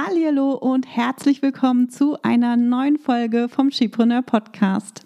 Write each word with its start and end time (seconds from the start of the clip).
Hallo 0.00 0.52
und 0.52 0.86
herzlich 0.86 1.42
willkommen 1.42 1.88
zu 1.88 2.22
einer 2.22 2.56
neuen 2.56 2.98
Folge 2.98 3.48
vom 3.48 3.72
Skipreneur 3.72 4.22
Podcast. 4.22 5.04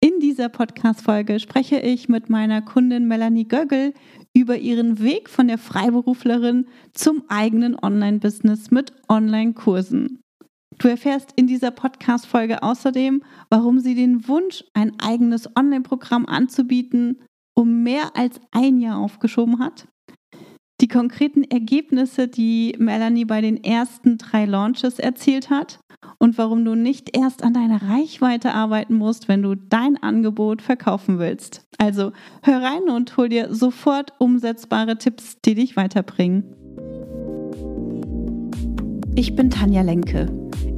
In 0.00 0.18
dieser 0.18 0.48
Podcast-Folge 0.48 1.38
spreche 1.38 1.78
ich 1.78 2.08
mit 2.08 2.28
meiner 2.28 2.60
Kundin 2.60 3.06
Melanie 3.06 3.46
Göggel 3.46 3.94
über 4.34 4.56
ihren 4.56 5.00
Weg 5.00 5.28
von 5.28 5.46
der 5.46 5.56
Freiberuflerin 5.56 6.66
zum 6.94 7.22
eigenen 7.28 7.78
Online-Business 7.80 8.72
mit 8.72 8.92
Online-Kursen. 9.08 10.20
Du 10.78 10.88
erfährst 10.88 11.32
in 11.36 11.46
dieser 11.46 11.70
Podcast-Folge 11.70 12.64
außerdem, 12.64 13.22
warum 13.50 13.78
sie 13.78 13.94
den 13.94 14.26
Wunsch, 14.26 14.64
ein 14.74 14.98
eigenes 14.98 15.48
Online-Programm 15.56 16.26
anzubieten, 16.26 17.22
um 17.54 17.84
mehr 17.84 18.16
als 18.16 18.40
ein 18.50 18.80
Jahr 18.80 18.98
aufgeschoben 18.98 19.60
hat 19.60 19.86
die 20.88 20.94
konkreten 20.94 21.44
Ergebnisse, 21.44 22.28
die 22.28 22.74
Melanie 22.78 23.26
bei 23.26 23.42
den 23.42 23.62
ersten 23.62 24.16
drei 24.16 24.46
Launches 24.46 24.98
erzielt 24.98 25.50
hat 25.50 25.80
und 26.18 26.38
warum 26.38 26.64
du 26.64 26.74
nicht 26.74 27.14
erst 27.14 27.44
an 27.44 27.52
deiner 27.52 27.82
Reichweite 27.82 28.54
arbeiten 28.54 28.94
musst, 28.94 29.28
wenn 29.28 29.42
du 29.42 29.54
dein 29.54 30.02
Angebot 30.02 30.62
verkaufen 30.62 31.18
willst. 31.18 31.66
Also 31.76 32.12
hör 32.42 32.62
rein 32.62 32.88
und 32.88 33.14
hol 33.18 33.28
dir 33.28 33.54
sofort 33.54 34.14
umsetzbare 34.18 34.96
Tipps, 34.96 35.36
die 35.44 35.54
dich 35.54 35.76
weiterbringen. 35.76 36.44
Ich 39.14 39.36
bin 39.36 39.50
Tanja 39.50 39.82
Lenke. 39.82 40.26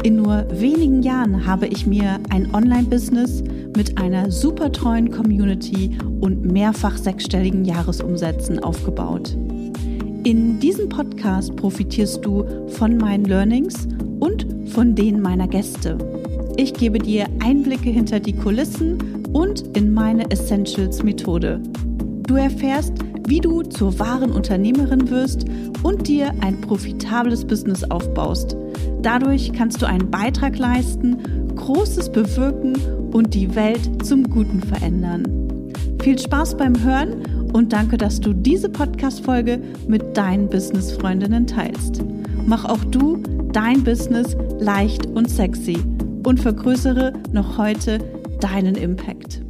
In 0.02 0.16
nur 0.16 0.44
wenigen 0.50 1.04
Jahren 1.04 1.46
habe 1.46 1.68
ich 1.68 1.86
mir 1.86 2.18
ein 2.30 2.52
Online-Business 2.52 3.44
mit 3.76 3.96
einer 3.98 4.32
super 4.32 4.72
treuen 4.72 5.12
Community 5.12 5.96
und 6.20 6.50
mehrfach 6.50 6.96
sechsstelligen 6.96 7.64
Jahresumsätzen 7.64 8.58
aufgebaut. 8.58 9.36
In 10.22 10.60
diesem 10.60 10.90
Podcast 10.90 11.56
profitierst 11.56 12.22
du 12.22 12.44
von 12.68 12.98
meinen 12.98 13.24
Learnings 13.24 13.88
und 14.18 14.46
von 14.68 14.94
denen 14.94 15.22
meiner 15.22 15.48
Gäste. 15.48 15.96
Ich 16.58 16.74
gebe 16.74 16.98
dir 16.98 17.26
Einblicke 17.42 17.88
hinter 17.88 18.20
die 18.20 18.34
Kulissen 18.34 18.98
und 19.32 19.74
in 19.74 19.94
meine 19.94 20.30
Essentials 20.30 21.02
Methode. 21.02 21.62
Du 22.26 22.34
erfährst, 22.34 22.92
wie 23.26 23.40
du 23.40 23.62
zur 23.62 23.98
wahren 23.98 24.30
Unternehmerin 24.30 25.08
wirst 25.08 25.46
und 25.82 26.06
dir 26.06 26.34
ein 26.42 26.60
profitables 26.60 27.46
Business 27.46 27.82
aufbaust. 27.84 28.56
Dadurch 29.00 29.52
kannst 29.54 29.80
du 29.80 29.86
einen 29.86 30.10
Beitrag 30.10 30.58
leisten, 30.58 31.16
Großes 31.56 32.12
bewirken 32.12 32.76
und 33.10 33.32
die 33.32 33.54
Welt 33.54 34.04
zum 34.04 34.28
Guten 34.28 34.60
verändern. 34.60 35.24
Viel 36.02 36.18
Spaß 36.18 36.58
beim 36.58 36.82
Hören 36.82 37.22
und 37.52 37.72
danke, 37.72 37.96
dass 37.96 38.20
du 38.20 38.32
diese 38.32 38.68
Podcast-Folge 38.68 39.60
mit 39.88 40.16
deinen 40.16 40.48
Business-Freundinnen 40.48 41.46
teilst. 41.46 42.02
Mach 42.46 42.64
auch 42.64 42.82
du 42.84 43.16
dein 43.52 43.82
Business 43.84 44.36
leicht 44.58 45.06
und 45.06 45.28
sexy 45.28 45.78
und 46.24 46.40
vergrößere 46.40 47.12
noch 47.32 47.58
heute 47.58 47.98
deinen 48.40 48.74
Impact. 48.74 49.42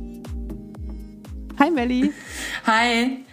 Hi 1.58 1.70
Melli. 1.70 2.12
Hi. 2.66 3.24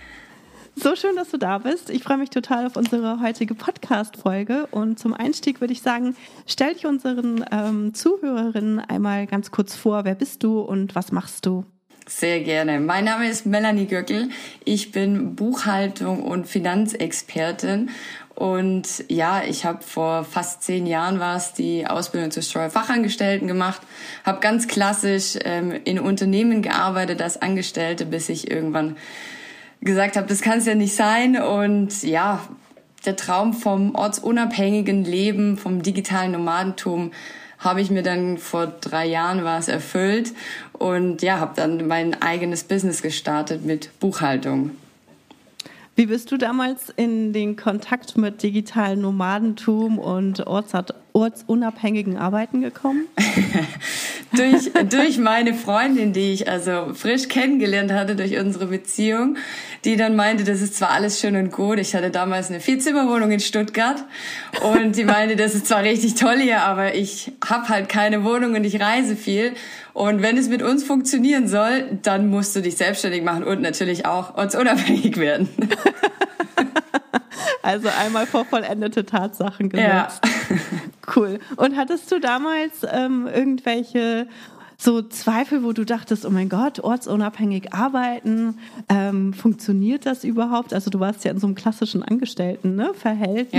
So 0.76 0.96
schön, 0.96 1.16
dass 1.16 1.32
du 1.32 1.38
da 1.38 1.58
bist. 1.58 1.90
Ich 1.90 2.04
freue 2.04 2.18
mich 2.18 2.30
total 2.30 2.68
auf 2.68 2.76
unsere 2.76 3.20
heutige 3.22 3.56
Podcast-Folge. 3.56 4.68
Und 4.70 5.00
zum 5.00 5.14
Einstieg 5.14 5.60
würde 5.60 5.74
ich 5.74 5.82
sagen, 5.82 6.16
stell 6.46 6.74
dich 6.74 6.86
unseren 6.86 7.44
ähm, 7.52 7.94
Zuhörerinnen 7.96 8.80
einmal 8.80 9.26
ganz 9.26 9.50
kurz 9.50 9.76
vor. 9.76 10.06
Wer 10.06 10.16
bist 10.16 10.44
du 10.44 10.60
und 10.60 10.94
was 10.94 11.12
machst 11.12 11.46
du? 11.48 11.66
Sehr 12.10 12.40
gerne. 12.40 12.80
Mein 12.80 13.04
Name 13.04 13.28
ist 13.28 13.46
Melanie 13.46 13.86
Göckel. 13.86 14.30
Ich 14.64 14.94
bin 14.94 15.36
Buchhaltung 15.36 16.24
und 16.24 16.48
Finanzexpertin. 16.48 17.90
Und 18.34 19.04
ja, 19.10 19.44
ich 19.46 19.66
habe 19.66 19.84
vor 19.84 20.24
fast 20.24 20.64
zehn 20.64 20.86
Jahren 20.86 21.20
war 21.20 21.36
es 21.36 21.52
die 21.52 21.86
Ausbildung 21.86 22.32
zur 22.32 22.44
Steuerfachangestellten 22.44 23.46
gemacht, 23.46 23.82
habe 24.24 24.40
ganz 24.40 24.70
klassisch 24.70 25.38
ähm, 25.44 25.74
in 25.84 26.00
Unternehmen 26.00 26.62
gearbeitet 26.62 27.22
als 27.22 27.42
Angestellte, 27.42 28.06
bis 28.06 28.30
ich 28.30 28.50
irgendwann 28.50 28.96
gesagt 29.82 30.16
habe, 30.16 30.28
das 30.28 30.40
kann 30.40 30.60
es 30.60 30.66
ja 30.66 30.76
nicht 30.76 30.96
sein. 30.96 31.36
Und 31.42 32.04
ja, 32.04 32.48
der 33.06 33.18
Traum 33.18 33.54
vom 33.54 33.96
ortsunabhängigen 33.96 35.04
Leben, 35.04 35.58
vom 35.58 35.82
digitalen 35.82 36.32
Nomadentum 36.32 37.12
habe 37.60 37.82
ich 37.82 37.90
mir 37.90 38.04
dann 38.04 38.38
vor 38.38 38.68
drei 38.68 39.06
Jahren 39.06 39.44
was 39.44 39.68
erfüllt 39.68 40.34
und 40.80 41.22
ja, 41.22 41.40
habe 41.40 41.54
dann 41.56 41.88
mein 41.88 42.22
eigenes 42.22 42.64
Business 42.64 43.02
gestartet 43.02 43.66
mit 43.66 43.90
Buchhaltung. 44.00 44.72
Wie 45.96 46.06
bist 46.06 46.32
du 46.32 46.38
damals 46.38 46.92
in 46.96 47.34
den 47.34 47.56
Kontakt 47.56 48.18
mit 48.18 48.44
digitalen 48.44 49.02
Nomadentum 49.02 49.98
und 49.98 50.46
ortsunabhängigen 51.18 52.16
Arbeiten 52.18 52.62
gekommen? 52.62 53.08
durch, 54.36 54.72
durch 54.88 55.18
meine 55.18 55.56
Freundin, 55.56 56.14
die 56.14 56.32
ich 56.32 56.48
also 56.48 56.94
frisch 56.94 57.28
kennengelernt 57.28 57.92
hatte 57.92 58.16
durch 58.16 58.38
unsere 58.38 58.68
Beziehung, 58.68 59.38
die 59.84 59.96
dann 59.96 60.16
meinte, 60.16 60.44
das 60.44 60.62
ist 60.62 60.76
zwar 60.76 60.92
alles 60.92 61.20
schön 61.20 61.36
und 61.36 61.52
gut. 61.52 61.80
Ich 61.80 61.96
hatte 61.96 62.12
damals 62.12 62.50
eine 62.50 62.60
Vierzimmerwohnung 62.60 63.32
in 63.32 63.40
Stuttgart 63.40 64.04
und 64.62 64.96
die 64.96 65.06
meinte, 65.06 65.36
das 65.36 65.56
ist 65.56 65.66
zwar 65.66 65.82
richtig 65.82 66.14
toll 66.16 66.38
hier, 66.38 66.62
aber 66.62 66.94
ich 66.94 67.32
habe 67.44 67.68
halt 67.70 67.90
keine 67.90 68.24
Wohnung 68.24 68.54
und 68.54 68.64
ich 68.64 68.80
reise 68.80 69.16
viel. 69.16 69.54
Und 69.94 70.22
wenn 70.22 70.38
es 70.38 70.48
mit 70.50 70.62
uns 70.62 70.84
funktionieren 70.84 71.48
soll, 71.48 71.98
dann 72.04 72.28
musst 72.28 72.56
du 72.56 72.62
dich 72.62 72.78
selbstständig 72.78 73.24
machen 73.24 73.44
und 73.44 73.62
natürlich 73.62 74.06
auch 74.06 74.38
ortsunabhängig 74.38 75.18
werden. 75.18 75.50
Also 77.68 77.90
einmal 77.90 78.26
vor 78.26 78.46
vollendete 78.46 79.06
Tatsachen 79.06 79.68
gesetzt. 79.68 80.22
Ja. 80.24 80.58
Cool. 81.16 81.40
Und 81.56 81.78
hattest 81.78 82.12
du 82.12 82.20
damals 82.20 82.86
ähm, 82.90 83.28
irgendwelche 83.28 84.28
so 84.80 85.02
Zweifel, 85.02 85.64
wo 85.64 85.74
du 85.74 85.86
dachtest, 85.86 86.26
oh 86.26 86.30
mein 86.30 86.50
Gott, 86.50 86.80
ortsunabhängig 86.80 87.74
arbeiten, 87.74 88.60
ähm, 88.90 89.34
funktioniert 89.34 90.06
das 90.06 90.24
überhaupt? 90.24 90.72
Also 90.72 90.92
du 90.92 91.00
warst 91.00 91.26
ja 91.26 91.32
in 91.32 91.40
so 91.40 91.48
einem 91.48 91.56
klassischen 91.56 92.04
Angestellten-Verhältnis 92.04 93.52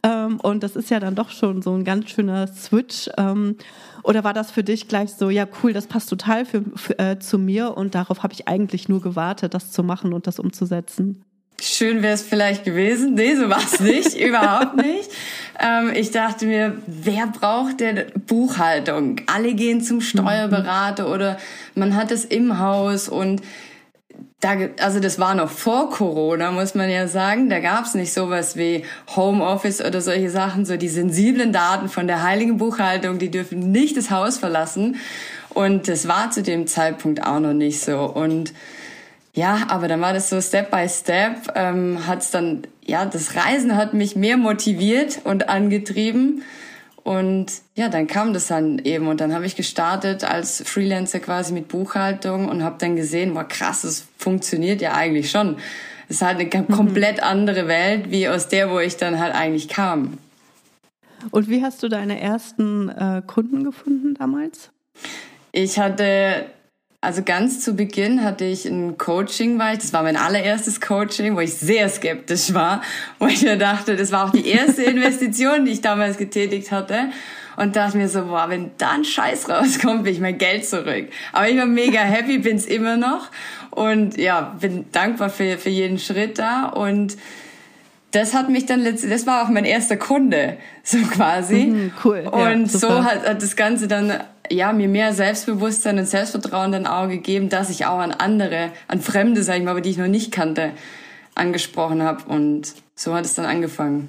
ja. 0.00 0.26
ähm, 0.26 0.38
und 0.40 0.62
das 0.62 0.76
ist 0.76 0.88
ja 0.88 1.00
dann 1.00 1.16
doch 1.16 1.30
schon 1.30 1.62
so 1.62 1.74
ein 1.74 1.84
ganz 1.84 2.10
schöner 2.10 2.46
Switch. 2.46 3.10
Ähm, 3.18 3.56
oder 4.04 4.22
war 4.22 4.34
das 4.34 4.52
für 4.52 4.62
dich 4.62 4.86
gleich 4.86 5.12
so, 5.14 5.30
ja 5.30 5.48
cool, 5.62 5.72
das 5.72 5.88
passt 5.88 6.08
total 6.08 6.44
für, 6.44 6.62
für 6.76 6.96
äh, 7.00 7.18
zu 7.18 7.40
mir 7.40 7.76
und 7.76 7.96
darauf 7.96 8.22
habe 8.22 8.32
ich 8.32 8.46
eigentlich 8.46 8.88
nur 8.88 9.00
gewartet, 9.00 9.52
das 9.52 9.72
zu 9.72 9.82
machen 9.82 10.12
und 10.12 10.28
das 10.28 10.38
umzusetzen? 10.38 11.24
Schön 11.60 12.02
wäre 12.02 12.14
es 12.14 12.22
vielleicht 12.22 12.64
gewesen. 12.64 13.14
Nee, 13.14 13.34
so 13.34 13.48
war 13.48 13.62
es 13.62 13.80
nicht, 13.80 14.18
überhaupt 14.18 14.76
nicht. 14.76 15.10
Ähm, 15.58 15.90
ich 15.94 16.10
dachte 16.10 16.46
mir, 16.46 16.76
wer 16.86 17.26
braucht 17.26 17.80
denn 17.80 18.04
Buchhaltung? 18.26 19.16
Alle 19.26 19.54
gehen 19.54 19.80
zum 19.80 20.00
Steuerberater 20.00 21.10
oder 21.10 21.38
man 21.74 21.96
hat 21.96 22.10
es 22.10 22.24
im 22.24 22.58
Haus 22.58 23.08
und 23.08 23.40
da, 24.40 24.54
also 24.80 25.00
das 25.00 25.18
war 25.18 25.34
noch 25.34 25.50
vor 25.50 25.90
Corona, 25.90 26.50
muss 26.50 26.74
man 26.74 26.90
ja 26.90 27.08
sagen. 27.08 27.48
Da 27.48 27.60
gab 27.60 27.86
es 27.86 27.94
nicht 27.94 28.12
sowas 28.12 28.56
wie 28.56 28.84
Homeoffice 29.14 29.80
oder 29.80 30.02
solche 30.02 30.28
Sachen. 30.28 30.66
So 30.66 30.76
die 30.76 30.88
sensiblen 30.88 31.52
Daten 31.52 31.88
von 31.88 32.06
der 32.06 32.22
heiligen 32.22 32.58
Buchhaltung, 32.58 33.18
die 33.18 33.30
dürfen 33.30 33.72
nicht 33.72 33.96
das 33.96 34.10
Haus 34.10 34.36
verlassen. 34.36 34.96
Und 35.48 35.88
das 35.88 36.06
war 36.06 36.30
zu 36.30 36.42
dem 36.42 36.66
Zeitpunkt 36.66 37.26
auch 37.26 37.40
noch 37.40 37.54
nicht 37.54 37.80
so. 37.80 38.00
Und 38.00 38.52
ja, 39.36 39.66
aber 39.68 39.86
dann 39.86 40.00
war 40.00 40.14
das 40.14 40.30
so 40.30 40.40
Step 40.40 40.70
by 40.70 40.88
Step, 40.88 41.52
ähm, 41.54 42.06
hat's 42.06 42.30
dann, 42.30 42.62
ja, 42.82 43.04
das 43.04 43.36
Reisen 43.36 43.76
hat 43.76 43.92
mich 43.92 44.16
mehr 44.16 44.38
motiviert 44.38 45.20
und 45.24 45.50
angetrieben. 45.50 46.42
Und 47.04 47.52
ja, 47.74 47.90
dann 47.90 48.06
kam 48.06 48.32
das 48.32 48.46
dann 48.46 48.78
eben 48.78 49.08
und 49.08 49.20
dann 49.20 49.34
habe 49.34 49.44
ich 49.44 49.54
gestartet 49.54 50.24
als 50.24 50.62
Freelancer 50.66 51.20
quasi 51.20 51.52
mit 51.52 51.68
Buchhaltung 51.68 52.48
und 52.48 52.64
habe 52.64 52.76
dann 52.78 52.96
gesehen, 52.96 53.34
war 53.34 53.46
krass, 53.46 53.84
es 53.84 54.08
funktioniert 54.16 54.80
ja 54.80 54.94
eigentlich 54.94 55.30
schon. 55.30 55.58
Es 56.08 56.16
ist 56.16 56.22
halt 56.22 56.40
eine 56.40 56.62
mhm. 56.62 56.68
komplett 56.68 57.22
andere 57.22 57.68
Welt, 57.68 58.10
wie 58.10 58.28
aus 58.28 58.48
der, 58.48 58.70
wo 58.70 58.80
ich 58.80 58.96
dann 58.96 59.20
halt 59.20 59.34
eigentlich 59.34 59.68
kam. 59.68 60.16
Und 61.30 61.50
wie 61.50 61.62
hast 61.62 61.82
du 61.82 61.88
deine 61.88 62.18
ersten 62.20 62.88
äh, 62.88 63.20
Kunden 63.26 63.64
gefunden 63.64 64.14
damals? 64.14 64.70
Ich 65.52 65.78
hatte 65.78 66.46
also 67.06 67.22
ganz 67.22 67.60
zu 67.60 67.74
Beginn 67.74 68.24
hatte 68.24 68.44
ich 68.44 68.64
ein 68.64 68.98
Coaching, 68.98 69.60
weil 69.60 69.76
ich, 69.76 69.82
das 69.82 69.92
war 69.92 70.02
mein 70.02 70.16
allererstes 70.16 70.80
Coaching, 70.80 71.36
wo 71.36 71.40
ich 71.40 71.54
sehr 71.54 71.88
skeptisch 71.88 72.52
war, 72.52 72.82
wo 73.20 73.28
ich 73.28 73.42
mir 73.42 73.56
dachte, 73.56 73.94
das 73.94 74.10
war 74.10 74.26
auch 74.26 74.30
die 74.30 74.48
erste 74.48 74.82
Investition, 74.82 75.64
die 75.64 75.70
ich 75.70 75.80
damals 75.80 76.18
getätigt 76.18 76.72
hatte 76.72 77.10
und 77.56 77.76
dachte 77.76 77.96
mir 77.96 78.08
so, 78.08 78.24
boah, 78.24 78.46
wenn 78.48 78.72
da 78.76 78.90
ein 78.90 79.04
Scheiß 79.04 79.48
rauskommt, 79.48 80.04
will 80.04 80.12
ich 80.12 80.20
mein 80.20 80.36
Geld 80.36 80.66
zurück. 80.66 81.08
Aber 81.32 81.48
ich 81.48 81.56
war 81.56 81.66
mega 81.66 82.00
happy, 82.00 82.38
bin's 82.38 82.66
immer 82.66 82.96
noch 82.96 83.30
und 83.70 84.16
ja, 84.18 84.56
bin 84.60 84.86
dankbar 84.90 85.30
für, 85.30 85.58
für 85.58 85.70
jeden 85.70 86.00
Schritt 86.00 86.40
da 86.40 86.66
und 86.66 87.16
das 88.10 88.34
hat 88.34 88.48
mich 88.48 88.66
dann 88.66 88.80
letztlich, 88.80 89.12
das 89.12 89.26
war 89.26 89.44
auch 89.44 89.48
mein 89.48 89.64
erster 89.64 89.96
Kunde, 89.96 90.56
so 90.82 90.98
quasi. 90.98 91.66
Mhm, 91.66 91.92
cool. 92.04 92.28
Und 92.32 92.72
ja, 92.72 92.78
so 92.78 93.04
hat, 93.04 93.28
hat 93.28 93.42
das 93.42 93.54
Ganze 93.54 93.86
dann 93.86 94.12
ja, 94.50 94.72
mir 94.72 94.88
mehr 94.88 95.12
Selbstbewusstsein 95.12 95.98
und 95.98 96.06
Selbstvertrauen 96.06 96.72
dann 96.72 96.86
auch 96.86 97.08
gegeben, 97.08 97.48
dass 97.48 97.70
ich 97.70 97.86
auch 97.86 97.98
an 97.98 98.12
andere, 98.12 98.70
an 98.88 99.00
Fremde, 99.00 99.42
sag 99.42 99.58
ich 99.58 99.64
mal, 99.64 99.72
aber 99.72 99.80
die 99.80 99.90
ich 99.90 99.98
noch 99.98 100.06
nicht 100.06 100.32
kannte, 100.32 100.72
angesprochen 101.34 102.02
habe. 102.02 102.24
Und 102.24 102.74
so 102.94 103.14
hat 103.14 103.24
es 103.24 103.34
dann 103.34 103.46
angefangen. 103.46 104.08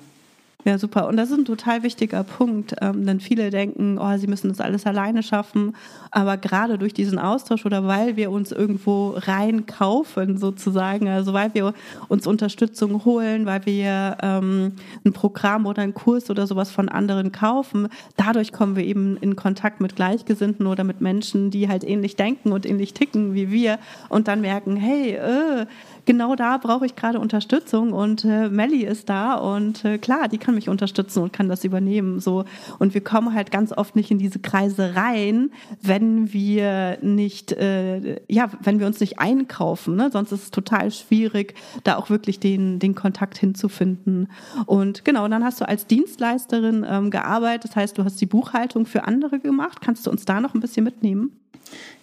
Ja, 0.67 0.77
super. 0.77 1.07
Und 1.07 1.15
das 1.15 1.31
ist 1.31 1.37
ein 1.37 1.45
total 1.45 1.81
wichtiger 1.83 2.25
Punkt, 2.25 2.75
ähm, 2.81 3.05
denn 3.05 3.21
viele 3.21 3.51
denken, 3.51 3.97
oh, 3.97 4.17
sie 4.17 4.27
müssen 4.27 4.49
das 4.49 4.59
alles 4.59 4.85
alleine 4.85 5.23
schaffen. 5.23 5.77
Aber 6.11 6.35
gerade 6.35 6.77
durch 6.77 6.93
diesen 6.93 7.19
Austausch 7.19 7.65
oder 7.65 7.87
weil 7.87 8.17
wir 8.17 8.31
uns 8.31 8.51
irgendwo 8.51 9.11
reinkaufen, 9.15 10.37
sozusagen, 10.37 11.07
also 11.07 11.31
weil 11.31 11.53
wir 11.53 11.73
uns 12.09 12.27
Unterstützung 12.27 13.05
holen, 13.05 13.45
weil 13.45 13.65
wir 13.65 14.17
ähm, 14.21 14.73
ein 15.05 15.13
Programm 15.13 15.67
oder 15.67 15.83
einen 15.83 15.93
Kurs 15.93 16.29
oder 16.29 16.45
sowas 16.45 16.69
von 16.69 16.89
anderen 16.89 17.31
kaufen, 17.31 17.87
dadurch 18.17 18.51
kommen 18.51 18.75
wir 18.75 18.83
eben 18.83 19.15
in 19.15 19.37
Kontakt 19.37 19.79
mit 19.79 19.95
Gleichgesinnten 19.95 20.67
oder 20.67 20.83
mit 20.83 20.99
Menschen, 20.99 21.49
die 21.49 21.69
halt 21.69 21.85
ähnlich 21.85 22.17
denken 22.17 22.51
und 22.51 22.65
ähnlich 22.65 22.93
ticken 22.93 23.33
wie 23.33 23.51
wir 23.51 23.79
und 24.09 24.27
dann 24.27 24.41
merken, 24.41 24.75
hey, 24.75 25.11
äh, 25.13 25.65
genau 26.07 26.35
da 26.35 26.57
brauche 26.57 26.87
ich 26.87 26.95
gerade 26.95 27.19
Unterstützung 27.19 27.93
und 27.93 28.25
äh, 28.25 28.49
Melly 28.49 28.83
ist 28.83 29.09
da 29.09 29.35
und 29.35 29.85
äh, 29.85 29.99
klar, 29.99 30.27
die 30.27 30.39
kann 30.39 30.55
mich 30.55 30.69
unterstützen 30.69 31.21
und 31.21 31.33
kann 31.33 31.49
das 31.49 31.63
übernehmen. 31.63 32.19
So. 32.19 32.45
Und 32.79 32.95
wir 32.95 33.03
kommen 33.03 33.35
halt 33.35 33.51
ganz 33.51 33.71
oft 33.71 33.95
nicht 33.95 34.09
in 34.09 34.17
diese 34.17 34.39
Kreise 34.39 34.95
rein, 34.95 35.51
wenn 35.83 36.33
wir 36.33 36.97
nicht, 37.01 37.51
äh, 37.51 38.21
ja, 38.27 38.49
wenn 38.63 38.79
wir 38.79 38.87
uns 38.87 38.99
nicht 38.99 39.19
einkaufen. 39.19 39.95
Ne? 39.95 40.09
Sonst 40.11 40.31
ist 40.31 40.43
es 40.43 40.51
total 40.51 40.89
schwierig, 40.89 41.53
da 41.83 41.97
auch 41.97 42.09
wirklich 42.09 42.39
den, 42.39 42.79
den 42.79 42.95
Kontakt 42.95 43.37
hinzufinden. 43.37 44.29
Und 44.65 45.05
genau, 45.05 45.27
dann 45.27 45.43
hast 45.43 45.61
du 45.61 45.67
als 45.67 45.85
Dienstleisterin 45.85 46.85
ähm, 46.89 47.11
gearbeitet. 47.11 47.65
Das 47.65 47.75
heißt, 47.75 47.97
du 47.97 48.05
hast 48.05 48.19
die 48.21 48.25
Buchhaltung 48.25 48.85
für 48.85 49.03
andere 49.03 49.39
gemacht. 49.39 49.81
Kannst 49.81 50.07
du 50.07 50.11
uns 50.11 50.25
da 50.25 50.39
noch 50.39 50.55
ein 50.55 50.61
bisschen 50.61 50.85
mitnehmen? 50.85 51.33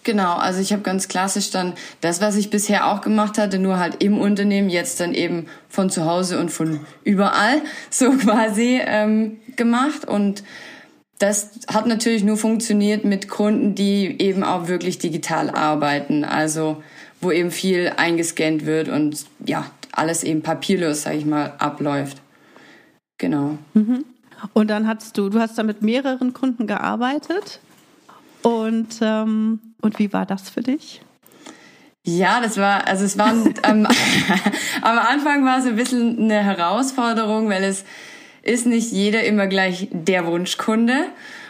Genau, 0.03 0.35
also 0.35 0.59
ich 0.61 0.71
habe 0.71 0.83
ganz 0.83 1.07
klassisch 1.07 1.49
dann 1.49 1.73
das, 2.01 2.21
was 2.21 2.35
ich 2.35 2.51
bisher 2.51 2.87
auch 2.87 3.01
gemacht 3.01 3.39
hatte, 3.39 3.57
nur 3.57 3.79
halt 3.79 4.03
im 4.03 4.19
Unternehmen, 4.19 4.69
jetzt 4.69 4.99
dann 4.99 5.15
eben 5.15 5.47
von 5.67 5.89
zu 5.89 6.05
Hause 6.05 6.39
und 6.39 6.49
von 6.49 6.81
überall 7.03 7.61
so 7.89 8.11
quasi 8.11 8.79
ähm, 8.85 9.37
gemacht. 9.55 10.07
Und 10.07 10.43
das 11.17 11.51
hat 11.67 11.87
natürlich 11.87 12.23
nur 12.23 12.37
funktioniert 12.37 13.03
mit 13.03 13.29
Kunden, 13.29 13.73
die 13.73 14.21
eben 14.21 14.43
auch 14.43 14.67
wirklich 14.67 14.99
digital 14.99 15.49
arbeiten, 15.49 16.23
also 16.23 16.83
wo 17.21 17.31
eben 17.31 17.49
viel 17.49 17.93
eingescannt 17.97 18.65
wird 18.65 18.89
und 18.89 19.25
ja, 19.45 19.65
alles 19.91 20.23
eben 20.23 20.43
papierlos, 20.43 21.03
sage 21.03 21.17
ich 21.17 21.25
mal, 21.25 21.53
abläuft. 21.57 22.21
Genau. 23.17 23.57
Mhm. 23.73 24.05
Und 24.53 24.69
dann 24.69 24.87
hast 24.87 25.17
du, 25.17 25.29
du 25.29 25.39
hast 25.39 25.57
da 25.57 25.63
mit 25.63 25.81
mehreren 25.81 26.33
Kunden 26.33 26.67
gearbeitet? 26.67 27.59
Und, 28.45 28.99
ähm, 29.01 29.59
und 29.81 29.97
wie 29.97 30.13
war 30.13 30.27
das 30.27 30.51
für 30.51 30.61
dich? 30.61 31.01
Ja, 32.03 32.41
das 32.41 32.57
war, 32.57 32.85
also 32.85 33.03
es 33.03 33.17
war, 33.17 33.31
ähm, 33.31 33.87
am 34.83 34.99
Anfang 34.99 35.43
war 35.45 35.57
es 35.57 35.65
ein 35.65 35.75
bisschen 35.75 36.19
eine 36.19 36.43
Herausforderung, 36.43 37.49
weil 37.49 37.63
es 37.63 37.85
ist 38.43 38.67
nicht 38.67 38.91
jeder 38.91 39.23
immer 39.23 39.47
gleich 39.47 39.87
der 39.91 40.27
Wunschkunde. 40.27 41.07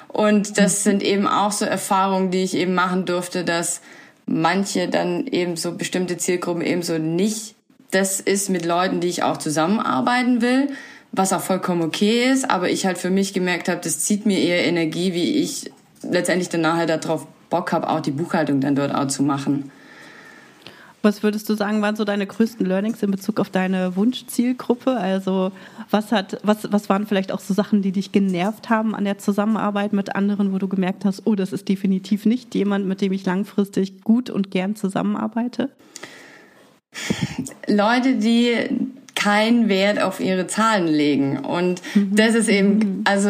Und 0.07 0.57
das 0.57 0.86
mhm. 0.86 0.89
sind 0.89 1.03
eben 1.03 1.27
auch 1.27 1.51
so 1.51 1.65
Erfahrungen, 1.65 2.31
die 2.31 2.44
ich 2.44 2.56
eben 2.56 2.74
machen 2.74 3.03
durfte, 3.03 3.44
dass 3.44 3.81
manche 4.25 4.88
dann 4.88 5.27
eben 5.27 5.57
so 5.57 5.74
bestimmte 5.74 6.15
Zielgruppen 6.15 6.62
eben 6.62 6.81
so 6.81 6.97
nicht 6.97 7.56
das 7.92 8.21
ist 8.21 8.50
mit 8.50 8.63
Leuten, 8.63 9.01
die 9.01 9.09
ich 9.09 9.24
auch 9.24 9.36
zusammenarbeiten 9.38 10.42
will, 10.42 10.69
was 11.12 11.33
auch 11.33 11.42
vollkommen 11.42 11.81
okay 11.81 12.31
ist, 12.31 12.50
aber 12.50 12.69
ich 12.69 12.86
halt 12.86 12.97
für 12.97 13.09
mich 13.09 13.33
gemerkt 13.33 13.68
habe, 13.68 13.81
das 13.81 14.00
zieht 14.00 14.25
mir 14.25 14.39
eher 14.39 14.65
Energie, 14.65 15.13
wie 15.13 15.42
ich 15.42 15.71
letztendlich 16.10 16.50
dann 16.50 16.62
nachher 16.62 16.86
darauf 16.86 17.28
Bock 17.50 17.72
habe, 17.72 17.90
auch 17.90 18.00
die 18.00 18.12
Buchhaltung 18.12 18.62
dann 18.62 18.75
dort 18.75 18.94
auch 18.94 19.07
zu 19.07 19.24
machen. 19.24 19.72
Was 21.06 21.22
würdest 21.22 21.48
du 21.50 21.54
sagen, 21.54 21.84
waren 21.84 21.96
so 21.96 22.04
deine 22.04 22.25
größten 22.25 22.66
Learnings 22.66 23.04
in 23.04 23.12
Bezug 23.12 23.40
auf 23.40 23.52
deine 23.52 23.96
Wunschzielgruppe? 23.96 24.98
Also 24.98 25.52
was 25.92 26.12
hat, 26.12 26.40
was, 26.42 26.72
was 26.72 26.90
waren 26.90 27.06
vielleicht 27.06 27.31
auch 27.31 27.40
so 27.40 27.54
Sachen, 27.54 27.84
die 27.84 27.92
dich 27.92 28.12
genervt 28.12 28.72
haben 28.72 28.96
an 28.96 29.06
der 29.06 29.19
Zusammenarbeit 29.19 29.94
mit 29.94 30.16
anderen, 30.16 30.52
wo 30.52 30.57
du 30.57 30.68
gemerkt 30.68 31.06
hast, 31.06 31.22
oh, 31.25 31.36
das 31.36 31.54
ist 31.54 31.69
definitiv 31.69 32.25
nicht 32.25 32.56
jemand, 32.56 32.88
mit 32.88 33.02
dem 33.02 33.13
ich 33.13 33.24
langfristig 33.24 34.02
gut 34.02 34.31
und 34.31 34.50
gern 34.50 34.75
zusammenarbeite? 34.75 35.69
Leute, 37.68 38.16
die 38.16 38.56
keinen 39.13 39.69
Wert 39.69 40.02
auf 40.02 40.19
ihre 40.19 40.48
Zahlen 40.48 40.88
legen. 40.88 41.38
Und 41.38 41.84
mhm. 41.94 42.16
das 42.16 42.34
ist 42.36 42.50
eben, 42.50 42.78
mhm. 42.78 43.02
also 43.06 43.30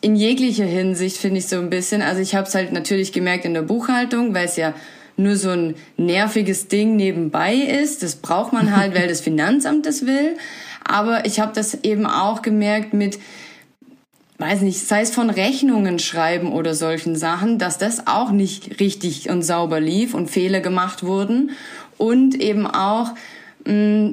in 0.00 0.16
jeglicher 0.16 0.64
Hinsicht 0.64 1.16
finde 1.16 1.38
ich 1.38 1.48
so 1.48 1.56
ein 1.56 1.70
bisschen. 1.70 2.02
Also 2.02 2.20
ich 2.20 2.34
habe 2.34 2.46
es 2.46 2.54
halt 2.54 2.72
natürlich 2.72 3.12
gemerkt 3.12 3.44
in 3.44 3.54
der 3.54 3.62
Buchhaltung, 3.62 4.34
weil 4.34 4.46
es 4.46 4.56
ja 4.56 4.74
nur 5.16 5.36
so 5.36 5.50
ein 5.50 5.74
nerviges 5.96 6.68
Ding 6.68 6.96
nebenbei 6.96 7.54
ist. 7.54 8.02
Das 8.02 8.16
braucht 8.16 8.52
man 8.52 8.76
halt, 8.76 8.94
weil 8.94 9.08
das 9.08 9.20
Finanzamt 9.28 9.86
das 9.86 10.06
will. 10.06 10.36
Aber 10.84 11.26
ich 11.26 11.40
habe 11.40 11.52
das 11.52 11.82
eben 11.82 12.06
auch 12.06 12.42
gemerkt 12.42 12.94
mit, 12.94 13.18
weiß 14.38 14.60
nicht, 14.60 14.78
sei 14.78 15.00
es 15.00 15.10
von 15.10 15.28
Rechnungen 15.28 15.98
schreiben 15.98 16.52
oder 16.52 16.74
solchen 16.74 17.16
Sachen, 17.16 17.58
dass 17.58 17.78
das 17.78 18.06
auch 18.06 18.30
nicht 18.30 18.78
richtig 18.78 19.28
und 19.28 19.42
sauber 19.42 19.80
lief 19.80 20.14
und 20.14 20.30
Fehler 20.30 20.60
gemacht 20.60 21.02
wurden. 21.02 21.50
Und 21.98 22.40
eben 22.40 22.68
auch 22.68 23.10
mh, 23.66 24.12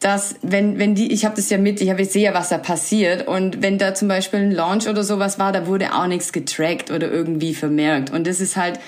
dass 0.00 0.36
wenn 0.42 0.78
wenn 0.78 0.94
die 0.94 1.12
ich 1.12 1.24
habe 1.24 1.36
das 1.36 1.48
ja 1.48 1.58
mit 1.58 1.80
ich 1.80 1.90
habe 1.90 2.02
ich 2.02 2.10
sehe 2.10 2.24
ja 2.24 2.34
was 2.34 2.50
da 2.50 2.58
passiert. 2.58 3.26
Und 3.26 3.62
wenn 3.62 3.78
da 3.78 3.94
zum 3.94 4.08
Beispiel 4.08 4.40
ein 4.40 4.52
Launch 4.52 4.88
oder 4.88 5.02
sowas 5.02 5.38
war 5.38 5.52
da 5.52 5.66
wurde 5.66 5.94
auch 5.94 6.06
nichts 6.06 6.32
getrackt 6.32 6.90
oder 6.90 7.10
irgendwie 7.10 7.54
vermerkt. 7.54 8.10
Und 8.10 8.26
das 8.26 8.40
ist 8.40 8.56
halt 8.56 8.78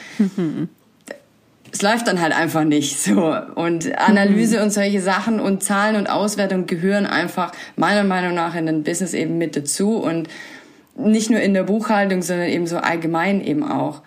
es 1.72 1.82
läuft 1.82 2.06
dann 2.06 2.20
halt 2.20 2.34
einfach 2.34 2.64
nicht 2.64 2.98
so. 2.98 3.34
Und 3.54 3.98
Analyse 3.98 4.62
und 4.62 4.70
solche 4.70 5.00
Sachen 5.00 5.40
und 5.40 5.62
Zahlen 5.62 5.96
und 5.96 6.08
Auswertung 6.08 6.66
gehören 6.66 7.06
einfach 7.06 7.52
meiner 7.76 8.04
Meinung 8.04 8.34
nach 8.34 8.54
in 8.54 8.66
den 8.66 8.82
Business 8.82 9.14
eben 9.14 9.38
mit 9.38 9.56
dazu. 9.56 9.96
Und 9.96 10.28
nicht 10.96 11.30
nur 11.30 11.40
in 11.40 11.54
der 11.54 11.64
Buchhaltung 11.64 12.22
sondern 12.22 12.48
eben 12.48 12.66
so 12.66 12.78
allgemein 12.78 13.44
eben 13.44 13.62
auch. 13.62 14.02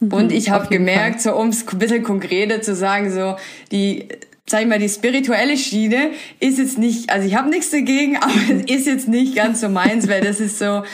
Und 0.00 0.32
ich 0.32 0.50
habe 0.50 0.68
gemerkt, 0.68 1.22
Fall. 1.22 1.32
so 1.32 1.38
um 1.38 1.48
es 1.48 1.66
ein 1.66 1.78
bisschen 1.78 2.02
konkreter 2.02 2.60
zu 2.60 2.74
sagen, 2.74 3.10
so 3.10 3.36
die 3.70 4.08
sag 4.54 4.62
ich 4.62 4.68
mal, 4.68 4.78
die 4.78 4.88
spirituelle 4.88 5.56
Schiene 5.56 6.10
ist 6.38 6.58
jetzt 6.58 6.78
nicht, 6.78 7.10
also 7.10 7.26
ich 7.26 7.34
habe 7.34 7.50
nichts 7.50 7.70
dagegen, 7.70 8.16
aber 8.20 8.32
es 8.50 8.70
ist 8.70 8.86
jetzt 8.86 9.08
nicht 9.08 9.34
ganz 9.34 9.60
so 9.60 9.68
meins, 9.68 10.08
weil 10.08 10.20
das 10.20 10.38
ist 10.38 10.60
so, 10.60 10.84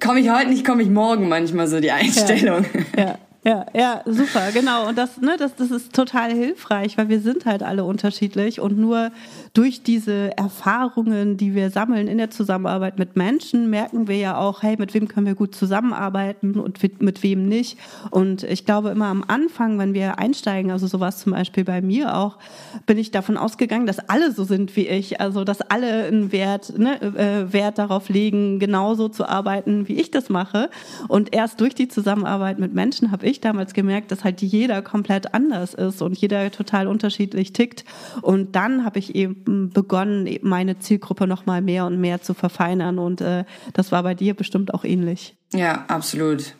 komme 0.00 0.20
ich 0.20 0.30
heute 0.30 0.48
nicht, 0.48 0.64
komme 0.64 0.80
ich 0.84 0.88
morgen 0.88 1.28
manchmal 1.28 1.66
so 1.66 1.80
die 1.80 1.90
Einstellung. 1.90 2.64
Ja, 2.96 3.02
ja. 3.02 3.18
Ja, 3.46 3.66
ja, 3.74 4.00
super, 4.06 4.52
genau. 4.54 4.88
Und 4.88 4.96
das, 4.96 5.20
ne, 5.20 5.36
das, 5.38 5.54
das 5.54 5.70
ist 5.70 5.92
total 5.92 6.32
hilfreich, 6.32 6.96
weil 6.96 7.10
wir 7.10 7.20
sind 7.20 7.44
halt 7.44 7.62
alle 7.62 7.84
unterschiedlich 7.84 8.58
und 8.58 8.78
nur 8.78 9.10
durch 9.54 9.82
diese 9.82 10.36
Erfahrungen, 10.36 11.36
die 11.36 11.54
wir 11.54 11.70
sammeln 11.70 12.08
in 12.08 12.18
der 12.18 12.30
Zusammenarbeit 12.30 12.98
mit 12.98 13.16
Menschen, 13.16 13.70
merken 13.70 14.08
wir 14.08 14.16
ja 14.16 14.36
auch, 14.36 14.62
hey, 14.62 14.76
mit 14.78 14.94
wem 14.94 15.08
können 15.08 15.26
wir 15.26 15.34
gut 15.34 15.54
zusammenarbeiten 15.54 16.58
und 16.58 16.82
mit 17.02 17.22
wem 17.22 17.48
nicht. 17.48 17.78
Und 18.10 18.42
ich 18.44 18.64
glaube 18.64 18.90
immer 18.90 19.06
am 19.06 19.24
Anfang, 19.26 19.78
wenn 19.78 19.92
wir 19.92 20.18
einsteigen, 20.18 20.70
also 20.70 20.86
sowas 20.86 21.18
zum 21.18 21.32
Beispiel 21.32 21.64
bei 21.64 21.82
mir 21.82 22.16
auch, 22.16 22.38
bin 22.86 22.98
ich 22.98 23.10
davon 23.10 23.36
ausgegangen, 23.36 23.86
dass 23.86 24.08
alle 24.08 24.32
so 24.32 24.44
sind 24.44 24.74
wie 24.76 24.88
ich, 24.88 25.20
also 25.20 25.44
dass 25.44 25.60
alle 25.60 26.04
einen 26.04 26.32
Wert, 26.32 26.78
ne, 26.78 27.00
äh, 27.00 27.52
Wert 27.52 27.78
darauf 27.78 28.08
legen, 28.08 28.58
genauso 28.58 29.08
zu 29.08 29.28
arbeiten, 29.28 29.86
wie 29.88 30.00
ich 30.00 30.10
das 30.10 30.30
mache. 30.30 30.70
Und 31.08 31.34
erst 31.34 31.60
durch 31.60 31.74
die 31.74 31.88
Zusammenarbeit 31.88 32.58
mit 32.58 32.72
Menschen 32.72 33.10
habe 33.10 33.26
ich 33.26 33.34
ich 33.34 33.40
damals 33.40 33.74
gemerkt, 33.74 34.10
dass 34.10 34.24
halt 34.24 34.40
jeder 34.40 34.80
komplett 34.80 35.34
anders 35.34 35.74
ist 35.74 36.00
und 36.02 36.16
jeder 36.16 36.50
total 36.50 36.86
unterschiedlich 36.86 37.52
tickt. 37.52 37.84
Und 38.22 38.56
dann 38.56 38.84
habe 38.84 38.98
ich 38.98 39.14
eben 39.14 39.43
begonnen, 39.44 40.28
meine 40.42 40.78
Zielgruppe 40.78 41.26
noch 41.26 41.46
mal 41.46 41.62
mehr 41.62 41.86
und 41.86 42.00
mehr 42.00 42.22
zu 42.22 42.34
verfeinern. 42.34 42.98
Und 42.98 43.20
äh, 43.20 43.44
das 43.72 43.92
war 43.92 44.02
bei 44.02 44.14
dir 44.14 44.34
bestimmt 44.34 44.74
auch 44.74 44.84
ähnlich. 44.84 45.36
Ja, 45.52 45.84
absolut. 45.88 46.54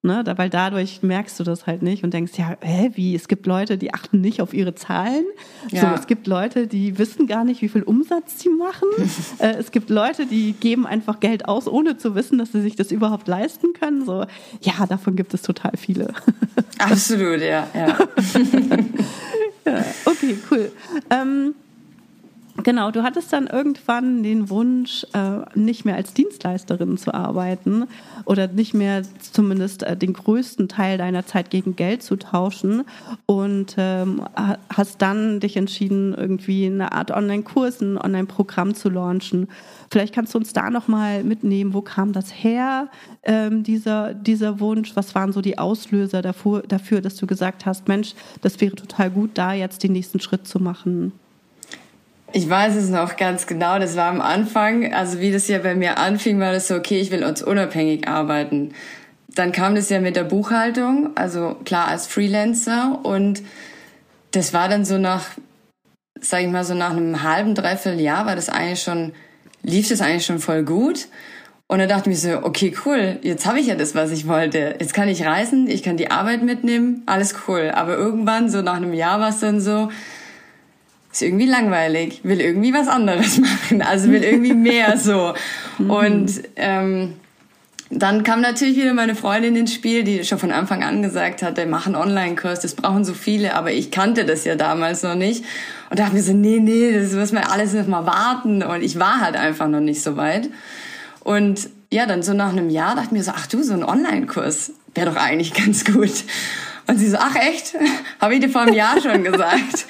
Ne, 0.00 0.22
weil 0.36 0.48
dadurch 0.48 1.02
merkst 1.02 1.40
du 1.40 1.44
das 1.44 1.66
halt 1.66 1.82
nicht 1.82 2.04
und 2.04 2.14
denkst, 2.14 2.38
ja, 2.38 2.56
hä, 2.60 2.92
wie? 2.94 3.16
Es 3.16 3.26
gibt 3.26 3.46
Leute, 3.46 3.76
die 3.76 3.92
achten 3.92 4.20
nicht 4.20 4.40
auf 4.40 4.54
ihre 4.54 4.76
Zahlen. 4.76 5.24
Ja. 5.72 5.80
So, 5.80 5.86
es 5.88 6.06
gibt 6.06 6.28
Leute, 6.28 6.68
die 6.68 6.98
wissen 6.98 7.26
gar 7.26 7.42
nicht, 7.42 7.62
wie 7.62 7.68
viel 7.68 7.82
Umsatz 7.82 8.38
sie 8.38 8.48
machen. 8.48 8.86
äh, 9.40 9.54
es 9.54 9.72
gibt 9.72 9.90
Leute, 9.90 10.26
die 10.26 10.52
geben 10.52 10.86
einfach 10.86 11.18
Geld 11.18 11.48
aus, 11.48 11.66
ohne 11.66 11.96
zu 11.96 12.14
wissen, 12.14 12.38
dass 12.38 12.52
sie 12.52 12.60
sich 12.60 12.76
das 12.76 12.92
überhaupt 12.92 13.26
leisten 13.26 13.72
können. 13.72 14.04
So, 14.06 14.24
ja, 14.60 14.86
davon 14.88 15.16
gibt 15.16 15.34
es 15.34 15.42
total 15.42 15.72
viele. 15.76 16.14
Absolut, 16.78 17.40
ja, 17.40 17.66
ja. 17.74 17.98
ja 19.66 19.84
okay, 20.04 20.38
cool. 20.48 20.70
Ähm, 21.10 21.54
Genau, 22.64 22.90
du 22.90 23.04
hattest 23.04 23.32
dann 23.32 23.46
irgendwann 23.46 24.24
den 24.24 24.50
Wunsch, 24.50 25.06
äh, 25.12 25.42
nicht 25.54 25.84
mehr 25.84 25.94
als 25.94 26.12
Dienstleisterin 26.12 26.98
zu 26.98 27.14
arbeiten 27.14 27.84
oder 28.24 28.48
nicht 28.48 28.74
mehr 28.74 29.02
zumindest 29.20 29.84
äh, 29.84 29.96
den 29.96 30.12
größten 30.12 30.68
Teil 30.68 30.98
deiner 30.98 31.24
Zeit 31.24 31.50
gegen 31.50 31.76
Geld 31.76 32.02
zu 32.02 32.16
tauschen 32.16 32.82
und 33.26 33.76
ähm, 33.78 34.24
hast 34.74 35.00
dann 35.00 35.38
dich 35.38 35.56
entschieden, 35.56 36.14
irgendwie 36.14 36.66
eine 36.66 36.90
Art 36.90 37.12
Online-Kurs, 37.12 37.80
ein 37.80 37.96
Online-Programm 37.96 38.74
zu 38.74 38.90
launchen. 38.90 39.46
Vielleicht 39.88 40.12
kannst 40.12 40.34
du 40.34 40.38
uns 40.38 40.52
da 40.52 40.68
nochmal 40.68 41.22
mitnehmen, 41.22 41.74
wo 41.74 41.80
kam 41.80 42.12
das 42.12 42.32
her, 42.32 42.88
ähm, 43.22 43.62
dieser, 43.62 44.14
dieser 44.14 44.58
Wunsch? 44.58 44.96
Was 44.96 45.14
waren 45.14 45.32
so 45.32 45.42
die 45.42 45.58
Auslöser 45.58 46.22
dafür, 46.22 46.62
dafür, 46.66 47.02
dass 47.02 47.14
du 47.14 47.28
gesagt 47.28 47.66
hast, 47.66 47.86
Mensch, 47.86 48.14
das 48.42 48.60
wäre 48.60 48.74
total 48.74 49.10
gut, 49.10 49.30
da 49.34 49.52
jetzt 49.52 49.84
den 49.84 49.92
nächsten 49.92 50.18
Schritt 50.18 50.48
zu 50.48 50.58
machen? 50.58 51.12
Ich 52.32 52.48
weiß 52.48 52.76
es 52.76 52.90
noch 52.90 53.16
ganz 53.16 53.46
genau. 53.46 53.78
Das 53.78 53.96
war 53.96 54.10
am 54.10 54.20
Anfang, 54.20 54.92
also 54.92 55.18
wie 55.18 55.32
das 55.32 55.48
ja 55.48 55.58
bei 55.58 55.74
mir 55.74 55.98
anfing, 55.98 56.38
war 56.38 56.52
das 56.52 56.68
so, 56.68 56.74
okay, 56.74 57.00
ich 57.00 57.10
will 57.10 57.24
uns 57.24 57.42
unabhängig 57.42 58.06
arbeiten. 58.06 58.74
Dann 59.28 59.52
kam 59.52 59.74
das 59.74 59.88
ja 59.88 60.00
mit 60.00 60.14
der 60.14 60.24
Buchhaltung, 60.24 61.10
also 61.14 61.56
klar 61.64 61.88
als 61.88 62.06
Freelancer 62.06 63.00
und 63.02 63.42
das 64.32 64.52
war 64.52 64.68
dann 64.68 64.84
so 64.84 64.98
nach, 64.98 65.24
sag 66.20 66.42
ich 66.42 66.48
mal, 66.48 66.64
so 66.64 66.74
nach 66.74 66.90
einem 66.90 67.22
halben, 67.22 67.54
dreiviertel 67.54 68.00
Jahr 68.00 68.26
war 68.26 68.36
das 68.36 68.50
eigentlich 68.50 68.82
schon, 68.82 69.12
lief 69.62 69.88
das 69.88 70.02
eigentlich 70.02 70.26
schon 70.26 70.38
voll 70.38 70.64
gut. 70.64 71.08
Und 71.66 71.78
dann 71.78 71.88
dachte 71.88 72.10
ich 72.10 72.22
mir 72.22 72.32
so, 72.32 72.42
okay, 72.44 72.74
cool, 72.84 73.18
jetzt 73.22 73.46
habe 73.46 73.60
ich 73.60 73.66
ja 73.66 73.74
das, 73.74 73.94
was 73.94 74.10
ich 74.10 74.26
wollte. 74.26 74.76
Jetzt 74.80 74.94
kann 74.94 75.08
ich 75.08 75.24
reisen, 75.24 75.68
ich 75.68 75.82
kann 75.82 75.96
die 75.96 76.10
Arbeit 76.10 76.42
mitnehmen, 76.42 77.02
alles 77.06 77.34
cool. 77.46 77.70
Aber 77.74 77.94
irgendwann, 77.94 78.50
so 78.50 78.60
nach 78.62 78.76
einem 78.76 78.94
Jahr 78.94 79.20
war 79.20 79.28
es 79.28 79.40
dann 79.40 79.60
so, 79.60 79.90
ist 81.18 81.26
irgendwie 81.26 81.46
langweilig, 81.46 82.20
will 82.22 82.40
irgendwie 82.40 82.72
was 82.72 82.86
anderes 82.86 83.38
machen, 83.40 83.82
also 83.82 84.10
will 84.10 84.22
irgendwie 84.22 84.54
mehr 84.54 84.96
so. 84.96 85.34
Und 85.78 86.30
ähm, 86.56 87.14
dann 87.90 88.22
kam 88.22 88.40
natürlich 88.40 88.76
wieder 88.76 88.94
meine 88.94 89.14
Freundin 89.14 89.56
ins 89.56 89.72
Spiel, 89.72 90.04
die 90.04 90.22
schon 90.24 90.38
von 90.38 90.52
Anfang 90.52 90.84
an 90.84 91.02
gesagt 91.02 91.42
hatte, 91.42 91.66
mach 91.66 91.86
einen 91.86 91.96
Online-Kurs, 91.96 92.60
das 92.60 92.74
brauchen 92.74 93.04
so 93.04 93.14
viele, 93.14 93.54
aber 93.54 93.72
ich 93.72 93.90
kannte 93.90 94.24
das 94.24 94.44
ja 94.44 94.56
damals 94.56 95.02
noch 95.02 95.14
nicht. 95.14 95.44
Und 95.90 95.98
dachte 95.98 96.14
mir 96.14 96.22
so, 96.22 96.34
nee, 96.34 96.60
nee, 96.60 96.92
das 96.92 97.12
muss 97.12 97.32
man 97.32 97.44
alles 97.44 97.72
noch 97.72 97.86
mal 97.86 98.04
warten. 98.04 98.62
Und 98.62 98.82
ich 98.82 98.98
war 99.00 99.20
halt 99.20 99.36
einfach 99.36 99.68
noch 99.68 99.80
nicht 99.80 100.02
so 100.02 100.16
weit. 100.16 100.50
Und 101.24 101.70
ja, 101.90 102.04
dann 102.04 102.22
so 102.22 102.34
nach 102.34 102.52
einem 102.52 102.68
Jahr 102.68 102.94
dachte 102.94 103.06
ich 103.06 103.12
mir 103.12 103.24
so, 103.24 103.32
ach 103.34 103.46
du, 103.46 103.62
so 103.62 103.72
ein 103.72 103.82
Online-Kurs 103.82 104.72
wäre 104.94 105.10
doch 105.10 105.16
eigentlich 105.16 105.54
ganz 105.64 105.84
gut. 105.84 106.12
Und 106.88 106.98
sie 106.98 107.08
so, 107.08 107.18
ach 107.20 107.36
echt? 107.36 107.76
Habe 108.20 108.34
ich 108.34 108.40
dir 108.40 108.48
vor 108.48 108.62
einem 108.62 108.74
Jahr 108.74 109.00
schon 109.00 109.22
gesagt. 109.22 109.86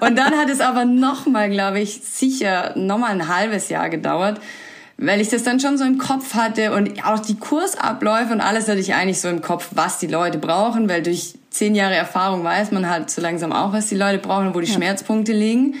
Und 0.00 0.16
dann 0.16 0.36
hat 0.36 0.48
es 0.48 0.60
aber 0.60 0.84
nochmal, 0.84 1.50
glaube 1.50 1.78
ich, 1.78 2.00
sicher 2.02 2.72
nochmal 2.74 3.10
ein 3.10 3.28
halbes 3.28 3.68
Jahr 3.68 3.90
gedauert, 3.90 4.40
weil 4.96 5.20
ich 5.20 5.28
das 5.28 5.42
dann 5.42 5.60
schon 5.60 5.76
so 5.76 5.84
im 5.84 5.98
Kopf 5.98 6.34
hatte 6.34 6.72
und 6.72 7.04
auch 7.06 7.18
die 7.18 7.36
Kursabläufe 7.36 8.32
und 8.32 8.40
alles 8.40 8.66
hatte 8.66 8.80
ich 8.80 8.94
eigentlich 8.94 9.20
so 9.20 9.28
im 9.28 9.42
Kopf, 9.42 9.68
was 9.72 9.98
die 9.98 10.06
Leute 10.06 10.38
brauchen, 10.38 10.88
weil 10.88 11.02
durch 11.02 11.34
zehn 11.50 11.74
Jahre 11.74 11.94
Erfahrung 11.94 12.44
weiß 12.44 12.72
man 12.72 12.88
halt 12.88 13.10
so 13.10 13.20
langsam 13.20 13.52
auch, 13.52 13.72
was 13.72 13.88
die 13.88 13.96
Leute 13.96 14.18
brauchen 14.18 14.48
und 14.48 14.54
wo 14.54 14.60
die 14.60 14.68
ja. 14.68 14.74
Schmerzpunkte 14.74 15.32
liegen. 15.32 15.74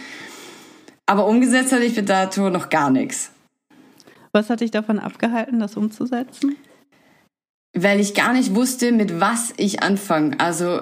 Aber 1.06 1.26
umgesetzt 1.26 1.72
hatte 1.72 1.84
ich 1.84 1.94
bis 1.94 2.04
dato 2.04 2.50
noch 2.50 2.68
gar 2.68 2.90
nichts. 2.90 3.30
Was 4.32 4.50
hat 4.50 4.60
dich 4.60 4.70
davon 4.70 4.98
abgehalten, 4.98 5.58
das 5.58 5.76
umzusetzen? 5.76 6.56
Weil 7.74 8.00
ich 8.00 8.14
gar 8.14 8.32
nicht 8.32 8.54
wusste, 8.54 8.92
mit 8.92 9.20
was 9.20 9.52
ich 9.56 9.82
anfange. 9.82 10.38
Also 10.40 10.80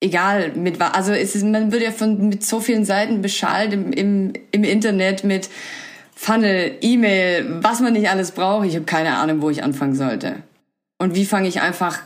egal 0.00 0.52
mit 0.52 0.78
was. 0.78 0.94
Also 0.94 1.12
es 1.12 1.34
ist, 1.34 1.44
man 1.44 1.72
wird 1.72 1.82
ja 1.82 1.90
von 1.90 2.28
mit 2.28 2.44
so 2.44 2.60
vielen 2.60 2.84
Seiten 2.84 3.22
beschallt 3.22 3.72
im, 3.72 3.92
im, 3.92 4.32
im 4.52 4.64
Internet 4.64 5.24
mit 5.24 5.48
Funnel, 6.14 6.78
E-Mail, 6.80 7.58
was 7.62 7.80
man 7.80 7.92
nicht 7.92 8.08
alles 8.08 8.32
braucht. 8.32 8.66
Ich 8.66 8.76
habe 8.76 8.84
keine 8.84 9.16
Ahnung, 9.16 9.42
wo 9.42 9.50
ich 9.50 9.64
anfangen 9.64 9.94
sollte. 9.94 10.36
Und 10.98 11.14
wie 11.14 11.26
fange 11.26 11.48
ich 11.48 11.60
einfach, 11.60 12.00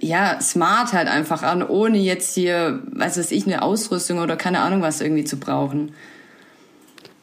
ja, 0.00 0.40
smart 0.40 0.92
halt 0.92 1.08
einfach 1.08 1.42
an, 1.42 1.62
ohne 1.62 1.98
jetzt 1.98 2.34
hier, 2.34 2.82
was 2.86 3.16
weiß 3.18 3.30
ich, 3.30 3.46
eine 3.46 3.62
Ausrüstung 3.62 4.18
oder 4.18 4.36
keine 4.36 4.60
Ahnung 4.60 4.82
was 4.82 5.00
irgendwie 5.00 5.24
zu 5.24 5.38
brauchen. 5.38 5.94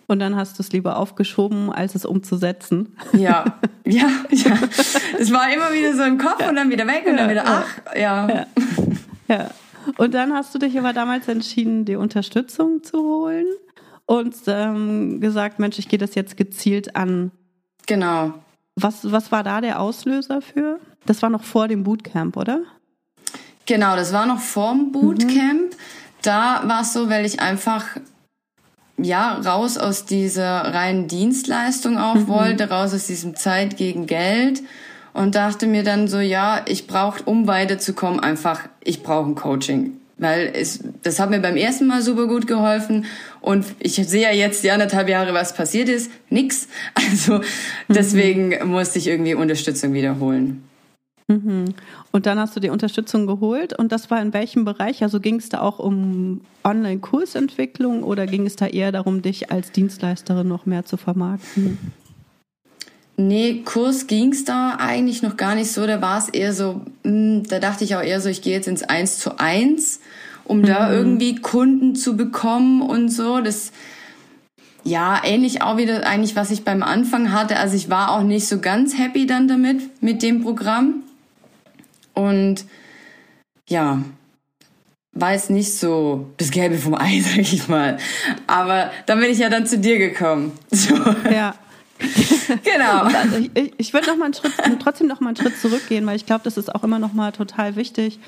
Und 0.09 0.17
dann 0.17 0.35
hast 0.35 0.57
du 0.57 0.63
es 0.63 0.71
lieber 0.71 0.97
aufgeschoben, 0.97 1.71
als 1.71 1.93
es 1.93 2.03
umzusetzen. 2.03 2.97
Ja, 3.13 3.45
ja, 3.85 4.09
ja. 4.31 4.57
Es 5.19 5.31
war 5.31 5.53
immer 5.53 5.71
wieder 5.71 5.95
so 5.95 6.01
im 6.01 6.17
Kopf 6.17 6.49
und 6.49 6.55
dann 6.55 6.71
wieder 6.71 6.87
weg 6.87 7.03
und 7.05 7.11
ja, 7.11 7.17
dann 7.17 7.29
wieder, 7.29 7.43
ach, 7.45 7.95
ja. 7.95 8.27
ja. 8.27 8.45
ja. 9.27 9.49
Und 9.97 10.15
dann 10.15 10.33
hast 10.33 10.55
du 10.55 10.57
dich 10.57 10.79
aber 10.79 10.93
damals 10.93 11.27
entschieden, 11.27 11.85
die 11.85 11.95
Unterstützung 11.95 12.81
zu 12.81 12.97
holen 12.97 13.45
und 14.07 14.35
ähm, 14.47 15.21
gesagt, 15.21 15.59
Mensch, 15.59 15.77
ich 15.77 15.87
gehe 15.87 15.99
das 15.99 16.15
jetzt 16.15 16.37
gezielt 16.37 16.95
an. 16.95 17.29
Genau. 17.85 18.33
Was, 18.75 19.11
was 19.11 19.31
war 19.31 19.43
da 19.43 19.61
der 19.61 19.79
Auslöser 19.79 20.41
für? 20.41 20.79
Das 21.05 21.21
war 21.21 21.29
noch 21.29 21.43
vor 21.43 21.67
dem 21.67 21.83
Bootcamp, 21.83 22.35
oder? 22.35 22.61
Genau, 23.67 23.95
das 23.95 24.11
war 24.11 24.25
noch 24.25 24.39
vor 24.39 24.73
dem 24.73 24.91
Bootcamp. 24.91 25.71
Mhm. 25.71 25.77
Da 26.23 26.63
war 26.65 26.81
es 26.81 26.93
so, 26.93 27.11
weil 27.11 27.27
ich 27.27 27.39
einfach 27.39 27.85
ja 29.03 29.33
raus 29.33 29.77
aus 29.77 30.05
dieser 30.05 30.73
reinen 30.73 31.07
Dienstleistung 31.07 31.97
auch 31.97 32.15
mhm. 32.15 32.27
wollte, 32.27 32.69
raus 32.69 32.93
aus 32.93 33.07
diesem 33.07 33.35
Zeit 33.35 33.77
gegen 33.77 34.05
Geld 34.05 34.61
und 35.13 35.35
dachte 35.35 35.67
mir 35.67 35.83
dann 35.83 36.07
so, 36.07 36.19
ja, 36.19 36.61
ich 36.67 36.87
brauche, 36.87 37.23
um 37.23 37.47
weiterzukommen, 37.47 38.19
einfach, 38.19 38.61
ich 38.83 39.03
brauche 39.03 39.29
ein 39.29 39.35
Coaching 39.35 39.99
weil 40.19 40.51
es, 40.53 40.81
das 41.01 41.19
hat 41.19 41.29
mir 41.29 41.39
beim 41.39 41.55
ersten 41.55 41.87
Mal 41.87 42.01
super 42.01 42.27
gut 42.27 42.45
geholfen 42.45 43.05
und 43.41 43.65
ich 43.79 43.95
sehe 43.95 44.23
ja 44.23 44.31
jetzt 44.31 44.63
die 44.63 44.71
anderthalb 44.71 45.09
Jahre, 45.09 45.33
was 45.33 45.55
passiert 45.55 45.89
ist, 45.89 46.11
nix. 46.29 46.67
Also 46.93 47.35
mhm. 47.35 47.43
deswegen 47.87 48.49
mhm. 48.49 48.71
musste 48.71 48.99
ich 48.99 49.07
irgendwie 49.07 49.33
Unterstützung 49.33 49.93
wiederholen. 49.93 50.68
Mhm. 51.29 51.75
Und 52.11 52.25
dann 52.25 52.39
hast 52.39 52.55
du 52.55 52.59
die 52.59 52.69
Unterstützung 52.69 53.27
geholt 53.27 53.77
und 53.77 53.91
das 53.91 54.09
war 54.09 54.19
in 54.21 54.33
welchem 54.33 54.65
Bereich? 54.65 55.03
Also 55.03 55.19
ging 55.19 55.35
es 55.35 55.47
da 55.49 55.61
auch 55.61 55.77
um 55.77 56.41
Online-Kursentwicklung 56.63 58.03
oder 58.03 58.25
ging 58.25 58.47
es 58.47 58.55
da 58.55 58.65
eher 58.65 58.91
darum, 58.91 59.21
dich 59.21 59.51
als 59.51 59.71
Dienstleisterin 59.71 60.47
noch 60.47 60.65
mehr 60.65 60.85
zu 60.85 60.97
vermarkten? 60.97 61.77
Nee, 63.15 63.61
Kurs 63.63 64.07
ging's 64.07 64.43
da 64.43 64.77
eigentlich 64.79 65.21
noch 65.21 65.37
gar 65.37 65.53
nicht 65.53 65.71
so. 65.71 65.85
Da 65.85 66.01
war 66.01 66.17
es 66.17 66.29
eher 66.29 66.53
so, 66.53 66.81
mh, 67.03 67.11
hm, 67.11 67.43
da 67.47 67.59
dachte 67.59 67.83
ich 67.83 67.95
auch 67.95 68.01
eher 68.01 68.21
so, 68.21 68.29
ich 68.29 68.41
gehe 68.41 68.53
jetzt 68.53 68.67
ins 68.67 68.81
Eins 68.81 69.19
zu 69.19 69.37
eins, 69.37 69.99
um 70.45 70.59
mhm. 70.59 70.65
da 70.65 70.91
irgendwie 70.91 71.35
Kunden 71.35 71.95
zu 71.95 72.17
bekommen 72.17 72.81
und 72.81 73.09
so. 73.09 73.39
Das 73.39 73.71
ja 74.83 75.21
ähnlich 75.23 75.61
auch 75.61 75.77
wieder 75.77 76.07
eigentlich, 76.07 76.35
was 76.35 76.49
ich 76.49 76.63
beim 76.63 76.81
Anfang 76.81 77.31
hatte. 77.31 77.57
Also 77.57 77.75
ich 77.75 77.89
war 77.89 78.11
auch 78.11 78.23
nicht 78.23 78.47
so 78.47 78.59
ganz 78.59 78.97
happy 78.97 79.27
dann 79.27 79.47
damit 79.47 80.01
mit 80.01 80.23
dem 80.23 80.41
Programm 80.41 81.03
und 82.19 82.65
ja, 83.69 84.03
war 85.13 85.33
jetzt 85.33 85.49
nicht 85.49 85.73
so 85.73 86.27
das 86.37 86.51
Gelbe 86.51 86.77
vom 86.77 86.95
Ei, 86.95 87.19
sag 87.23 87.39
ich 87.39 87.67
mal. 87.67 87.97
Aber 88.47 88.91
dann 89.05 89.19
bin 89.19 89.31
ich 89.31 89.39
ja 89.39 89.49
dann 89.49 89.65
zu 89.65 89.77
dir 89.79 89.97
gekommen. 89.97 90.51
So. 90.71 90.95
Ja. 91.31 91.55
genau. 92.63 93.01
Also 93.01 93.37
ich, 93.53 93.73
ich 93.77 93.93
würde 93.93 94.07
noch 94.07 94.15
mal 94.15 94.25
einen 94.25 94.33
Schritt, 94.33 94.53
trotzdem 94.81 95.07
noch 95.07 95.19
mal 95.19 95.29
einen 95.29 95.35
Schritt 95.35 95.57
zurückgehen, 95.59 96.05
weil 96.05 96.15
ich 96.15 96.25
glaube, 96.25 96.45
das 96.45 96.55
ist 96.55 96.73
auch 96.73 96.85
immer 96.85 96.97
noch 96.97 97.11
mal 97.11 97.33
total 97.33 97.75
wichtig, 97.75 98.19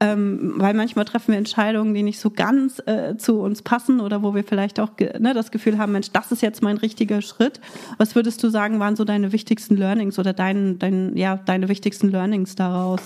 ähm, 0.00 0.54
weil 0.56 0.74
manchmal 0.74 1.04
treffen 1.04 1.32
wir 1.32 1.38
Entscheidungen, 1.38 1.94
die 1.94 2.02
nicht 2.02 2.18
so 2.18 2.30
ganz 2.30 2.82
äh, 2.86 3.16
zu 3.16 3.40
uns 3.40 3.62
passen 3.62 4.00
oder 4.00 4.24
wo 4.24 4.34
wir 4.34 4.42
vielleicht 4.42 4.80
auch 4.80 4.90
ne, 4.98 5.32
das 5.32 5.52
Gefühl 5.52 5.78
haben, 5.78 5.92
Mensch, 5.92 6.10
das 6.10 6.32
ist 6.32 6.42
jetzt 6.42 6.60
mein 6.60 6.78
richtiger 6.78 7.22
Schritt. 7.22 7.60
Was 7.98 8.16
würdest 8.16 8.42
du 8.42 8.48
sagen, 8.48 8.80
waren 8.80 8.96
so 8.96 9.04
deine 9.04 9.30
wichtigsten 9.30 9.76
Learnings 9.76 10.18
oder 10.18 10.32
dein, 10.32 10.80
dein, 10.80 11.16
ja, 11.16 11.36
deine 11.36 11.68
wichtigsten 11.68 12.10
Learnings 12.10 12.56
daraus? 12.56 13.00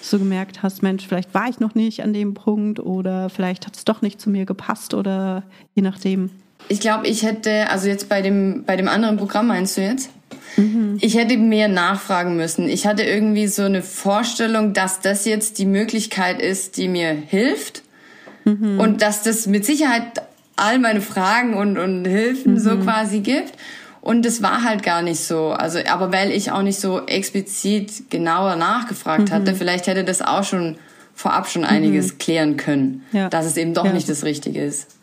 Dass 0.00 0.10
du 0.10 0.18
gemerkt 0.18 0.62
hast, 0.62 0.82
Mensch, 0.82 1.06
vielleicht 1.06 1.34
war 1.34 1.48
ich 1.48 1.60
noch 1.60 1.74
nicht 1.74 2.02
an 2.02 2.12
dem 2.12 2.34
Punkt 2.34 2.80
oder 2.80 3.30
vielleicht 3.30 3.66
hat 3.66 3.76
es 3.76 3.84
doch 3.84 4.02
nicht 4.02 4.20
zu 4.20 4.30
mir 4.30 4.46
gepasst 4.46 4.94
oder 4.94 5.42
je 5.74 5.82
nachdem. 5.82 6.30
Ich 6.68 6.80
glaube, 6.80 7.06
ich 7.06 7.22
hätte, 7.22 7.68
also 7.70 7.88
jetzt 7.88 8.08
bei 8.08 8.22
dem, 8.22 8.64
bei 8.64 8.76
dem 8.76 8.88
anderen 8.88 9.16
Programm 9.16 9.48
meinst 9.48 9.76
du 9.76 9.82
jetzt? 9.82 10.10
Mhm. 10.56 10.98
Ich 11.00 11.16
hätte 11.16 11.36
mehr 11.36 11.68
nachfragen 11.68 12.36
müssen. 12.36 12.68
Ich 12.68 12.86
hatte 12.86 13.02
irgendwie 13.02 13.46
so 13.46 13.62
eine 13.62 13.82
Vorstellung, 13.82 14.72
dass 14.72 15.00
das 15.00 15.24
jetzt 15.24 15.58
die 15.58 15.66
Möglichkeit 15.66 16.40
ist, 16.40 16.76
die 16.76 16.88
mir 16.88 17.10
hilft. 17.10 17.82
Mhm. 18.44 18.78
Und 18.78 19.02
dass 19.02 19.22
das 19.22 19.46
mit 19.46 19.64
Sicherheit 19.64 20.22
all 20.56 20.78
meine 20.78 21.00
Fragen 21.00 21.54
und, 21.54 21.78
und 21.78 22.04
Hilfen 22.04 22.54
mhm. 22.54 22.58
so 22.58 22.76
quasi 22.78 23.20
gibt. 23.20 23.52
Und 24.00 24.24
das 24.24 24.42
war 24.42 24.64
halt 24.64 24.82
gar 24.82 25.02
nicht 25.02 25.20
so. 25.20 25.50
Also, 25.50 25.80
aber 25.88 26.12
weil 26.12 26.30
ich 26.30 26.50
auch 26.50 26.62
nicht 26.62 26.80
so 26.80 27.06
explizit 27.06 28.10
genauer 28.10 28.56
nachgefragt 28.56 29.30
hatte, 29.30 29.52
mhm. 29.52 29.56
vielleicht 29.56 29.86
hätte 29.86 30.04
das 30.04 30.22
auch 30.22 30.44
schon 30.44 30.76
vorab 31.14 31.48
schon 31.48 31.64
einiges 31.64 32.12
mhm. 32.12 32.18
klären 32.18 32.56
können, 32.56 33.04
ja. 33.12 33.28
dass 33.28 33.44
es 33.44 33.56
eben 33.56 33.74
doch 33.74 33.86
ja. 33.86 33.92
nicht 33.92 34.08
das 34.08 34.24
Richtige 34.24 34.62
ist. 34.62 34.97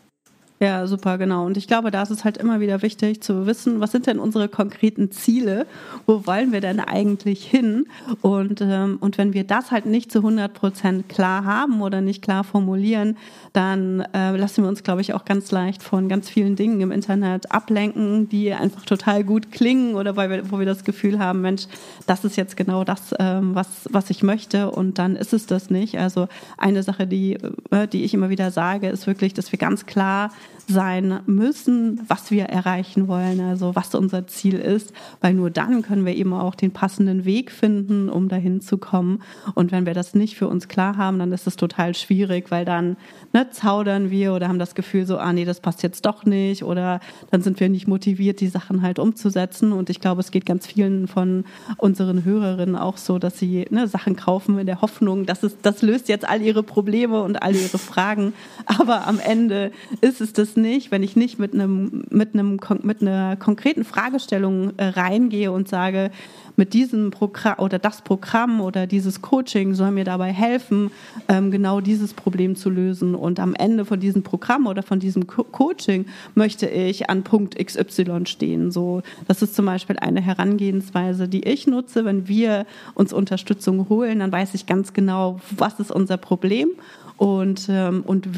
Ja, 0.58 0.86
super, 0.86 1.18
genau. 1.18 1.44
Und 1.44 1.58
ich 1.58 1.66
glaube, 1.66 1.90
da 1.90 2.02
ist 2.02 2.08
es 2.08 2.24
halt 2.24 2.38
immer 2.38 2.60
wieder 2.60 2.80
wichtig 2.80 3.20
zu 3.20 3.46
wissen, 3.46 3.80
was 3.80 3.92
sind 3.92 4.06
denn 4.06 4.18
unsere 4.18 4.48
konkreten 4.48 5.10
Ziele? 5.10 5.66
Wo 6.06 6.26
wollen 6.26 6.50
wir 6.50 6.62
denn 6.62 6.80
eigentlich 6.80 7.44
hin? 7.44 7.86
Und, 8.22 8.62
ähm, 8.62 8.96
und 9.00 9.18
wenn 9.18 9.34
wir 9.34 9.44
das 9.44 9.70
halt 9.70 9.84
nicht 9.84 10.10
zu 10.10 10.20
100 10.20 10.54
Prozent 10.54 11.10
klar 11.10 11.44
haben 11.44 11.82
oder 11.82 12.00
nicht 12.00 12.22
klar 12.22 12.42
formulieren, 12.42 13.18
dann 13.52 14.00
äh, 14.14 14.34
lassen 14.34 14.62
wir 14.62 14.70
uns, 14.70 14.82
glaube 14.82 15.02
ich, 15.02 15.12
auch 15.12 15.26
ganz 15.26 15.50
leicht 15.50 15.82
von 15.82 16.08
ganz 16.08 16.30
vielen 16.30 16.56
Dingen 16.56 16.80
im 16.80 16.90
Internet 16.90 17.52
ablenken, 17.52 18.30
die 18.30 18.54
einfach 18.54 18.86
total 18.86 19.24
gut 19.24 19.52
klingen 19.52 19.94
oder 19.94 20.16
weil 20.16 20.30
wir, 20.30 20.50
wo 20.50 20.58
wir 20.58 20.66
das 20.66 20.84
Gefühl 20.84 21.18
haben, 21.18 21.42
Mensch, 21.42 21.66
das 22.06 22.24
ist 22.24 22.36
jetzt 22.36 22.56
genau 22.56 22.82
das, 22.82 23.14
ähm, 23.18 23.54
was, 23.54 23.68
was 23.90 24.08
ich 24.08 24.22
möchte 24.22 24.70
und 24.70 24.98
dann 24.98 25.16
ist 25.16 25.34
es 25.34 25.44
das 25.44 25.68
nicht. 25.68 25.98
Also 25.98 26.28
eine 26.56 26.82
Sache, 26.82 27.06
die, 27.06 27.34
äh, 27.70 27.86
die 27.86 28.04
ich 28.04 28.14
immer 28.14 28.30
wieder 28.30 28.50
sage, 28.50 28.88
ist 28.88 29.06
wirklich, 29.06 29.34
dass 29.34 29.52
wir 29.52 29.58
ganz 29.58 29.84
klar 29.84 30.30
sein 30.68 31.20
müssen, 31.26 32.00
was 32.08 32.30
wir 32.30 32.44
erreichen 32.44 33.06
wollen, 33.08 33.40
also 33.40 33.76
was 33.76 33.94
unser 33.94 34.26
Ziel 34.26 34.54
ist, 34.54 34.92
weil 35.20 35.34
nur 35.34 35.50
dann 35.50 35.82
können 35.82 36.04
wir 36.04 36.14
eben 36.14 36.32
auch 36.32 36.54
den 36.54 36.72
passenden 36.72 37.24
Weg 37.24 37.52
finden, 37.52 38.08
um 38.08 38.28
dahin 38.28 38.60
zu 38.60 38.78
kommen. 38.78 39.22
Und 39.54 39.70
wenn 39.70 39.86
wir 39.86 39.94
das 39.94 40.14
nicht 40.14 40.36
für 40.36 40.48
uns 40.48 40.68
klar 40.68 40.96
haben, 40.96 41.18
dann 41.18 41.32
ist 41.32 41.46
es 41.46 41.56
total 41.56 41.94
schwierig, 41.94 42.50
weil 42.50 42.64
dann 42.64 42.96
ne, 43.32 43.48
zaudern 43.50 44.10
wir 44.10 44.32
oder 44.32 44.48
haben 44.48 44.58
das 44.58 44.74
Gefühl 44.74 45.06
so, 45.06 45.18
ah 45.18 45.32
nee, 45.32 45.44
das 45.44 45.60
passt 45.60 45.82
jetzt 45.82 46.04
doch 46.04 46.24
nicht 46.24 46.64
oder 46.64 47.00
dann 47.30 47.42
sind 47.42 47.60
wir 47.60 47.68
nicht 47.68 47.86
motiviert, 47.86 48.40
die 48.40 48.48
Sachen 48.48 48.82
halt 48.82 48.98
umzusetzen. 48.98 49.72
Und 49.72 49.88
ich 49.88 50.00
glaube, 50.00 50.20
es 50.20 50.32
geht 50.32 50.46
ganz 50.46 50.66
vielen 50.66 51.06
von 51.06 51.44
unseren 51.76 52.24
Hörerinnen 52.24 52.76
auch 52.76 52.96
so, 52.96 53.18
dass 53.18 53.38
sie 53.38 53.66
ne, 53.70 53.86
Sachen 53.86 54.16
kaufen 54.16 54.58
in 54.58 54.66
der 54.66 54.80
Hoffnung, 54.80 55.26
dass 55.26 55.44
es, 55.44 55.56
das 55.62 55.82
löst 55.82 56.08
jetzt 56.08 56.28
all 56.28 56.42
ihre 56.42 56.64
Probleme 56.64 57.22
und 57.22 57.40
all 57.40 57.54
ihre 57.54 57.78
Fragen. 57.78 58.32
Aber 58.66 59.06
am 59.06 59.20
Ende 59.20 59.70
ist 60.00 60.20
es 60.20 60.32
das 60.38 60.56
nicht, 60.56 60.90
wenn 60.90 61.02
ich 61.02 61.16
nicht 61.16 61.38
mit 61.38 61.54
einem, 61.54 62.04
mit 62.10 62.34
einem, 62.34 62.58
mit 62.82 63.02
einer 63.02 63.36
konkreten 63.36 63.84
Fragestellung 63.84 64.72
äh, 64.76 64.86
reingehe 64.86 65.52
und 65.52 65.68
sage, 65.68 66.10
mit 66.56 66.72
diesem 66.72 67.10
Programm 67.10 67.58
oder 67.58 67.78
das 67.78 68.02
Programm 68.02 68.60
oder 68.60 68.86
dieses 68.86 69.20
Coaching 69.22 69.74
soll 69.74 69.90
mir 69.90 70.04
dabei 70.04 70.32
helfen, 70.32 70.90
ähm, 71.28 71.50
genau 71.50 71.80
dieses 71.80 72.14
Problem 72.14 72.56
zu 72.56 72.70
lösen. 72.70 73.14
Und 73.14 73.38
am 73.40 73.54
Ende 73.54 73.84
von 73.84 74.00
diesem 74.00 74.22
Programm 74.22 74.66
oder 74.66 74.82
von 74.82 74.98
diesem 74.98 75.26
Co 75.26 75.44
Coaching 75.44 76.06
möchte 76.34 76.66
ich 76.66 77.10
an 77.10 77.22
Punkt 77.22 77.56
XY 77.62 78.26
stehen. 78.26 78.70
So, 78.70 79.02
das 79.28 79.42
ist 79.42 79.54
zum 79.54 79.66
Beispiel 79.66 79.96
eine 79.98 80.20
Herangehensweise, 80.20 81.28
die 81.28 81.46
ich 81.46 81.66
nutze. 81.66 82.04
Wenn 82.04 82.26
wir 82.26 82.66
uns 82.94 83.12
Unterstützung 83.12 83.88
holen, 83.88 84.20
dann 84.20 84.32
weiß 84.32 84.54
ich 84.54 84.66
ganz 84.66 84.92
genau, 84.92 85.40
was 85.56 85.78
ist 85.78 85.90
unser 85.90 86.16
Problem 86.16 86.70
und, 87.16 87.66
ähm, 87.70 88.02
und, 88.06 88.28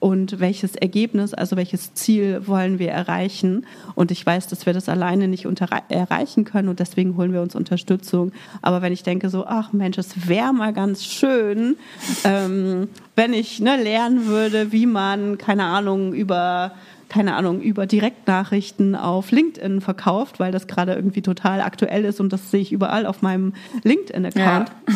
und 0.00 0.40
welches 0.40 0.74
Ergebnis, 0.76 1.34
also 1.34 1.56
welches 1.56 1.94
Ziel 1.94 2.46
wollen 2.46 2.78
wir 2.78 2.90
erreichen. 2.90 3.66
Und 3.94 4.10
ich 4.10 4.24
weiß, 4.24 4.48
dass 4.48 4.66
wir 4.66 4.72
das 4.72 4.88
alleine 4.88 5.28
nicht 5.28 5.46
erreichen 5.88 6.44
können 6.44 6.68
und 6.68 6.80
deswegen 6.80 7.16
holen 7.16 7.32
wir 7.32 7.42
uns 7.42 7.54
Unterstützung. 7.54 8.32
Aber 8.62 8.82
wenn 8.82 8.92
ich 8.92 9.02
denke 9.02 9.28
so, 9.28 9.46
ach 9.46 9.72
Mensch, 9.72 9.98
es 9.98 10.26
wäre 10.26 10.52
mal 10.54 10.72
ganz 10.72 11.04
schön, 11.04 11.76
ähm, 12.24 12.88
wenn 13.14 13.34
ich 13.34 13.60
ne, 13.60 13.76
lernen 13.80 14.26
würde, 14.26 14.72
wie 14.72 14.86
man, 14.86 15.36
keine 15.36 15.64
Ahnung, 15.64 16.14
über 16.14 16.72
keine 17.10 17.34
Ahnung, 17.34 17.60
über 17.60 17.86
Direktnachrichten 17.86 18.94
auf 18.94 19.32
LinkedIn 19.32 19.80
verkauft, 19.80 20.38
weil 20.38 20.52
das 20.52 20.68
gerade 20.68 20.94
irgendwie 20.94 21.22
total 21.22 21.60
aktuell 21.60 22.04
ist 22.04 22.20
und 22.20 22.32
das 22.32 22.52
sehe 22.52 22.60
ich 22.60 22.70
überall 22.70 23.04
auf 23.04 23.20
meinem 23.20 23.52
LinkedIn-Account. 23.82 24.68
Ja. 24.68 24.94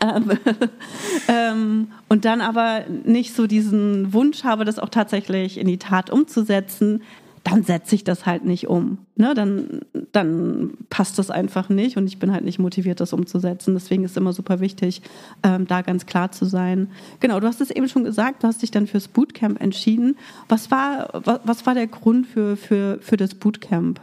Ähm, 0.00 0.30
ähm, 1.28 1.88
und 2.08 2.24
dann 2.24 2.40
aber 2.40 2.84
nicht 3.04 3.34
so 3.34 3.46
diesen 3.46 4.12
Wunsch 4.12 4.44
habe, 4.44 4.64
das 4.64 4.78
auch 4.78 4.88
tatsächlich 4.88 5.58
in 5.58 5.66
die 5.66 5.78
Tat 5.78 6.10
umzusetzen, 6.10 7.02
dann 7.44 7.62
setze 7.62 7.94
ich 7.94 8.04
das 8.04 8.24
halt 8.24 8.46
nicht 8.46 8.68
um. 8.68 8.98
Ne? 9.16 9.34
Dann, 9.34 9.82
dann 10.12 10.72
passt 10.88 11.18
das 11.18 11.30
einfach 11.30 11.68
nicht 11.68 11.98
und 11.98 12.06
ich 12.06 12.18
bin 12.18 12.32
halt 12.32 12.42
nicht 12.42 12.58
motiviert, 12.58 13.00
das 13.00 13.12
umzusetzen. 13.12 13.74
Deswegen 13.74 14.02
ist 14.04 14.12
es 14.12 14.16
immer 14.16 14.32
super 14.32 14.60
wichtig, 14.60 15.02
ähm, 15.42 15.66
da 15.66 15.82
ganz 15.82 16.06
klar 16.06 16.32
zu 16.32 16.46
sein. 16.46 16.88
Genau, 17.20 17.38
du 17.40 17.46
hast 17.46 17.60
es 17.60 17.70
eben 17.70 17.88
schon 17.88 18.04
gesagt, 18.04 18.42
du 18.42 18.46
hast 18.46 18.62
dich 18.62 18.70
dann 18.70 18.86
fürs 18.86 19.08
Bootcamp 19.08 19.60
entschieden. 19.60 20.16
Was 20.48 20.70
war, 20.70 21.10
was, 21.12 21.40
was 21.44 21.66
war 21.66 21.74
der 21.74 21.86
Grund 21.86 22.26
für, 22.26 22.56
für, 22.56 22.98
für 23.02 23.18
das 23.18 23.34
Bootcamp? 23.34 24.00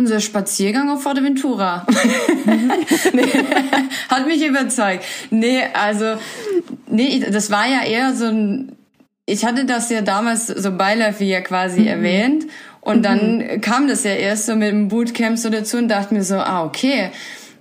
Unser 0.00 0.20
Spaziergang 0.20 0.88
auf 0.88 1.02
Forteventura. 1.02 1.86
nee, 3.12 3.22
hat 4.08 4.26
mich 4.26 4.42
überzeugt. 4.42 5.04
Nee, 5.28 5.60
also, 5.74 6.14
nee, 6.88 7.22
das 7.30 7.50
war 7.50 7.66
ja 7.66 7.84
eher 7.84 8.14
so 8.14 8.24
ein, 8.24 8.72
ich 9.26 9.44
hatte 9.44 9.66
das 9.66 9.90
ja 9.90 10.00
damals 10.00 10.46
so 10.46 10.74
beiläufig 10.74 11.28
ja 11.28 11.42
quasi 11.42 11.82
mhm. 11.82 11.86
erwähnt. 11.86 12.46
Und 12.80 13.00
mhm. 13.00 13.02
dann 13.02 13.60
kam 13.60 13.88
das 13.88 14.04
ja 14.04 14.12
erst 14.12 14.46
so 14.46 14.56
mit 14.56 14.70
dem 14.70 14.88
Bootcamp 14.88 15.36
so 15.36 15.50
dazu 15.50 15.76
und 15.76 15.88
dachte 15.88 16.14
mir 16.14 16.24
so, 16.24 16.36
ah, 16.36 16.64
okay. 16.64 17.10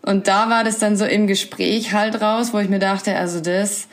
Und 0.02 0.30
da 0.30 0.50
war 0.50 0.64
das 0.64 0.80
dann 0.80 0.96
so 0.96 1.04
im 1.04 1.28
Gespräch 1.28 1.92
halt 1.92 2.22
raus, 2.22 2.54
wo 2.54 2.60
ich 2.60 2.70
mir 2.70 2.80
dachte, 2.80 3.18
also 3.18 3.42
das, 3.42 3.90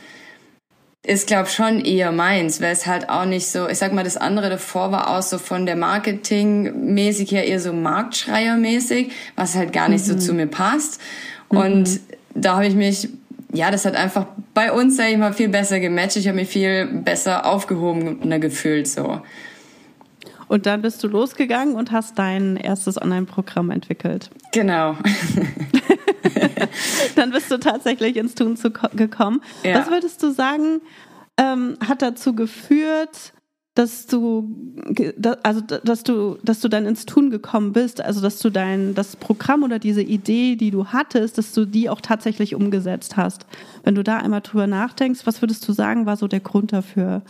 ist, 1.06 1.28
glaube 1.28 1.48
schon 1.48 1.80
eher 1.80 2.10
meins, 2.10 2.60
weil 2.60 2.72
es 2.72 2.86
halt 2.86 3.08
auch 3.08 3.24
nicht 3.24 3.46
so, 3.46 3.68
ich 3.68 3.78
sag 3.78 3.92
mal, 3.92 4.02
das 4.02 4.16
andere 4.16 4.50
davor 4.50 4.90
war 4.90 5.10
auch 5.10 5.22
so 5.22 5.38
von 5.38 5.64
der 5.64 5.76
Marketing-mäßig 5.76 7.30
her 7.30 7.46
eher 7.46 7.60
so 7.60 7.70
Marktschreier-mäßig, 7.70 9.12
was 9.36 9.54
halt 9.54 9.72
gar 9.72 9.88
nicht 9.88 10.06
mhm. 10.06 10.12
so 10.12 10.18
zu 10.18 10.34
mir 10.34 10.46
passt. 10.46 11.00
Und 11.48 11.88
mhm. 11.88 12.00
da 12.34 12.56
habe 12.56 12.66
ich 12.66 12.74
mich, 12.74 13.08
ja, 13.52 13.70
das 13.70 13.84
hat 13.84 13.94
einfach 13.94 14.26
bei 14.52 14.72
uns, 14.72 14.96
sag 14.96 15.10
ich 15.10 15.16
mal, 15.16 15.32
viel 15.32 15.48
besser 15.48 15.78
gematcht. 15.78 16.16
Ich 16.16 16.26
habe 16.26 16.36
mich 16.36 16.48
viel 16.48 16.86
besser 16.86 17.46
aufgehobener 17.46 18.40
gefühlt, 18.40 18.88
so. 18.88 19.20
Und 20.48 20.66
dann 20.66 20.82
bist 20.82 21.02
du 21.02 21.08
losgegangen 21.08 21.74
und 21.74 21.92
hast 21.92 22.18
dein 22.18 22.56
erstes 22.56 23.00
Online-Programm 23.00 23.70
entwickelt. 23.70 24.30
Genau. 24.52 24.96
dann 27.16 27.30
bist 27.30 27.50
du 27.50 27.58
tatsächlich 27.58 28.16
ins 28.16 28.34
Tun 28.34 28.56
zu, 28.56 28.70
gekommen. 28.70 29.40
Ja. 29.62 29.80
Was 29.80 29.90
würdest 29.90 30.22
du 30.22 30.30
sagen, 30.30 30.80
ähm, 31.38 31.76
hat 31.86 32.02
dazu 32.02 32.34
geführt, 32.34 33.32
dass 33.76 34.06
du, 34.06 34.48
also 35.42 35.60
dass 35.60 36.02
du, 36.02 36.38
dass 36.42 36.60
du 36.60 36.68
dann 36.68 36.86
ins 36.86 37.04
Tun 37.04 37.30
gekommen 37.30 37.74
bist, 37.74 38.00
also 38.00 38.22
dass 38.22 38.38
du 38.38 38.48
dein 38.48 38.94
das 38.94 39.16
Programm 39.16 39.62
oder 39.64 39.78
diese 39.78 40.00
Idee, 40.02 40.56
die 40.56 40.70
du 40.70 40.86
hattest, 40.86 41.36
dass 41.36 41.52
du 41.52 41.66
die 41.66 41.90
auch 41.90 42.00
tatsächlich 42.00 42.54
umgesetzt 42.54 43.18
hast. 43.18 43.44
Wenn 43.84 43.94
du 43.94 44.02
da 44.02 44.16
einmal 44.16 44.40
drüber 44.40 44.66
nachdenkst, 44.66 45.26
was 45.26 45.42
würdest 45.42 45.68
du 45.68 45.72
sagen, 45.72 46.06
war 46.06 46.16
so 46.16 46.26
der 46.26 46.40
Grund 46.40 46.72
dafür? 46.72 47.20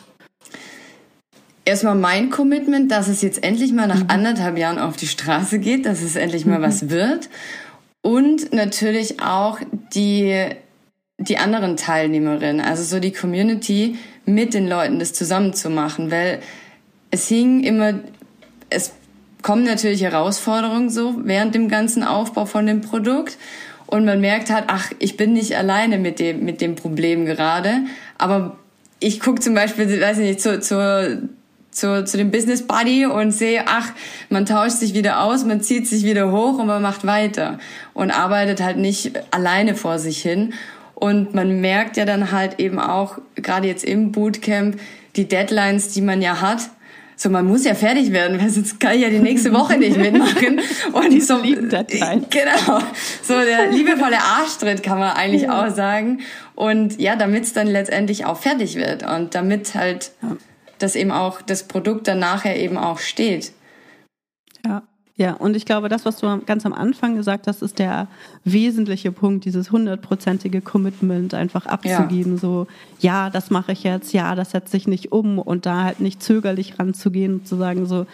Erstmal 1.64 1.96
mein 1.96 2.30
Commitment, 2.30 2.92
dass 2.92 3.08
es 3.08 3.22
jetzt 3.22 3.42
endlich 3.42 3.72
mal 3.72 3.88
nach 3.88 4.04
mhm. 4.04 4.10
anderthalb 4.10 4.56
Jahren 4.56 4.78
auf 4.78 4.96
die 4.96 5.08
Straße 5.08 5.58
geht, 5.58 5.84
dass 5.84 6.00
es 6.00 6.14
endlich 6.14 6.46
mal 6.46 6.60
mhm. 6.60 6.62
was 6.62 6.90
wird. 6.90 7.28
Und 8.02 8.52
natürlich 8.52 9.20
auch 9.20 9.58
die, 9.94 10.46
die 11.18 11.38
anderen 11.38 11.76
Teilnehmerinnen, 11.76 12.60
also 12.60 12.82
so 12.82 13.00
die 13.00 13.12
Community 13.12 13.96
mit 14.24 14.54
den 14.54 14.68
Leuten 14.68 14.98
das 14.98 15.12
zusammen 15.12 15.54
zu 15.54 15.70
machen, 15.70 16.10
weil 16.10 16.40
es 17.10 17.28
hing 17.28 17.62
immer, 17.64 17.94
es 18.70 18.92
kommen 19.42 19.64
natürlich 19.64 20.02
Herausforderungen 20.02 20.90
so 20.90 21.14
während 21.24 21.54
dem 21.54 21.68
ganzen 21.68 22.02
Aufbau 22.02 22.46
von 22.46 22.66
dem 22.66 22.80
Produkt. 22.80 23.38
Und 23.86 24.04
man 24.04 24.20
merkt 24.20 24.50
halt, 24.50 24.64
ach, 24.66 24.90
ich 24.98 25.16
bin 25.16 25.32
nicht 25.32 25.56
alleine 25.56 25.98
mit 25.98 26.18
dem, 26.18 26.44
mit 26.44 26.60
dem 26.60 26.74
Problem 26.74 27.24
gerade, 27.24 27.84
aber 28.18 28.58
ich 28.98 29.20
gucke 29.20 29.40
zum 29.40 29.54
Beispiel, 29.54 30.00
weiß 30.00 30.18
ich 30.18 30.26
nicht, 30.26 30.40
zur, 30.40 30.60
zur 30.60 31.18
zu, 31.76 32.04
zu 32.04 32.16
dem 32.16 32.30
Business 32.30 32.66
Buddy 32.66 33.04
und 33.04 33.32
sehe, 33.32 33.64
ach, 33.66 33.92
man 34.30 34.46
tauscht 34.46 34.78
sich 34.78 34.94
wieder 34.94 35.22
aus, 35.22 35.44
man 35.44 35.60
zieht 35.60 35.86
sich 35.86 36.04
wieder 36.04 36.32
hoch 36.32 36.58
und 36.58 36.66
man 36.66 36.80
macht 36.80 37.06
weiter 37.06 37.58
und 37.92 38.10
arbeitet 38.10 38.62
halt 38.62 38.78
nicht 38.78 39.12
alleine 39.30 39.74
vor 39.74 39.98
sich 39.98 40.22
hin. 40.22 40.54
Und 40.94 41.34
man 41.34 41.60
merkt 41.60 41.98
ja 41.98 42.06
dann 42.06 42.32
halt 42.32 42.58
eben 42.58 42.78
auch, 42.78 43.18
gerade 43.34 43.68
jetzt 43.68 43.84
im 43.84 44.10
Bootcamp, 44.10 44.80
die 45.16 45.28
Deadlines, 45.28 45.92
die 45.92 46.00
man 46.00 46.22
ja 46.22 46.40
hat, 46.40 46.70
so 47.18 47.28
man 47.28 47.46
muss 47.46 47.64
ja 47.64 47.74
fertig 47.74 48.12
werden, 48.12 48.40
weil 48.40 48.48
sonst 48.48 48.80
kann 48.80 48.94
ich 48.94 49.02
ja 49.02 49.10
die 49.10 49.18
nächste 49.18 49.52
Woche 49.52 49.76
nicht 49.76 49.98
mitmachen. 49.98 50.60
Und 50.92 51.12
die 51.12 51.20
so, 51.20 51.36
genau, 52.30 52.78
so 53.22 53.34
der 53.34 53.70
liebevolle 53.70 54.18
Arschtritt 54.18 54.82
kann 54.82 54.98
man 54.98 55.10
eigentlich 55.10 55.42
ja. 55.42 55.66
auch 55.66 55.74
sagen. 55.74 56.20
Und 56.54 56.98
ja, 56.98 57.16
damit 57.16 57.44
es 57.44 57.52
dann 57.52 57.66
letztendlich 57.66 58.24
auch 58.24 58.38
fertig 58.38 58.76
wird 58.76 59.02
und 59.02 59.34
damit 59.34 59.74
halt 59.74 60.12
ja 60.22 60.36
dass 60.78 60.96
eben 60.96 61.10
auch 61.10 61.42
das 61.42 61.66
Produkt 61.68 62.08
dann 62.08 62.18
nachher 62.18 62.58
eben 62.58 62.76
auch 62.78 62.98
steht. 62.98 63.52
Ja. 64.64 64.82
Ja, 65.18 65.32
und 65.32 65.56
ich 65.56 65.64
glaube, 65.64 65.88
das, 65.88 66.04
was 66.04 66.18
du 66.18 66.42
ganz 66.44 66.66
am 66.66 66.74
Anfang 66.74 67.16
gesagt 67.16 67.46
hast, 67.46 67.62
ist 67.62 67.78
der 67.78 68.06
wesentliche 68.44 69.12
Punkt, 69.12 69.46
dieses 69.46 69.70
hundertprozentige 69.70 70.60
Commitment 70.60 71.32
einfach 71.32 71.64
abzugeben. 71.64 72.32
Ja. 72.32 72.38
So, 72.38 72.66
ja, 73.00 73.30
das 73.30 73.48
mache 73.48 73.72
ich 73.72 73.82
jetzt, 73.82 74.12
ja, 74.12 74.34
das 74.34 74.50
setze 74.50 74.76
ich 74.76 74.86
nicht 74.86 75.12
um 75.12 75.38
und 75.38 75.64
da 75.64 75.84
halt 75.84 76.00
nicht 76.00 76.22
zögerlich 76.22 76.78
ranzugehen 76.78 77.36
und 77.36 77.48
zu 77.48 77.56
sagen, 77.56 77.86
so, 77.86 78.06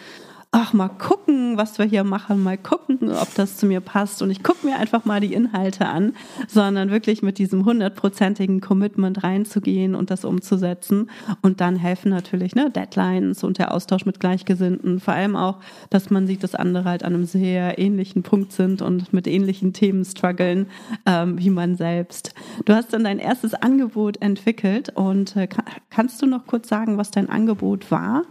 ach, 0.53 0.71
mal 0.71 0.87
gucken, 0.87 1.57
was 1.57 1.79
wir 1.79 1.85
hier 1.85 2.03
machen, 2.03 2.43
mal 2.43 2.59
gucken, 2.59 3.11
ob 3.11 3.33
das 3.33 3.57
zu 3.57 3.65
mir 3.65 3.81
passt. 3.81 4.21
Und 4.21 4.29
ich 4.29 4.43
gucke 4.43 4.65
mir 4.65 4.77
einfach 4.77 5.03
mal 5.03 5.19
die 5.19 5.33
Inhalte 5.33 5.87
an, 5.87 6.13
sondern 6.47 6.91
wirklich 6.91 7.23
mit 7.23 7.39
diesem 7.39 7.65
hundertprozentigen 7.65 8.61
Commitment 8.61 9.23
reinzugehen 9.23 9.95
und 9.95 10.11
das 10.11 10.23
umzusetzen. 10.23 11.09
Und 11.41 11.59
dann 11.59 11.75
helfen 11.75 12.11
natürlich 12.11 12.53
ne, 12.53 12.69
Deadlines 12.69 13.43
und 13.43 13.57
der 13.57 13.73
Austausch 13.73 14.05
mit 14.05 14.19
Gleichgesinnten. 14.19 14.99
Vor 14.99 15.15
allem 15.15 15.35
auch, 15.35 15.57
dass 15.89 16.11
man 16.11 16.27
sieht, 16.27 16.43
dass 16.43 16.53
andere 16.53 16.85
halt 16.85 17.03
an 17.03 17.15
einem 17.15 17.25
sehr 17.25 17.79
ähnlichen 17.79 18.21
Punkt 18.21 18.51
sind 18.51 18.83
und 18.83 19.11
mit 19.11 19.27
ähnlichen 19.27 19.73
Themen 19.73 20.05
strugglen 20.05 20.67
ähm, 21.07 21.39
wie 21.39 21.49
man 21.49 21.75
selbst. 21.75 22.35
Du 22.65 22.73
hast 22.73 22.93
dann 22.93 23.03
dein 23.03 23.17
erstes 23.17 23.55
Angebot 23.55 24.21
entwickelt 24.21 24.91
und 24.93 25.35
äh, 25.35 25.47
kannst 25.89 26.21
du 26.21 26.27
noch 26.27 26.45
kurz 26.45 26.69
sagen, 26.69 26.99
was 26.99 27.09
dein 27.09 27.27
Angebot 27.27 27.89
war? 27.89 28.23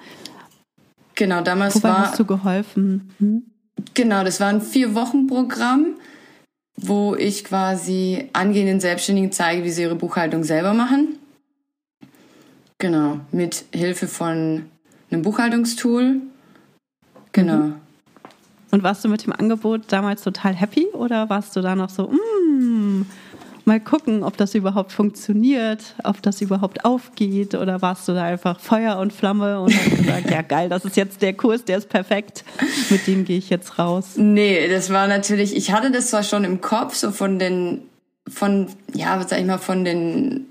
Genau, 1.14 1.42
damals 1.42 1.76
Wobei 1.76 1.88
war. 1.88 1.98
hast 2.10 2.18
du 2.18 2.24
geholfen? 2.24 3.10
Hm? 3.18 3.42
Genau, 3.94 4.24
das 4.24 4.40
war 4.40 4.48
ein 4.48 4.60
Vier-Wochen-Programm, 4.60 5.96
wo 6.76 7.14
ich 7.14 7.44
quasi 7.44 8.28
angehenden 8.32 8.80
Selbstständigen 8.80 9.32
zeige, 9.32 9.64
wie 9.64 9.70
sie 9.70 9.82
ihre 9.82 9.94
Buchhaltung 9.94 10.44
selber 10.44 10.72
machen. 10.72 11.18
Genau, 12.78 13.20
mit 13.30 13.64
Hilfe 13.72 14.08
von 14.08 14.66
einem 15.10 15.22
Buchhaltungstool. 15.22 16.20
Genau. 17.32 17.56
Mhm. 17.56 17.74
Und 18.72 18.82
warst 18.82 19.04
du 19.04 19.08
mit 19.08 19.24
dem 19.26 19.32
Angebot 19.34 19.82
damals 19.88 20.22
total 20.22 20.54
happy 20.54 20.86
oder 20.94 21.28
warst 21.28 21.54
du 21.54 21.60
da 21.60 21.76
noch 21.76 21.90
so, 21.90 22.08
mm, 22.08 23.04
mal 23.66 23.80
gucken, 23.80 24.22
ob 24.22 24.36
das 24.36 24.54
überhaupt 24.54 24.92
funktioniert, 24.92 25.94
ob 26.04 26.22
das 26.22 26.40
überhaupt 26.40 26.84
aufgeht 26.84 27.54
oder 27.54 27.82
warst 27.82 28.08
du 28.08 28.12
da 28.12 28.24
einfach 28.24 28.60
Feuer 28.60 28.98
und 28.98 29.12
Flamme 29.12 29.60
und 29.60 29.74
hast 29.74 29.96
gesagt, 29.98 30.30
ja 30.30 30.42
geil, 30.42 30.68
das 30.68 30.84
ist 30.84 30.96
jetzt 30.96 31.22
der 31.22 31.34
Kurs, 31.34 31.64
der 31.64 31.78
ist 31.78 31.88
perfekt, 31.88 32.44
mit 32.90 33.06
dem 33.06 33.24
gehe 33.24 33.38
ich 33.38 33.50
jetzt 33.50 33.78
raus? 33.78 34.12
Nee, 34.16 34.68
das 34.68 34.90
war 34.90 35.06
natürlich, 35.06 35.56
ich 35.56 35.72
hatte 35.72 35.90
das 35.90 36.10
zwar 36.10 36.22
schon 36.22 36.44
im 36.44 36.60
Kopf, 36.60 36.94
so 36.94 37.10
von 37.10 37.38
den, 37.38 37.82
von, 38.28 38.68
ja, 38.94 39.18
was 39.18 39.30
sag 39.30 39.40
ich 39.40 39.46
mal, 39.46 39.58
von 39.58 39.84
den, 39.84 40.46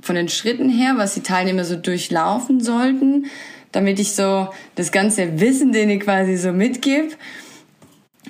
von 0.00 0.14
den 0.14 0.28
Schritten 0.28 0.68
her, 0.68 0.94
was 0.96 1.14
die 1.14 1.22
Teilnehmer 1.22 1.64
so 1.64 1.76
durchlaufen 1.76 2.60
sollten, 2.60 3.26
damit 3.72 3.98
ich 3.98 4.14
so 4.14 4.48
das 4.76 4.92
ganze 4.92 5.40
Wissen, 5.40 5.72
den 5.72 5.90
ich 5.90 6.00
quasi 6.00 6.36
so 6.36 6.52
mitgebe, 6.52 7.08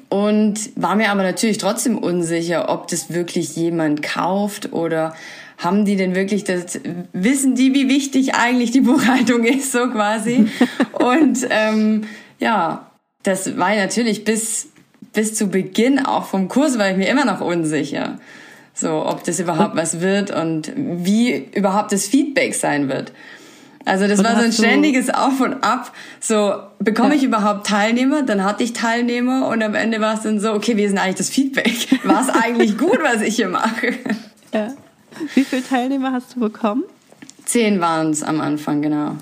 und 0.08 0.70
war 0.76 0.96
mir 0.96 1.10
aber 1.10 1.22
natürlich 1.22 1.58
trotzdem 1.58 1.98
unsicher, 1.98 2.68
ob 2.68 2.88
das 2.88 3.12
wirklich 3.12 3.56
jemand 3.56 4.02
kauft 4.02 4.72
oder 4.72 5.14
haben 5.58 5.84
die 5.84 5.96
denn 5.96 6.14
wirklich 6.14 6.44
das, 6.44 6.80
wissen 7.12 7.54
die, 7.54 7.74
wie 7.74 7.88
wichtig 7.88 8.34
eigentlich 8.34 8.70
die 8.70 8.80
Buchhaltung 8.80 9.44
ist, 9.44 9.72
so 9.72 9.88
quasi. 9.90 10.48
Und 10.92 11.38
ähm, 11.50 12.04
ja, 12.38 12.90
das 13.22 13.56
war 13.56 13.74
natürlich 13.74 14.24
bis, 14.24 14.68
bis 15.12 15.34
zu 15.34 15.48
Beginn 15.48 16.04
auch 16.04 16.26
vom 16.26 16.48
Kurs 16.48 16.78
war 16.78 16.90
ich 16.90 16.96
mir 16.96 17.08
immer 17.08 17.24
noch 17.24 17.40
unsicher. 17.40 18.18
So, 18.76 19.06
ob 19.06 19.22
das 19.22 19.38
überhaupt 19.38 19.76
was 19.76 20.00
wird 20.00 20.32
und 20.32 20.72
wie 20.76 21.48
überhaupt 21.54 21.92
das 21.92 22.08
Feedback 22.08 22.54
sein 22.54 22.88
wird. 22.88 23.12
Also 23.84 24.08
das 24.08 24.18
und 24.18 24.24
war 24.24 24.36
so 24.36 24.44
ein 24.44 24.52
ständiges 24.52 25.10
Auf 25.10 25.40
und 25.40 25.62
Ab. 25.62 25.92
So, 26.20 26.54
bekomme 26.78 27.10
ja. 27.10 27.14
ich 27.16 27.22
überhaupt 27.24 27.66
Teilnehmer? 27.66 28.22
Dann 28.22 28.42
hatte 28.44 28.62
ich 28.62 28.72
Teilnehmer 28.72 29.48
und 29.48 29.62
am 29.62 29.74
Ende 29.74 30.00
war 30.00 30.14
es 30.14 30.22
dann 30.22 30.40
so, 30.40 30.52
okay, 30.52 30.76
wie 30.76 30.84
ist 30.84 30.92
denn 30.92 30.98
eigentlich 30.98 31.16
das 31.16 31.28
Feedback? 31.28 31.88
War 32.04 32.22
es 32.22 32.28
eigentlich 32.28 32.78
gut, 32.78 32.98
was 33.02 33.22
ich 33.22 33.36
hier 33.36 33.48
mache? 33.48 33.92
Ja. 34.52 34.72
Wie 35.34 35.44
viele 35.44 35.62
Teilnehmer 35.62 36.12
hast 36.12 36.34
du 36.34 36.40
bekommen? 36.40 36.84
Zehn 37.44 37.80
waren 37.80 38.10
es 38.10 38.22
am 38.22 38.40
Anfang, 38.40 38.82
genau. 38.82 39.16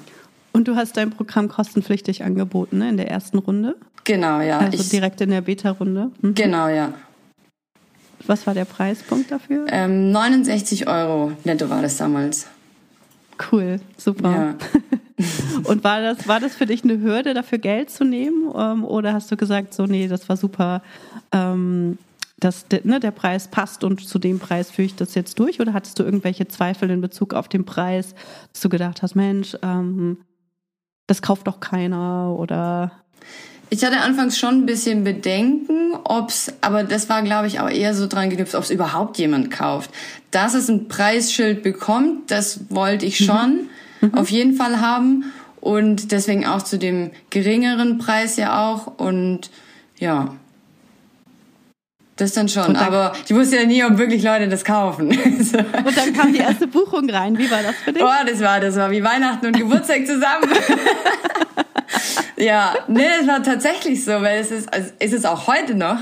Und 0.53 0.69
du 0.69 0.77
hast 0.77 0.97
dein 0.97 1.11
Programm 1.11 1.49
kostenpflichtig 1.49 2.23
angeboten, 2.23 2.79
ne, 2.79 2.89
in 2.89 2.97
der 2.97 3.11
ersten 3.11 3.39
Runde? 3.39 3.77
Genau, 4.05 4.41
ja. 4.41 4.59
Also 4.59 4.79
ich, 4.79 4.89
direkt 4.91 5.21
in 5.21 5.31
der 5.31 5.41
Beta-Runde? 5.41 6.11
Mhm. 6.21 6.35
Genau, 6.35 6.69
ja. 6.69 6.93
Was 8.27 8.47
war 8.47 8.55
der 8.55 8.65
Preispunkt 8.65 9.31
dafür? 9.31 9.67
Ähm, 9.69 10.13
69 10.13 10.87
Euro 10.87 11.33
netto 11.45 11.69
war 11.69 11.83
das 11.83 11.97
damals. 11.97 12.47
Cool, 13.51 13.81
super. 13.97 14.31
Ja. 14.31 14.55
Und 15.65 15.85
war 15.85 16.01
das, 16.01 16.27
war 16.27 16.41
das 16.41 16.55
für 16.55 16.67
dich 16.67 16.85
eine 16.85 17.01
Hürde, 17.01 17.35
dafür 17.35 17.59
Geld 17.59 17.91
zu 17.91 18.05
nehmen? 18.05 18.53
Ähm, 18.57 18.85
oder 18.85 19.13
hast 19.13 19.31
du 19.31 19.37
gesagt, 19.37 19.75
so, 19.75 19.87
nee, 19.87 20.09
das 20.09 20.29
war 20.29 20.37
super, 20.37 20.83
ähm, 21.33 21.99
dass 22.39 22.67
ne, 22.83 22.99
der 22.99 23.13
Preis 23.13 23.49
passt 23.49 23.85
und 23.85 24.07
zu 24.07 24.19
dem 24.19 24.39
Preis 24.39 24.71
führe 24.71 24.87
ich 24.87 24.97
das 24.97 25.15
jetzt 25.15 25.39
durch? 25.39 25.61
Oder 25.61 25.73
hattest 25.73 25.99
du 25.99 26.03
irgendwelche 26.03 26.49
Zweifel 26.49 26.91
in 26.91 27.01
Bezug 27.01 27.35
auf 27.35 27.49
den 27.49 27.65
Preis, 27.65 28.15
dass 28.53 28.63
du 28.63 28.69
gedacht 28.69 29.03
hast, 29.03 29.15
Mensch, 29.15 29.57
ähm, 29.63 30.19
das 31.07 31.23
kauft 31.23 31.47
doch 31.47 31.61
keiner 31.61 32.35
oder 32.37 32.93
ich 33.73 33.83
hatte 33.87 34.03
anfangs 34.03 34.39
schon 34.39 34.57
ein 34.57 34.67
bisschen 34.67 35.03
Bedenken, 35.03 35.95
ob's, 36.05 36.53
aber 36.61 36.85
das 36.85 37.09
war, 37.09 37.23
glaube 37.23 37.47
ich, 37.47 37.59
auch 37.59 37.71
eher 37.71 37.95
so 37.95 38.07
dran 38.07 38.29
geknüpft, 38.29 38.55
ob 38.55 38.65
es 38.65 38.71
überhaupt 38.71 39.17
jemand 39.17 39.51
kauft. 39.51 39.91
Dass 40.31 40.53
es 40.53 40.69
ein 40.69 40.89
Preisschild 40.89 41.63
bekommt, 41.63 42.31
das 42.31 42.61
wollte 42.69 43.07
ich 43.07 43.25
schon 43.25 43.71
mhm. 44.03 44.09
mhm. 44.09 44.15
auf 44.15 44.31
jeden 44.31 44.57
Fall 44.57 44.83
haben 44.83 45.33
und 45.63 46.13
deswegen 46.13 46.45
auch 46.45 46.61
zu 46.61 46.79
dem 46.79 47.13
geringeren 47.31 47.97
Preis 47.97 48.37
ja 48.37 48.63
auch 48.63 48.99
und 48.99 49.51
ja. 49.99 50.35
Das 52.17 52.33
dann 52.33 52.49
schon, 52.49 52.75
dann, 52.75 52.77
aber 52.77 53.13
ich 53.25 53.35
wusste 53.35 53.57
ja 53.57 53.65
nie, 53.65 53.83
ob 53.85 53.97
wirklich 53.97 54.23
Leute 54.23 54.49
das 54.49 54.65
kaufen. 54.65 55.09
und 55.87 55.97
dann 55.97 56.13
kam 56.13 56.33
die 56.33 56.41
erste 56.41 56.67
Buchung 56.67 57.09
rein. 57.09 57.39
Wie 57.39 57.51
war 57.51 57.63
das 57.63 57.75
für 57.77 57.93
dich? 57.93 58.03
Oh, 58.03 58.27
das 58.27 58.41
war, 58.41 58.61
das 58.61 58.77
war 58.77 58.91
wie 58.91 59.03
Weihnachten 59.03 59.47
und 59.47 59.57
Geburtstag 59.57 60.07
zusammen. 60.07 60.49
Ja, 62.43 62.75
nee, 62.89 63.07
es 63.21 63.29
war 63.29 63.43
tatsächlich 63.43 64.05
so, 64.05 64.11
weil 64.11 64.41
es 64.41 64.51
ist, 64.51 64.73
also 64.73 64.91
es 64.99 65.13
ist 65.13 65.27
auch 65.27 65.47
heute 65.47 65.77
noch. 65.77 65.99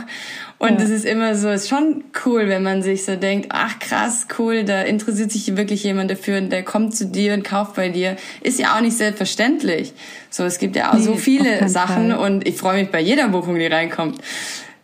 Und 0.58 0.78
es 0.78 0.90
ist 0.90 1.06
immer 1.06 1.34
so, 1.34 1.48
es 1.48 1.62
ist 1.62 1.68
schon 1.70 2.04
cool, 2.26 2.46
wenn 2.48 2.62
man 2.62 2.82
sich 2.82 3.04
so 3.06 3.16
denkt, 3.16 3.48
ach 3.50 3.78
krass, 3.78 4.26
cool, 4.38 4.64
da 4.64 4.82
interessiert 4.82 5.32
sich 5.32 5.56
wirklich 5.56 5.84
jemand 5.84 6.10
dafür 6.10 6.36
und 6.36 6.50
der 6.50 6.62
kommt 6.62 6.94
zu 6.94 7.06
dir 7.06 7.32
und 7.32 7.44
kauft 7.44 7.76
bei 7.76 7.88
dir. 7.88 8.16
Ist 8.42 8.58
ja 8.58 8.76
auch 8.76 8.82
nicht 8.82 8.96
selbstverständlich. 8.96 9.94
So, 10.28 10.44
es 10.44 10.58
gibt 10.58 10.76
ja 10.76 10.90
auch 10.90 10.98
nee, 10.98 11.02
so 11.02 11.16
viele 11.16 11.66
Sachen 11.70 12.10
Fall. 12.10 12.18
und 12.18 12.46
ich 12.46 12.56
freue 12.56 12.80
mich 12.80 12.90
bei 12.90 13.00
jeder 13.00 13.28
Buchung, 13.28 13.58
die 13.58 13.66
reinkommt. 13.66 14.20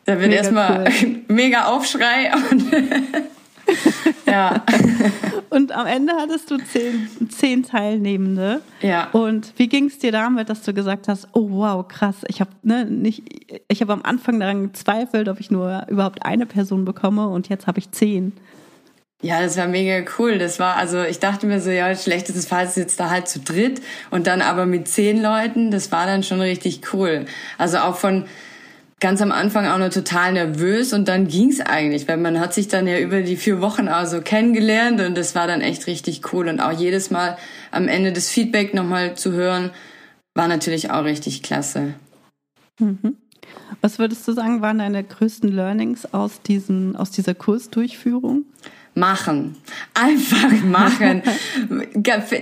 Da 0.07 0.21
wird 0.21 0.33
erstmal 0.33 0.85
cool. 1.03 1.17
mega 1.29 1.65
Aufschrei 1.67 2.31
und 2.51 2.65
ja. 4.27 4.65
Und 5.51 5.73
am 5.73 5.87
Ende 5.87 6.13
hattest 6.15 6.51
du 6.51 6.59
zehn, 6.59 7.09
zehn 7.29 7.65
Teilnehmende. 7.65 8.63
Ja. 8.81 9.09
Und 9.11 9.53
wie 9.57 9.69
ging 9.69 9.87
es 9.87 9.99
dir 9.99 10.13
damit, 10.13 10.49
dass 10.49 10.63
du 10.63 10.73
gesagt 10.73 11.09
hast, 11.09 11.29
oh 11.33 11.49
wow, 11.51 11.87
krass, 11.87 12.17
ich 12.29 12.41
habe 12.41 12.51
ne, 12.63 12.85
nicht, 12.85 13.25
ich 13.69 13.81
habe 13.81 13.93
am 13.93 14.03
Anfang 14.03 14.39
daran 14.39 14.63
gezweifelt, 14.63 15.29
ob 15.29 15.41
ich 15.41 15.51
nur 15.51 15.87
überhaupt 15.89 16.25
eine 16.25 16.47
Person 16.47 16.85
bekomme 16.85 17.29
und 17.29 17.49
jetzt 17.49 17.67
habe 17.67 17.81
ich 17.81 17.91
zehn. 17.91 18.33
Ja, 19.23 19.41
das 19.41 19.57
war 19.57 19.67
mega 19.67 20.09
cool. 20.19 20.39
Das 20.39 20.61
war, 20.61 20.77
also 20.77 21.03
ich 21.03 21.19
dachte 21.19 21.47
mir 21.47 21.61
so, 21.61 21.71
ja, 21.71 21.95
schlechtestes 21.97 22.47
Fall 22.47 22.67
ist 22.67 22.77
jetzt 22.77 23.01
da 23.01 23.11
halt 23.11 23.27
zu 23.27 23.41
dritt 23.41 23.81
und 24.11 24.27
dann 24.27 24.43
aber 24.43 24.67
mit 24.67 24.87
zehn 24.89 25.21
Leuten, 25.21 25.71
das 25.71 25.91
war 25.91 26.07
dann 26.07 26.23
schon 26.23 26.41
richtig 26.41 26.93
cool. 26.93 27.25
Also 27.57 27.79
auch 27.79 27.97
von, 27.97 28.27
ganz 29.01 29.21
am 29.21 29.31
Anfang 29.31 29.67
auch 29.67 29.79
noch 29.79 29.91
total 29.91 30.33
nervös 30.33 30.93
und 30.93 31.07
dann 31.07 31.29
ging's 31.29 31.61
eigentlich, 31.61 32.09
weil 32.09 32.17
man 32.17 32.41
hat 32.41 32.55
sich 32.55 32.69
dann 32.69 32.87
ja 32.87 32.99
über 32.99 33.21
die 33.23 33.37
vier 33.37 33.61
Wochen 33.61 33.89
auch 33.89 34.07
so 34.07 34.23
kennengelernt 34.23 35.01
und 35.01 35.17
das 35.17 35.35
war 35.35 35.47
dann 35.47 35.61
echt 35.61 35.87
richtig 35.87 36.33
cool 36.33 36.49
und 36.49 36.61
auch 36.61 36.73
jedes 36.73 37.11
Mal 37.11 37.37
am 37.71 37.89
Ende 37.89 38.13
das 38.13 38.31
Feedback 38.31 38.73
nochmal 38.73 39.15
zu 39.15 39.33
hören, 39.33 39.71
war 40.35 40.49
natürlich 40.49 40.91
auch 40.91 41.05
richtig 41.05 41.43
klasse. 41.43 41.95
Mhm. 42.79 43.17
Was 43.81 43.99
würdest 43.99 44.27
du 44.27 44.33
sagen, 44.33 44.63
waren 44.63 44.79
deine 44.79 45.05
größten 45.05 45.51
Learnings 45.53 46.13
aus, 46.15 46.41
diesen, 46.43 46.97
aus 46.97 47.11
dieser 47.11 47.35
Kursdurchführung? 47.35 48.45
Machen. 48.97 49.57
Einfach 49.95 50.51
machen. 50.65 51.23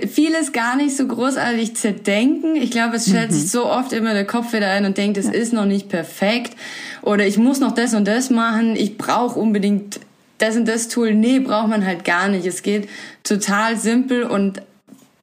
Vieles 0.09 0.53
gar 0.53 0.77
nicht 0.77 0.95
so 0.95 1.05
großartig 1.05 1.75
zerdenken. 1.75 2.55
Ich 2.55 2.71
glaube, 2.71 2.95
es 2.95 3.07
stellt 3.07 3.31
mhm. 3.31 3.35
sich 3.35 3.51
so 3.51 3.65
oft 3.65 3.93
immer 3.93 4.13
der 4.13 4.25
Kopf 4.25 4.53
wieder 4.53 4.69
ein 4.69 4.85
und 4.85 4.97
denkt, 4.97 5.17
es 5.17 5.27
ja. 5.27 5.33
ist 5.33 5.53
noch 5.53 5.65
nicht 5.65 5.89
perfekt 5.89 6.57
oder 7.01 7.27
ich 7.27 7.37
muss 7.37 7.59
noch 7.59 7.73
das 7.73 7.93
und 7.93 8.07
das 8.07 8.29
machen. 8.29 8.75
Ich 8.75 8.97
brauche 8.97 9.37
unbedingt 9.37 9.99
das 10.37 10.55
und 10.55 10.67
das 10.67 10.87
Tool. 10.87 11.13
Nee, 11.13 11.39
braucht 11.39 11.67
man 11.67 11.85
halt 11.85 12.05
gar 12.05 12.29
nicht. 12.29 12.45
Es 12.45 12.63
geht 12.63 12.89
total 13.23 13.77
simpel 13.77 14.23
und 14.23 14.61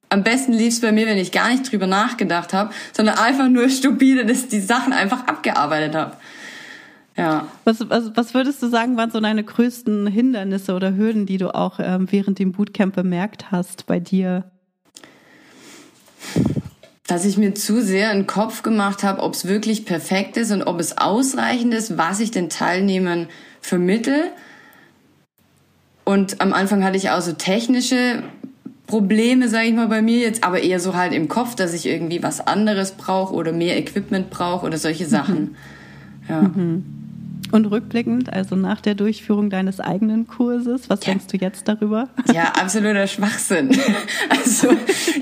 am 0.09 0.23
besten 0.23 0.53
lief 0.53 0.75
es 0.75 0.81
bei 0.81 0.91
mir, 0.91 1.07
wenn 1.07 1.17
ich 1.17 1.31
gar 1.31 1.49
nicht 1.49 1.71
drüber 1.71 1.87
nachgedacht 1.87 2.53
habe, 2.53 2.71
sondern 2.91 3.17
einfach 3.17 3.49
nur 3.49 3.67
stupide, 3.69 4.25
dass 4.27 4.47
die 4.47 4.59
Sachen 4.59 4.93
einfach 4.93 5.25
abgearbeitet 5.25 5.95
habe. 5.95 6.15
Ja. 7.15 7.47
Was, 7.63 7.89
was, 7.89 8.11
was 8.15 8.33
würdest 8.33 8.61
du 8.63 8.67
sagen, 8.67 8.97
waren 8.97 9.11
so 9.11 9.19
deine 9.19 9.43
größten 9.43 10.07
Hindernisse 10.07 10.73
oder 10.73 10.95
Hürden, 10.95 11.25
die 11.25 11.37
du 11.37 11.53
auch 11.53 11.79
ähm, 11.79 12.07
während 12.09 12.39
dem 12.39 12.51
Bootcamp 12.51 12.95
bemerkt 12.95 13.51
hast 13.51 13.85
bei 13.85 13.99
dir? 13.99 14.51
Dass 17.05 17.25
ich 17.25 17.37
mir 17.37 17.53
zu 17.53 17.81
sehr 17.81 18.09
einen 18.09 18.25
Kopf 18.25 18.63
gemacht 18.63 19.03
habe, 19.03 19.21
ob 19.21 19.33
es 19.33 19.47
wirklich 19.47 19.85
perfekt 19.85 20.37
ist 20.37 20.51
und 20.51 20.63
ob 20.63 20.79
es 20.79 20.97
ausreichend 20.97 21.73
ist, 21.73 21.97
was 21.97 22.19
ich 22.19 22.31
den 22.31 22.49
Teilnehmern 22.49 23.27
vermittel. 23.61 24.31
Und 26.05 26.41
am 26.41 26.53
Anfang 26.53 26.83
hatte 26.83 26.97
ich 26.97 27.11
auch 27.11 27.21
so 27.21 27.33
technische 27.33 28.23
Probleme, 28.87 29.47
sage 29.49 29.67
ich 29.67 29.73
mal, 29.73 29.87
bei 29.87 30.01
mir 30.01 30.19
jetzt, 30.19 30.43
aber 30.43 30.61
eher 30.61 30.79
so 30.79 30.95
halt 30.95 31.13
im 31.13 31.27
Kopf, 31.27 31.55
dass 31.55 31.73
ich 31.73 31.85
irgendwie 31.85 32.23
was 32.23 32.45
anderes 32.45 32.91
brauche 32.91 33.33
oder 33.33 33.51
mehr 33.51 33.77
Equipment 33.77 34.29
brauche 34.29 34.65
oder 34.65 34.77
solche 34.77 35.05
Sachen. 35.05 35.39
Mhm. 35.39 35.55
Ja. 36.27 36.41
Mhm. 36.41 37.02
Und 37.53 37.67
rückblickend, 37.67 38.33
also 38.33 38.55
nach 38.55 38.81
der 38.81 38.95
Durchführung 38.95 39.51
deines 39.51 39.79
eigenen 39.79 40.25
Kurses, 40.25 40.89
was 40.89 41.01
ja. 41.01 41.11
denkst 41.13 41.27
du 41.27 41.37
jetzt 41.37 41.67
darüber? 41.67 42.09
Ja, 42.33 42.45
absoluter 42.59 43.05
Schwachsinn. 43.05 43.77
Also, 44.29 44.69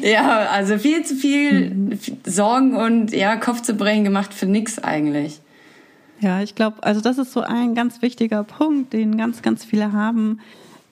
ja, 0.01 0.47
also 0.49 0.77
viel 0.77 1.03
zu 1.03 1.15
viel 1.15 1.69
mhm. 1.71 1.99
Sorgen 2.25 2.75
und 2.77 3.11
ja, 3.11 3.35
Kopf 3.35 3.61
zu 3.61 3.73
brechen 3.73 4.05
gemacht 4.05 4.33
für 4.33 4.45
nix 4.45 4.79
eigentlich. 4.79 5.41
Ja, 6.21 6.41
ich 6.41 6.55
glaube, 6.55 6.83
also 6.83 7.01
das 7.01 7.17
ist 7.17 7.33
so 7.33 7.41
ein 7.41 7.75
ganz 7.75 8.01
wichtiger 8.01 8.45
Punkt, 8.45 8.93
den 8.93 9.17
ganz, 9.17 9.41
ganz 9.41 9.65
viele 9.65 9.91
haben 9.91 10.39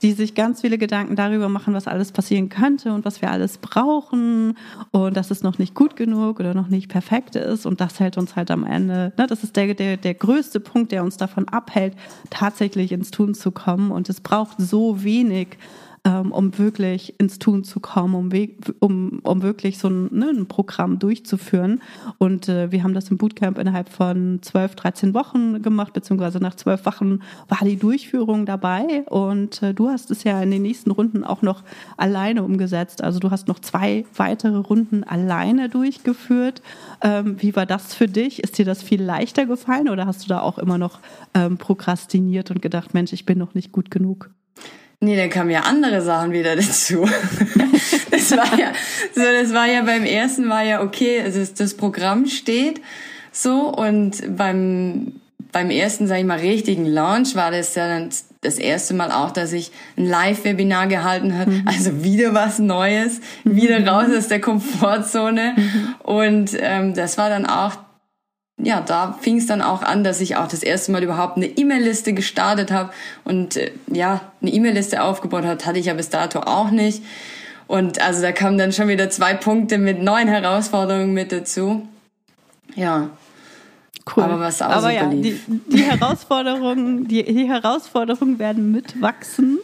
die 0.01 0.13
sich 0.13 0.35
ganz 0.35 0.62
viele 0.62 0.77
Gedanken 0.77 1.15
darüber 1.15 1.49
machen, 1.49 1.73
was 1.73 1.88
alles 1.88 2.12
passieren 2.12 2.49
könnte 2.49 2.93
und 2.93 3.05
was 3.05 3.21
wir 3.21 3.31
alles 3.31 3.57
brauchen 3.57 4.57
und 4.91 5.17
dass 5.17 5.31
es 5.31 5.43
noch 5.43 5.57
nicht 5.57 5.75
gut 5.75 5.95
genug 5.95 6.39
oder 6.39 6.53
noch 6.53 6.67
nicht 6.67 6.89
perfekt 6.89 7.35
ist. 7.35 7.65
Und 7.65 7.81
das 7.81 7.99
hält 7.99 8.17
uns 8.17 8.35
halt 8.35 8.51
am 8.51 8.63
Ende, 8.63 9.13
ne, 9.17 9.27
das 9.27 9.43
ist 9.43 9.55
der, 9.55 9.73
der, 9.73 9.97
der 9.97 10.13
größte 10.13 10.59
Punkt, 10.59 10.91
der 10.91 11.03
uns 11.03 11.17
davon 11.17 11.47
abhält, 11.47 11.95
tatsächlich 12.29 12.91
ins 12.91 13.12
Tun 13.12 13.33
zu 13.33 13.51
kommen. 13.51 13.91
Und 13.91 14.09
es 14.09 14.21
braucht 14.21 14.57
so 14.59 15.03
wenig 15.03 15.57
ähm, 16.05 16.31
um 16.31 16.57
wirklich 16.57 17.19
ins 17.19 17.39
Tun 17.39 17.63
zu 17.63 17.79
kommen, 17.79 18.15
um, 18.15 18.29
um, 18.79 19.19
um 19.23 19.41
wirklich 19.41 19.77
so 19.77 19.89
ein, 19.89 20.09
ne, 20.12 20.29
ein 20.29 20.47
Programm 20.47 20.99
durchzuführen. 20.99 21.81
Und 22.17 22.47
äh, 22.47 22.71
wir 22.71 22.83
haben 22.83 22.93
das 22.93 23.09
im 23.09 23.17
Bootcamp 23.17 23.57
innerhalb 23.57 23.89
von 23.89 24.39
12, 24.41 24.75
13 24.75 25.13
Wochen 25.13 25.62
gemacht, 25.62 25.93
beziehungsweise 25.93 26.39
nach 26.39 26.55
zwölf 26.55 26.85
Wochen 26.85 27.19
war 27.47 27.59
die 27.63 27.77
Durchführung 27.77 28.45
dabei. 28.45 29.03
Und 29.09 29.62
äh, 29.62 29.73
du 29.73 29.89
hast 29.89 30.12
es 30.12 30.23
ja 30.23 30.41
in 30.41 30.51
den 30.51 30.62
nächsten 30.62 30.91
Runden 30.91 31.23
auch 31.23 31.41
noch 31.41 31.63
alleine 31.97 32.43
umgesetzt. 32.43 33.03
Also 33.03 33.19
du 33.19 33.31
hast 33.31 33.47
noch 33.47 33.59
zwei 33.59 34.05
weitere 34.15 34.57
Runden 34.57 35.03
alleine 35.03 35.69
durchgeführt. 35.69 36.62
Ähm, 37.01 37.35
wie 37.39 37.55
war 37.55 37.65
das 37.65 37.93
für 37.93 38.07
dich? 38.07 38.41
Ist 38.43 38.57
dir 38.57 38.65
das 38.65 38.81
viel 38.83 39.01
leichter 39.01 39.45
gefallen 39.45 39.89
oder 39.89 40.05
hast 40.05 40.23
du 40.23 40.29
da 40.29 40.41
auch 40.41 40.57
immer 40.57 40.77
noch 40.77 40.99
ähm, 41.33 41.57
prokrastiniert 41.57 42.51
und 42.51 42.62
gedacht, 42.62 42.93
Mensch, 42.93 43.13
ich 43.13 43.25
bin 43.25 43.38
noch 43.38 43.53
nicht 43.53 43.71
gut 43.71 43.91
genug? 43.91 44.31
Nee, 45.01 45.15
dann 45.15 45.29
kamen 45.29 45.49
ja 45.49 45.62
andere 45.62 46.01
Sachen 46.01 46.31
wieder 46.31 46.55
dazu. 46.57 47.07
das 48.12 48.31
war 48.31 48.59
ja, 48.59 48.73
so, 49.15 49.21
das 49.21 49.53
war 49.53 49.67
ja 49.67 49.83
beim 49.83 50.03
ersten 50.03 50.49
war 50.49 50.63
ja 50.63 50.81
okay, 50.81 51.21
also 51.21 51.39
das 51.57 51.73
Programm 51.75 52.25
steht 52.25 52.81
so 53.31 53.69
und 53.69 54.35
beim, 54.35 55.13
beim 55.51 55.69
ersten, 55.69 56.07
sag 56.07 56.19
ich 56.19 56.25
mal, 56.25 56.39
richtigen 56.39 56.85
Launch 56.85 57.35
war 57.35 57.51
das 57.51 57.75
ja 57.75 57.88
dann 57.88 58.09
das 58.41 58.57
erste 58.57 58.93
Mal 58.93 59.12
auch, 59.12 59.31
dass 59.31 59.51
ich 59.51 59.71
ein 59.97 60.05
Live-Webinar 60.05 60.88
gehalten 60.88 61.38
habe. 61.38 61.51
Mhm. 61.51 61.67
Also 61.67 62.03
wieder 62.03 62.33
was 62.33 62.59
Neues, 62.59 63.19
wieder 63.43 63.79
mhm. 63.79 63.88
raus 63.88 64.07
aus 64.17 64.27
der 64.29 64.39
Komfortzone. 64.39 65.55
Mhm. 65.57 65.95
Und 66.03 66.57
ähm, 66.59 66.93
das 66.93 67.17
war 67.17 67.29
dann 67.29 67.45
auch 67.45 67.77
ja, 68.60 68.82
da 68.82 69.17
fing 69.19 69.38
es 69.38 69.48
dann 69.48 69.62
auch 69.62 69.82
an, 69.82 70.04
dass 70.04 70.22
ich 70.22 70.36
auch 70.36 70.48
das 70.48 70.63
erste 70.63 70.91
Mal 70.91 71.04
überhaupt 71.04 71.38
eine 71.38 71.45
E-Mail-Liste 71.45 72.13
gestartet 72.13 72.72
habe 72.72 72.91
und 73.24 73.56
äh, 73.56 73.72
ja, 73.88 74.22
eine 74.41 74.52
E-Mail-Liste 74.52 75.02
aufgebaut 75.02 75.45
hat, 75.45 75.65
hatte 75.65 75.80
ich 75.80 75.86
ja 75.86 75.93
bis 75.93 76.10
dato 76.10 76.41
auch 76.41 76.69
nicht. 76.72 77.04
Und 77.67 78.02
also 78.02 78.22
da 78.22 78.32
kamen 78.32 78.58
dann 78.58 78.72
schon 78.74 78.88
wieder 78.88 79.10
zwei 79.10 79.34
Punkte 79.34 79.78
mit 79.78 80.02
neuen 80.02 80.28
Herausforderungen 80.28 81.13
mit 81.13 81.32
dazu. 81.32 81.88
Ja. 82.76 83.10
Cool. 84.15 84.24
Aber 84.24 84.39
was 84.39 84.62
auch 84.62 84.69
Aber 84.69 84.82
super 84.82 84.93
ja, 84.93 85.10
lief. 85.10 85.45
Die, 85.48 85.78
die 85.78 85.84
Herausforderungen, 85.84 87.08
die, 87.08 87.24
die 87.24 87.48
Herausforderungen 87.48 88.39
werden 88.39 88.72
mitwachsen. 88.72 89.60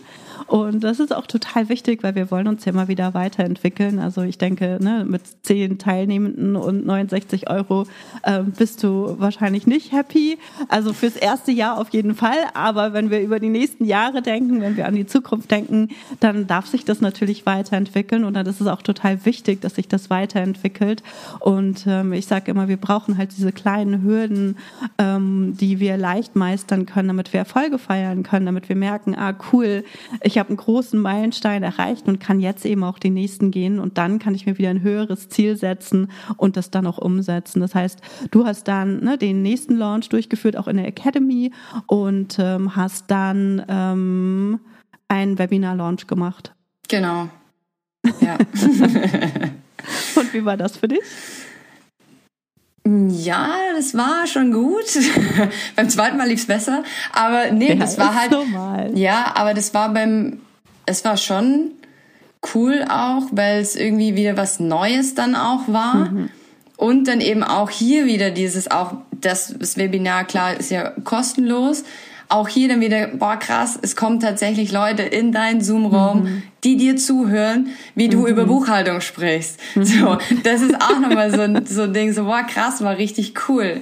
Und 0.47 0.83
das 0.83 0.99
ist 0.99 1.13
auch 1.13 1.25
total 1.25 1.69
wichtig, 1.69 2.03
weil 2.03 2.13
wir 2.13 2.29
wollen 2.29 2.47
uns 2.47 2.65
ja 2.65 2.71
immer 2.71 2.87
wieder 2.87 3.13
weiterentwickeln. 3.15 3.97
Also 3.97 4.21
ich 4.21 4.37
denke, 4.37 4.77
ne, 4.79 5.03
mit 5.07 5.21
zehn 5.43 5.79
Teilnehmenden 5.79 6.55
und 6.55 6.85
69 6.85 7.49
Euro 7.49 7.87
äh, 8.23 8.41
bist 8.43 8.83
du 8.83 9.15
wahrscheinlich 9.17 9.65
nicht 9.65 9.91
happy. 9.91 10.37
Also 10.69 10.93
fürs 10.93 11.15
erste 11.15 11.51
Jahr 11.51 11.79
auf 11.79 11.89
jeden 11.89 12.13
Fall. 12.13 12.37
Aber 12.53 12.93
wenn 12.93 13.09
wir 13.09 13.21
über 13.21 13.39
die 13.39 13.49
nächsten 13.49 13.85
Jahre 13.85 14.21
denken, 14.21 14.61
wenn 14.61 14.77
wir 14.77 14.85
an 14.85 14.93
die 14.93 15.07
Zukunft 15.07 15.49
denken, 15.49 15.89
dann 16.19 16.45
darf 16.45 16.67
sich 16.67 16.85
das 16.85 17.01
natürlich 17.01 17.47
weiterentwickeln. 17.47 18.23
Und 18.23 18.35
dann 18.35 18.45
ist 18.45 18.61
es 18.61 18.67
auch 18.67 18.83
total 18.83 19.25
wichtig, 19.25 19.61
dass 19.61 19.75
sich 19.75 19.87
das 19.87 20.11
weiterentwickelt. 20.11 21.01
Und 21.39 21.85
ähm, 21.87 22.13
ich 22.13 22.27
sage 22.27 22.51
immer, 22.51 22.67
wir 22.67 22.77
brauchen 22.77 23.17
halt 23.17 23.31
diese 23.35 23.51
kleinen 23.51 24.03
Hürden, 24.03 24.57
ähm, 24.99 25.57
die 25.59 25.79
wir 25.79 25.97
leicht 25.97 26.35
meistern 26.35 26.85
können, 26.85 27.07
damit 27.07 27.33
wir 27.33 27.39
Erfolge 27.39 27.79
feiern 27.79 28.21
können, 28.21 28.45
damit 28.45 28.69
wir 28.69 28.75
merken, 28.75 29.15
ah 29.15 29.33
cool, 29.51 29.83
ich 30.21 30.34
ich 30.35 30.39
habe 30.39 30.49
einen 30.49 30.57
großen 30.57 30.99
Meilenstein 30.99 31.63
erreicht 31.63 32.09
und 32.09 32.19
kann 32.19 32.41
jetzt 32.41 32.65
eben 32.65 32.83
auch 32.83 32.99
den 32.99 33.13
nächsten 33.13 33.51
gehen 33.51 33.79
und 33.79 33.97
dann 33.97 34.19
kann 34.19 34.35
ich 34.35 34.45
mir 34.45 34.57
wieder 34.57 34.69
ein 34.69 34.81
höheres 34.81 35.29
Ziel 35.29 35.55
setzen 35.55 36.11
und 36.35 36.57
das 36.57 36.71
dann 36.71 36.85
auch 36.87 36.97
umsetzen. 36.97 37.61
Das 37.61 37.73
heißt, 37.73 38.01
du 38.31 38.45
hast 38.45 38.67
dann 38.67 39.01
ne, 39.01 39.17
den 39.17 39.41
nächsten 39.41 39.77
Launch 39.77 40.09
durchgeführt, 40.09 40.57
auch 40.57 40.67
in 40.67 40.75
der 40.75 40.87
Academy 40.87 41.53
und 41.87 42.35
ähm, 42.37 42.75
hast 42.75 43.09
dann 43.11 43.63
ähm, 43.69 44.59
einen 45.07 45.39
Webinar-Launch 45.39 46.05
gemacht. 46.05 46.53
Genau. 46.89 47.29
Ja. 48.19 48.37
und 50.17 50.33
wie 50.33 50.43
war 50.43 50.57
das 50.57 50.75
für 50.75 50.89
dich? 50.89 50.99
Ja, 52.87 53.57
das 53.75 53.95
war 53.95 54.27
schon 54.27 54.51
gut. 54.51 54.85
beim 55.75 55.89
zweiten 55.89 56.17
Mal 56.17 56.27
lief's 56.27 56.45
besser. 56.45 56.83
Aber 57.11 57.51
nee, 57.51 57.69
ja, 57.69 57.75
das 57.75 57.97
war 57.97 58.13
halt. 58.13 58.31
Normal. 58.31 58.91
Ja, 58.95 59.33
aber 59.35 59.53
das 59.53 59.73
war 59.73 59.93
beim. 59.93 60.41
Es 60.85 61.03
war 61.03 61.17
schon 61.17 61.71
cool 62.53 62.85
auch, 62.87 63.23
weil 63.31 63.59
es 63.59 63.75
irgendwie 63.75 64.15
wieder 64.15 64.37
was 64.37 64.59
Neues 64.59 65.15
dann 65.15 65.35
auch 65.35 65.67
war. 65.67 66.11
Mhm. 66.11 66.29
Und 66.77 67.07
dann 67.07 67.21
eben 67.21 67.43
auch 67.43 67.69
hier 67.69 68.05
wieder 68.05 68.29
dieses 68.29 68.69
auch, 68.69 68.93
das, 69.11 69.55
das 69.57 69.77
Webinar, 69.77 70.25
klar, 70.25 70.59
ist 70.59 70.69
ja 70.69 70.91
kostenlos 71.03 71.85
auch 72.29 72.47
hier 72.47 72.67
dann 72.67 72.81
wieder, 72.81 73.07
boah 73.07 73.37
krass, 73.37 73.77
es 73.81 73.95
kommen 73.95 74.19
tatsächlich 74.19 74.71
Leute 74.71 75.03
in 75.03 75.31
deinen 75.31 75.61
Zoom-Raum, 75.61 76.23
mhm. 76.23 76.43
die 76.63 76.77
dir 76.77 76.95
zuhören, 76.95 77.69
wie 77.93 78.09
du 78.09 78.21
mhm. 78.21 78.27
über 78.27 78.45
Buchhaltung 78.45 79.01
sprichst. 79.01 79.59
Mhm. 79.75 79.85
So, 79.85 80.17
das 80.43 80.61
ist 80.61 80.75
auch 80.75 80.99
nochmal 80.99 81.31
so, 81.31 81.41
ein, 81.41 81.65
so 81.65 81.83
ein 81.83 81.93
Ding, 81.93 82.13
so 82.13 82.25
boah 82.25 82.43
krass, 82.43 82.81
war 82.81 82.97
richtig 82.97 83.33
cool. 83.47 83.81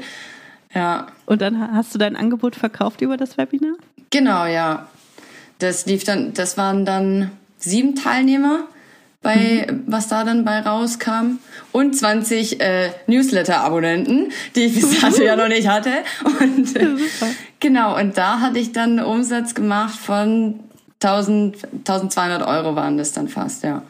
Ja. 0.74 1.08
Und 1.26 1.42
dann 1.42 1.74
hast 1.74 1.94
du 1.94 2.00
dein 2.00 2.16
Angebot 2.16 2.56
verkauft 2.56 3.02
über 3.02 3.18
das 3.18 3.38
Webinar? 3.38 3.76
Genau, 4.10 4.46
ja. 4.46 4.88
Das 5.60 5.86
lief 5.86 6.04
dann, 6.04 6.34
das 6.34 6.58
waren 6.58 6.86
dann 6.86 7.32
sieben 7.58 7.96
Teilnehmer 7.96 8.68
bei 9.24 9.66
mhm. 9.70 9.84
was 9.88 10.10
da 10.10 10.24
dann 10.24 10.46
bei 10.46 10.60
rauskam 10.60 11.40
und 11.72 11.98
20 11.98 12.60
äh, 12.60 12.90
Newsletter-Abonnenten, 13.08 14.32
die 14.56 14.66
ich 14.66 14.76
bis 14.76 15.00
dato 15.00 15.24
ja 15.24 15.36
noch 15.36 15.48
nicht 15.48 15.68
hatte. 15.68 15.92
Und 16.40 16.76
äh, 16.76 16.88
genau, 17.64 17.98
und 18.00 18.16
da 18.18 18.40
hatte 18.42 18.60
ich 18.60 18.72
dann 18.72 19.00
einen 19.00 19.08
Umsatz 19.08 19.56
gemacht 19.56 19.96
von 19.96 20.60
1000, 21.02 21.68
1200 21.80 22.48
Euro 22.48 22.76
waren 22.76 22.98
das 22.98 23.14
dann 23.14 23.28
fast, 23.28 23.64
ja. 23.64 23.82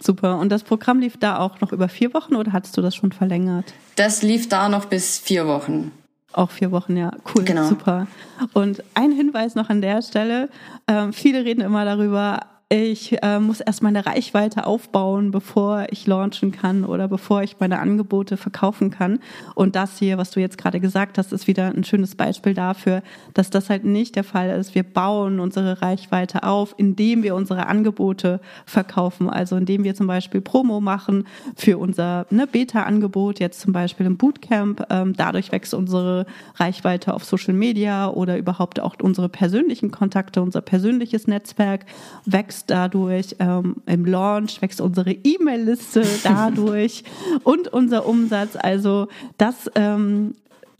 Super. 0.00 0.38
Und 0.38 0.50
das 0.50 0.64
Programm 0.64 0.98
lief 0.98 1.16
da 1.16 1.38
auch 1.38 1.60
noch 1.60 1.70
über 1.72 1.88
vier 1.88 2.12
Wochen 2.12 2.34
oder 2.34 2.52
hattest 2.52 2.76
du 2.76 2.82
das 2.82 2.96
schon 2.96 3.12
verlängert? 3.12 3.72
Das 3.94 4.22
lief 4.22 4.48
da 4.48 4.68
noch 4.68 4.86
bis 4.86 5.18
vier 5.18 5.46
Wochen. 5.46 5.92
Auch 6.32 6.50
vier 6.50 6.72
Wochen, 6.72 6.96
ja. 6.96 7.12
Cool, 7.32 7.44
genau. 7.44 7.68
super. 7.68 8.08
Und 8.52 8.82
ein 8.94 9.12
Hinweis 9.12 9.54
noch 9.54 9.68
an 9.70 9.80
der 9.80 10.02
Stelle. 10.02 10.48
Ähm, 10.88 11.12
viele 11.12 11.44
reden 11.44 11.60
immer 11.60 11.84
darüber, 11.84 12.40
ich 12.72 13.22
äh, 13.22 13.38
muss 13.38 13.60
erst 13.60 13.82
meine 13.82 14.06
Reichweite 14.06 14.66
aufbauen, 14.66 15.30
bevor 15.30 15.88
ich 15.90 16.06
launchen 16.06 16.52
kann 16.52 16.86
oder 16.86 17.06
bevor 17.06 17.42
ich 17.42 17.56
meine 17.60 17.78
Angebote 17.78 18.38
verkaufen 18.38 18.90
kann. 18.90 19.18
Und 19.54 19.76
das 19.76 19.98
hier, 19.98 20.16
was 20.16 20.30
du 20.30 20.40
jetzt 20.40 20.56
gerade 20.56 20.80
gesagt 20.80 21.18
hast, 21.18 21.34
ist 21.34 21.46
wieder 21.46 21.66
ein 21.66 21.84
schönes 21.84 22.14
Beispiel 22.14 22.54
dafür, 22.54 23.02
dass 23.34 23.50
das 23.50 23.68
halt 23.68 23.84
nicht 23.84 24.16
der 24.16 24.24
Fall 24.24 24.48
ist. 24.48 24.74
Wir 24.74 24.84
bauen 24.84 25.38
unsere 25.38 25.82
Reichweite 25.82 26.44
auf, 26.44 26.74
indem 26.78 27.22
wir 27.22 27.34
unsere 27.34 27.66
Angebote 27.66 28.40
verkaufen. 28.64 29.28
Also 29.28 29.56
indem 29.56 29.84
wir 29.84 29.94
zum 29.94 30.06
Beispiel 30.06 30.40
Promo 30.40 30.80
machen 30.80 31.26
für 31.54 31.76
unser 31.76 32.24
ne, 32.30 32.46
Beta-Angebot, 32.46 33.38
jetzt 33.38 33.60
zum 33.60 33.74
Beispiel 33.74 34.06
im 34.06 34.16
Bootcamp. 34.16 34.86
Ähm, 34.88 35.12
dadurch 35.14 35.52
wächst 35.52 35.74
unsere 35.74 36.24
Reichweite 36.54 37.12
auf 37.12 37.24
Social 37.24 37.52
Media 37.52 38.08
oder 38.08 38.38
überhaupt 38.38 38.80
auch 38.80 38.94
unsere 39.02 39.28
persönlichen 39.28 39.90
Kontakte, 39.90 40.40
unser 40.40 40.62
persönliches 40.62 41.26
Netzwerk 41.26 41.84
wächst 42.24 42.61
wächst 42.62 42.70
dadurch, 42.70 43.36
ähm, 43.38 43.76
im 43.86 44.04
Launch 44.04 44.60
wächst 44.62 44.80
unsere 44.80 45.12
E-Mail-Liste 45.12 46.04
dadurch 46.24 47.04
und 47.44 47.68
unser 47.68 48.06
Umsatz. 48.06 48.56
Also 48.56 49.08
das 49.38 49.70
ähm, 49.74 50.34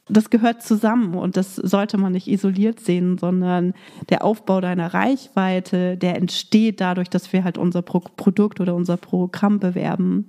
das 0.09 0.31
gehört 0.31 0.63
zusammen 0.63 1.15
und 1.15 1.37
das 1.37 1.55
sollte 1.55 1.97
man 1.97 2.13
nicht 2.13 2.27
isoliert 2.27 2.81
sehen, 2.81 3.19
sondern 3.19 3.73
der 4.11 4.25
Aufbau 4.25 4.61
deiner 4.61 4.93
Reichweite, 4.93 5.97
der 5.97 6.17
entsteht 6.17 6.81
dadurch, 6.81 7.09
dass 7.09 7.33
wir 7.33 7.45
halt 7.45 7.57
unser 7.57 7.83
Pro 7.83 8.01
Produkt 8.01 8.61
oder 8.61 8.75
unser 8.75 8.97
Programm 8.97 9.61
bewerben. 9.61 10.29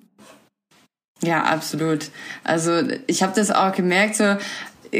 Ja, 1.21 1.43
absolut. 1.43 2.11
Also 2.43 2.81
ich 3.07 3.23
habe 3.23 3.33
das 3.35 3.49
auch 3.49 3.73
gemerkt, 3.73 4.15
so 4.15 4.35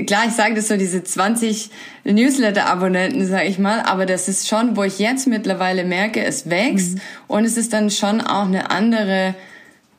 klar, 0.06 0.24
ich 0.28 0.34
sage 0.34 0.56
das 0.56 0.68
so, 0.68 0.78
diese 0.78 1.04
20 1.04 1.70
Newsletter-Abonnenten, 2.04 3.26
sage 3.26 3.48
ich 3.48 3.60
mal, 3.60 3.82
aber 3.82 4.06
das 4.06 4.28
ist 4.28 4.48
schon, 4.48 4.76
wo 4.76 4.84
ich 4.84 5.00
jetzt 5.00 5.28
mittlerweile 5.28 5.84
merke, 5.84 6.24
es 6.24 6.50
wächst 6.50 6.96
mhm. 6.96 7.02
und 7.28 7.46
es 7.46 7.58
ist 7.58 7.74
dann 7.74 7.92
schon 7.92 8.22
auch 8.22 8.46
eine 8.46 8.72
andere 8.72 9.36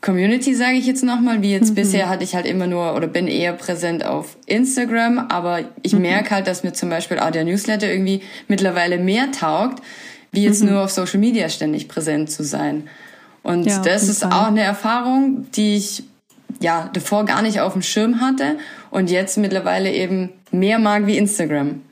Community, 0.01 0.55
sage 0.55 0.75
ich 0.75 0.87
jetzt 0.87 1.03
nochmal, 1.03 1.41
wie 1.41 1.53
jetzt 1.53 1.71
mhm. 1.71 1.77
bisher 1.77 2.09
hatte 2.09 2.25
ich 2.25 2.35
halt 2.35 2.45
immer 2.45 2.67
nur 2.67 2.95
oder 2.95 3.07
bin 3.07 3.27
eher 3.27 3.55
präsent 3.55 4.05
auf 4.05 4.37
Instagram, 4.47 5.19
aber 5.31 5.61
ich 5.83 5.95
mhm. 5.95 6.03
merke 6.03 6.31
halt, 6.33 6.47
dass 6.47 6.63
mir 6.63 6.75
zum 6.75 6.91
Beispiel 6.91 7.19
auch 7.19 7.31
der 7.31 7.45
Newsletter 7.45 7.91
irgendwie 7.91 8.21
mittlerweile 8.47 8.99
mehr 8.99 9.33
taugt, 9.33 9.83
wie 10.31 10.45
jetzt 10.45 10.63
mhm. 10.63 10.71
nur 10.71 10.85
auf 10.85 10.91
Social 10.91 11.21
Media 11.21 11.49
ständig 11.49 11.89
präsent 11.89 12.31
zu 12.31 12.45
sein. 12.45 12.89
Und 13.43 13.67
ja, 13.67 13.79
das 13.81 14.09
ist 14.09 14.23
Fall. 14.23 14.33
auch 14.33 14.47
eine 14.49 14.63
Erfahrung, 14.63 15.47
die 15.53 15.77
ich 15.77 16.05
ja 16.61 16.91
davor 16.93 17.25
gar 17.25 17.43
nicht 17.43 17.61
auf 17.61 17.73
dem 17.73 17.83
Schirm 17.83 18.21
hatte 18.21 18.59
und 18.91 19.11
jetzt 19.11 19.39
mittlerweile 19.39 19.93
eben 19.93 20.31
mehr 20.51 20.79
mag 20.79 21.07
wie 21.07 21.19
Instagram. 21.19 21.83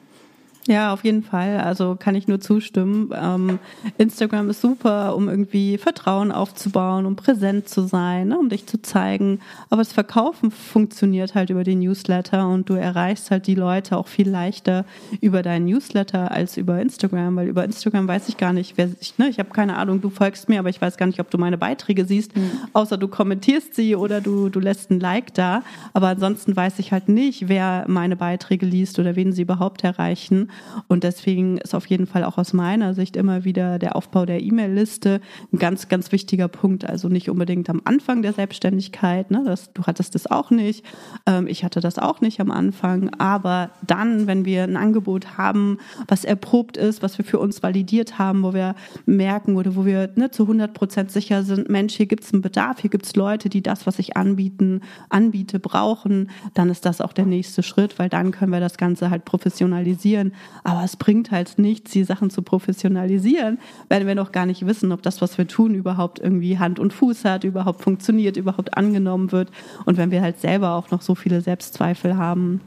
Ja, 0.68 0.92
auf 0.92 1.02
jeden 1.02 1.24
Fall. 1.24 1.58
Also 1.58 1.96
kann 1.98 2.14
ich 2.14 2.28
nur 2.28 2.40
zustimmen. 2.40 3.10
Ähm, 3.14 3.58
Instagram 3.98 4.48
ist 4.48 4.60
super, 4.60 5.16
um 5.16 5.28
irgendwie 5.28 5.76
Vertrauen 5.76 6.30
aufzubauen, 6.30 7.04
um 7.04 7.16
präsent 7.16 7.68
zu 7.68 7.82
sein, 7.82 8.28
ne, 8.28 8.38
um 8.38 8.48
dich 8.48 8.66
zu 8.66 8.80
zeigen. 8.80 9.40
Aber 9.70 9.82
das 9.82 9.92
Verkaufen 9.92 10.52
funktioniert 10.52 11.34
halt 11.34 11.50
über 11.50 11.64
den 11.64 11.80
Newsletter 11.80 12.48
und 12.48 12.68
du 12.68 12.74
erreichst 12.74 13.32
halt 13.32 13.48
die 13.48 13.56
Leute 13.56 13.96
auch 13.96 14.06
viel 14.06 14.28
leichter 14.28 14.84
über 15.20 15.42
deinen 15.42 15.64
Newsletter 15.64 16.30
als 16.30 16.56
über 16.56 16.80
Instagram, 16.80 17.34
weil 17.34 17.48
über 17.48 17.64
Instagram 17.64 18.06
weiß 18.06 18.28
ich 18.28 18.36
gar 18.36 18.52
nicht, 18.52 18.74
wer 18.76 18.88
ich, 19.00 19.18
ne, 19.18 19.28
ich 19.28 19.40
habe 19.40 19.50
keine 19.50 19.76
Ahnung, 19.76 20.00
du 20.00 20.10
folgst 20.10 20.48
mir, 20.48 20.60
aber 20.60 20.68
ich 20.68 20.80
weiß 20.80 20.96
gar 20.96 21.06
nicht, 21.06 21.18
ob 21.18 21.28
du 21.30 21.38
meine 21.38 21.58
Beiträge 21.58 22.04
siehst, 22.04 22.36
mhm. 22.36 22.50
außer 22.72 22.98
du 22.98 23.08
kommentierst 23.08 23.74
sie 23.74 23.96
oder 23.96 24.20
du, 24.20 24.48
du 24.48 24.60
lässt 24.60 24.92
ein 24.92 25.00
Like 25.00 25.34
da. 25.34 25.64
Aber 25.92 26.08
ansonsten 26.08 26.54
weiß 26.54 26.78
ich 26.78 26.92
halt 26.92 27.08
nicht, 27.08 27.48
wer 27.48 27.84
meine 27.88 28.14
Beiträge 28.14 28.64
liest 28.64 29.00
oder 29.00 29.16
wen 29.16 29.32
sie 29.32 29.42
überhaupt 29.42 29.82
erreichen. 29.82 30.50
Und 30.88 31.04
deswegen 31.04 31.58
ist 31.58 31.74
auf 31.74 31.86
jeden 31.86 32.06
Fall 32.06 32.24
auch 32.24 32.38
aus 32.38 32.52
meiner 32.52 32.94
Sicht 32.94 33.16
immer 33.16 33.44
wieder 33.44 33.78
der 33.78 33.96
Aufbau 33.96 34.26
der 34.26 34.42
E-Mail-Liste 34.42 35.20
ein 35.52 35.58
ganz, 35.58 35.88
ganz 35.88 36.12
wichtiger 36.12 36.48
Punkt. 36.48 36.84
Also 36.84 37.08
nicht 37.08 37.30
unbedingt 37.30 37.68
am 37.70 37.82
Anfang 37.84 38.22
der 38.22 38.32
Selbstständigkeit. 38.32 39.30
Ne? 39.30 39.42
Das, 39.44 39.72
du 39.72 39.84
hattest 39.84 40.14
das 40.14 40.26
auch 40.26 40.50
nicht. 40.50 40.84
Ähm, 41.26 41.46
ich 41.46 41.64
hatte 41.64 41.80
das 41.80 41.98
auch 41.98 42.20
nicht 42.20 42.40
am 42.40 42.50
Anfang. 42.50 43.10
Aber 43.18 43.70
dann, 43.86 44.26
wenn 44.26 44.44
wir 44.44 44.64
ein 44.64 44.76
Angebot 44.76 45.36
haben, 45.38 45.78
was 46.08 46.24
erprobt 46.24 46.76
ist, 46.76 47.02
was 47.02 47.18
wir 47.18 47.24
für 47.24 47.38
uns 47.38 47.62
validiert 47.62 48.18
haben, 48.18 48.42
wo 48.42 48.54
wir 48.54 48.74
merken 49.06 49.56
oder 49.56 49.76
wo 49.76 49.84
wir 49.84 50.10
ne, 50.16 50.30
zu 50.30 50.44
100 50.44 50.74
Prozent 50.74 51.10
sicher 51.10 51.42
sind, 51.42 51.68
Mensch, 51.68 51.94
hier 51.94 52.06
gibt 52.06 52.24
es 52.24 52.32
einen 52.32 52.42
Bedarf, 52.42 52.80
hier 52.80 52.90
gibt 52.90 53.06
es 53.06 53.16
Leute, 53.16 53.48
die 53.48 53.62
das, 53.62 53.86
was 53.86 53.98
ich 53.98 54.16
anbieten, 54.16 54.80
anbiete, 55.08 55.58
brauchen, 55.58 56.30
dann 56.54 56.70
ist 56.70 56.84
das 56.84 57.00
auch 57.00 57.12
der 57.12 57.26
nächste 57.26 57.62
Schritt, 57.62 57.98
weil 57.98 58.08
dann 58.08 58.30
können 58.30 58.52
wir 58.52 58.60
das 58.60 58.76
Ganze 58.76 59.10
halt 59.10 59.24
professionalisieren. 59.24 60.32
Aber 60.64 60.84
es 60.84 60.96
bringt 60.96 61.30
halt 61.30 61.58
nichts, 61.58 61.90
die 61.90 62.04
Sachen 62.04 62.30
zu 62.30 62.42
professionalisieren, 62.42 63.58
wenn 63.88 64.06
wir 64.06 64.14
noch 64.14 64.32
gar 64.32 64.46
nicht 64.46 64.66
wissen, 64.66 64.92
ob 64.92 65.02
das, 65.02 65.20
was 65.20 65.38
wir 65.38 65.46
tun, 65.46 65.74
überhaupt 65.74 66.18
irgendwie 66.20 66.58
Hand 66.58 66.78
und 66.78 66.92
Fuß 66.92 67.24
hat, 67.24 67.44
überhaupt 67.44 67.82
funktioniert, 67.82 68.36
überhaupt 68.36 68.76
angenommen 68.76 69.32
wird. 69.32 69.50
Und 69.84 69.96
wenn 69.96 70.10
wir 70.10 70.22
halt 70.22 70.40
selber 70.40 70.74
auch 70.74 70.90
noch 70.90 71.02
so 71.02 71.14
viele 71.14 71.40
Selbstzweifel 71.40 72.16
haben. 72.16 72.60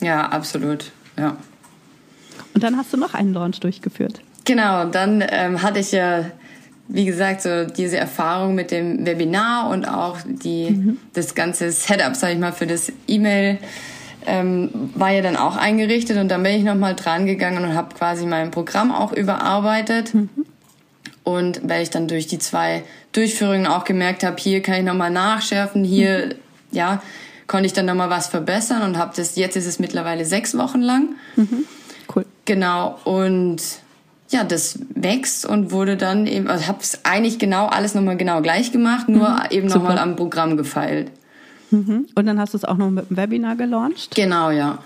Ja, 0.00 0.28
absolut. 0.28 0.92
Ja. 1.16 1.36
Und 2.54 2.62
dann 2.62 2.76
hast 2.76 2.92
du 2.92 2.96
noch 2.96 3.14
einen 3.14 3.34
Launch 3.34 3.60
durchgeführt. 3.60 4.20
Genau, 4.44 4.86
dann 4.86 5.22
ähm, 5.28 5.62
hatte 5.62 5.80
ich 5.80 5.92
ja, 5.92 6.24
wie 6.88 7.04
gesagt, 7.04 7.42
so 7.42 7.66
diese 7.66 7.98
Erfahrung 7.98 8.54
mit 8.54 8.70
dem 8.70 9.04
Webinar 9.04 9.68
und 9.70 9.86
auch 9.86 10.18
die, 10.24 10.70
mhm. 10.70 10.98
das 11.12 11.34
ganze 11.34 11.70
Setup, 11.70 12.16
sage 12.16 12.34
ich 12.34 12.38
mal, 12.38 12.52
für 12.52 12.66
das 12.66 12.90
E-Mail 13.06 13.58
ähm, 14.28 14.70
war 14.94 15.10
ja 15.10 15.22
dann 15.22 15.36
auch 15.36 15.56
eingerichtet 15.56 16.18
und 16.18 16.28
dann 16.28 16.42
bin 16.42 16.52
ich 16.54 16.62
nochmal 16.62 16.94
dran 16.94 17.26
gegangen 17.26 17.64
und 17.64 17.74
habe 17.74 17.94
quasi 17.94 18.26
mein 18.26 18.50
Programm 18.50 18.92
auch 18.92 19.12
überarbeitet. 19.12 20.14
Mhm. 20.14 20.28
Und 21.24 21.60
weil 21.68 21.82
ich 21.82 21.90
dann 21.90 22.08
durch 22.08 22.26
die 22.26 22.38
zwei 22.38 22.84
Durchführungen 23.12 23.66
auch 23.66 23.84
gemerkt 23.84 24.24
habe, 24.24 24.36
hier 24.38 24.62
kann 24.62 24.76
ich 24.76 24.84
nochmal 24.84 25.10
nachschärfen, 25.10 25.84
hier, 25.84 26.26
mhm. 26.26 26.32
ja, 26.70 27.02
konnte 27.46 27.66
ich 27.66 27.72
dann 27.72 27.86
nochmal 27.86 28.10
was 28.10 28.28
verbessern 28.28 28.82
und 28.82 28.98
habe 28.98 29.12
das, 29.16 29.36
jetzt 29.36 29.56
ist 29.56 29.66
es 29.66 29.78
mittlerweile 29.78 30.24
sechs 30.24 30.56
Wochen 30.56 30.80
lang. 30.80 31.16
Mhm. 31.36 31.64
Cool. 32.14 32.24
Genau, 32.44 32.98
und 33.04 33.60
ja, 34.30 34.44
das 34.44 34.78
wächst 34.94 35.46
und 35.46 35.70
wurde 35.70 35.96
dann 35.96 36.26
eben, 36.26 36.48
also 36.48 36.66
habe 36.66 36.78
es 36.82 37.04
eigentlich 37.04 37.38
genau 37.38 37.66
alles 37.66 37.94
nochmal 37.94 38.16
genau 38.16 38.42
gleich 38.42 38.72
gemacht, 38.72 39.08
nur 39.08 39.28
mhm. 39.28 39.40
eben 39.50 39.68
nochmal 39.68 39.98
am 39.98 40.16
Programm 40.16 40.56
gefeilt. 40.56 41.10
Mhm. 41.70 42.06
Und 42.14 42.26
dann 42.26 42.38
hast 42.40 42.54
du 42.54 42.58
es 42.58 42.64
auch 42.64 42.76
noch 42.76 42.90
mit 42.90 43.10
dem 43.10 43.16
Webinar 43.16 43.56
gelauncht? 43.56 44.14
Genau, 44.14 44.50
ja. 44.50 44.78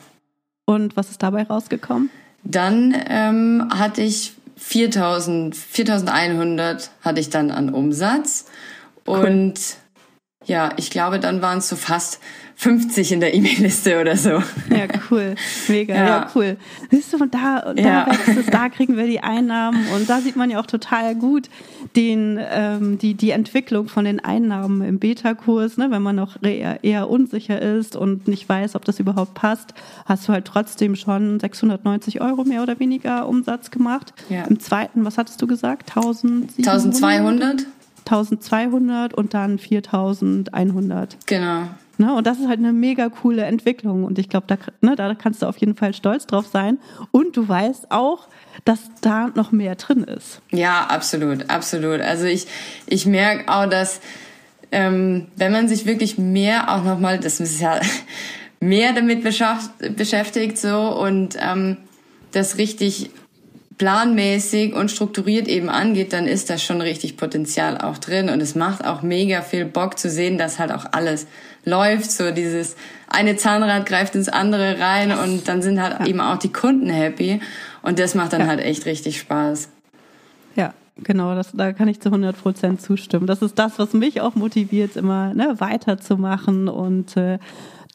Und 0.65 0.97
was 0.97 1.11
ist 1.11 1.23
dabei 1.23 1.43
rausgekommen? 1.45 2.11
Dann 2.45 2.95
ähm, 3.09 3.69
hatte 3.73 4.03
ich 4.03 4.35
4000, 4.57 5.57
4100 5.57 6.91
hatte 7.03 7.21
ich 7.21 7.31
dann 7.31 7.51
an 7.51 7.71
Umsatz. 7.71 8.47
Cool. 9.07 9.19
Und 9.19 9.61
ja, 10.47 10.71
ich 10.77 10.91
glaube, 10.91 11.19
dann 11.19 11.43
waren 11.43 11.59
es 11.59 11.69
so 11.69 11.77
fast 11.77 12.21
50 12.57 13.13
in 13.13 13.21
der 13.21 13.35
E-Mail-Liste 13.35 14.01
oder 14.01 14.17
so. 14.17 14.31
Ja, 14.71 14.87
cool. 15.11 15.35
Mega, 15.69 15.95
ja, 15.95 16.07
ja 16.07 16.31
cool. 16.35 16.57
Siehst 16.91 17.13
du, 17.13 17.19
da, 17.27 17.73
da 17.75 17.75
ja. 17.75 18.07
wächst 18.07 18.29
es, 18.29 18.47
da 18.47 18.69
kriegen 18.69 18.97
wir 18.97 19.07
die 19.07 19.21
Einnahmen 19.21 19.87
und 19.95 20.09
da 20.09 20.21
sieht 20.21 20.37
man 20.37 20.51
ja 20.51 20.61
auch 20.61 20.67
total 20.67 21.15
gut 21.15 21.49
den, 21.97 22.39
ähm, 22.41 22.99
die, 22.99 23.15
die 23.15 23.31
Entwicklung 23.31 23.89
von 23.89 24.05
den 24.05 24.21
Einnahmen 24.21 24.83
im 24.83 24.99
Beta-Kurs, 24.99 25.77
ne? 25.77 25.91
wenn 25.91 26.03
man 26.03 26.17
noch 26.17 26.41
eher, 26.43 26.85
eher 26.85 27.11
unsicher 27.11 27.61
ist 27.61 27.97
und 27.97 28.29
nicht 28.29 28.49
weiß, 28.49 28.77
ob 28.77 28.85
das 28.85 29.01
überhaupt 29.01 29.35
passt, 29.35 29.75
hast 30.07 30.29
du 30.29 30.33
halt 30.33 30.45
trotzdem 30.45 30.95
schon 30.95 31.41
690 31.41 32.21
Euro 32.21 32.45
mehr 32.45 32.63
oder 32.63 32.79
weniger 32.79 33.27
Umsatz 33.29 33.71
gemacht. 33.71 34.15
Ja. 34.29 34.45
Im 34.45 34.61
zweiten, 34.61 35.05
was 35.05 35.19
hattest 35.19 35.43
du 35.43 35.47
gesagt? 35.47 35.97
1200? 35.97 37.67
1200 38.07 39.15
und 39.15 39.35
dann 39.35 39.59
4100. 39.59 41.17
Genau. 41.27 41.69
Ne? 41.99 42.15
Und 42.15 42.27
das 42.27 42.39
ist 42.39 42.49
halt 42.49 42.59
eine 42.59 42.73
mega 42.73 43.09
coole 43.09 43.45
Entwicklung. 43.45 44.05
Und 44.05 44.19
ich 44.19 44.29
glaube, 44.29 44.47
da, 44.49 44.57
ne, 44.81 44.97
da 44.97 45.15
kannst 45.15 45.43
du 45.43 45.47
auf 45.47 45.59
jeden 45.59 45.75
Fall 45.75 45.95
stolz 45.95 46.27
drauf 46.27 46.47
sein. 46.47 46.79
Und 47.11 47.37
du 47.37 47.49
weißt 47.49 47.91
auch, 47.91 48.29
dass 48.65 48.81
da 49.01 49.31
noch 49.35 49.53
mehr 49.53 49.75
drin 49.77 50.05
ist. 50.05 50.41
Ja, 50.51 50.87
absolut, 50.87 51.49
absolut. 51.51 52.01
Also 52.01 52.25
ich, 52.25 52.47
ich 52.87 53.07
merke 53.07 53.53
auch, 53.53 53.67
dass 53.67 54.01
ähm, 54.73 55.29
wenn 55.37 55.53
man 55.53 55.69
sich 55.69 55.87
wirklich 55.87 56.19
mehr 56.19 56.75
auch 56.75 56.83
nochmal, 56.83 57.19
das 57.19 57.41
ist 57.41 57.61
ja 57.61 57.81
mehr 58.61 58.93
damit 58.93 59.23
beschäftigt 59.23 60.59
so 60.59 60.99
und 60.99 61.37
ähm, 61.41 61.77
das 62.33 62.57
richtig 62.57 63.11
planmäßig 63.83 64.75
und 64.75 64.93
strukturiert 64.93 65.49
eben 65.49 65.69
angeht, 65.69 66.13
dann 66.13 66.29
ist 66.29 66.49
da 66.51 66.57
schon 66.57 66.81
richtig 66.81 67.17
Potenzial 67.17 67.79
auch 67.79 67.99
drin 67.99 68.29
und 68.29 68.41
es 68.41 68.55
macht 68.55 68.87
auch 68.87 69.03
mega 69.03 69.43
viel 69.43 69.65
Bock 69.65 69.99
zu 69.99 70.09
sehen, 70.09 70.39
dass 70.39 70.61
halt 70.61 70.71
auch 70.71 70.87
alles 70.93 71.27
läuft, 71.65 72.13
so 72.13 72.31
dieses 72.31 72.77
eine 73.09 73.35
Zahnrad 73.35 73.85
greift 73.85 74.15
ins 74.15 74.29
andere 74.29 74.79
rein 74.79 75.11
und 75.11 75.49
dann 75.49 75.63
sind 75.63 75.83
halt 75.83 75.99
ja. 75.99 76.07
eben 76.07 76.21
auch 76.21 76.39
die 76.39 76.53
Kunden 76.53 76.91
happy 76.91 77.41
und 77.83 77.99
das 77.99 78.15
macht 78.15 78.35
dann 78.35 78.43
ja. 78.43 78.47
halt 78.47 78.61
echt 78.61 78.87
richtig 78.87 79.19
Spaß. 79.19 79.69
Ja, 80.55 80.75
genau, 81.03 81.35
das, 81.35 81.51
da 81.53 81.73
kann 81.73 81.89
ich 81.89 81.99
zu 81.99 82.11
100 82.11 82.41
Prozent 82.41 82.81
zustimmen. 82.81 83.27
Das 83.27 83.43
ist 83.43 83.59
das, 83.59 83.81
was 83.81 83.95
mich 83.95 84.21
auch 84.21 84.37
motiviert, 84.37 84.95
immer 84.95 85.35
ne, 85.35 85.57
weiterzumachen 85.59 86.69
und 86.69 87.17
äh, 87.17 87.41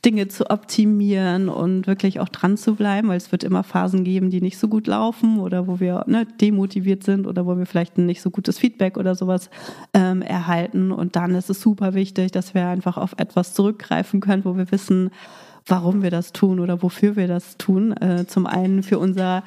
Dinge 0.06 0.28
zu 0.28 0.50
optimieren 0.50 1.50
und 1.50 1.88
wirklich 1.88 2.20
auch 2.20 2.30
dran 2.30 2.56
zu 2.56 2.76
bleiben, 2.76 3.08
weil 3.08 3.18
es 3.18 3.32
wird 3.32 3.44
immer 3.44 3.64
Phasen 3.64 4.04
geben, 4.04 4.30
die 4.30 4.42
nicht 4.42 4.60
so 4.60 4.68
gut 4.68 4.88
laufen 4.88 5.40
oder 5.40 5.68
wo 5.68 5.80
wir 5.80 6.04
ne, 6.08 6.26
demotiviert 6.40 7.04
sind 7.04 7.26
oder 7.26 7.46
wo 7.46 7.58
wir 7.58 7.66
vielleicht 7.66 7.98
ein 7.98 8.06
nicht 8.06 8.22
so 8.22 8.30
gutes 8.30 8.60
Feedback 8.60 8.98
oder 8.98 9.16
sowas 9.16 9.50
ähm, 9.94 10.22
erhalten. 10.22 10.92
Und 10.92 11.16
dann 11.16 11.34
ist 11.34 11.50
es 11.50 11.62
super 11.62 11.96
wichtig, 11.96 12.32
dass 12.32 12.54
wir 12.54 12.68
einfach 12.68 12.98
auf 12.98 13.16
etwas 13.18 13.54
zurückgreifen 13.54 14.20
können, 14.20 14.46
wo 14.46 14.56
wir 14.56 14.72
wissen, 14.72 15.10
warum 15.68 16.02
wir 16.02 16.12
das 16.12 16.34
tun 16.34 16.60
oder 16.60 16.82
wofür 16.82 17.16
wir 17.16 17.28
das 17.28 17.58
tun. 17.58 17.92
Äh, 17.94 18.26
zum 18.28 18.46
einen 18.46 18.84
für 18.84 19.00
unser 19.00 19.44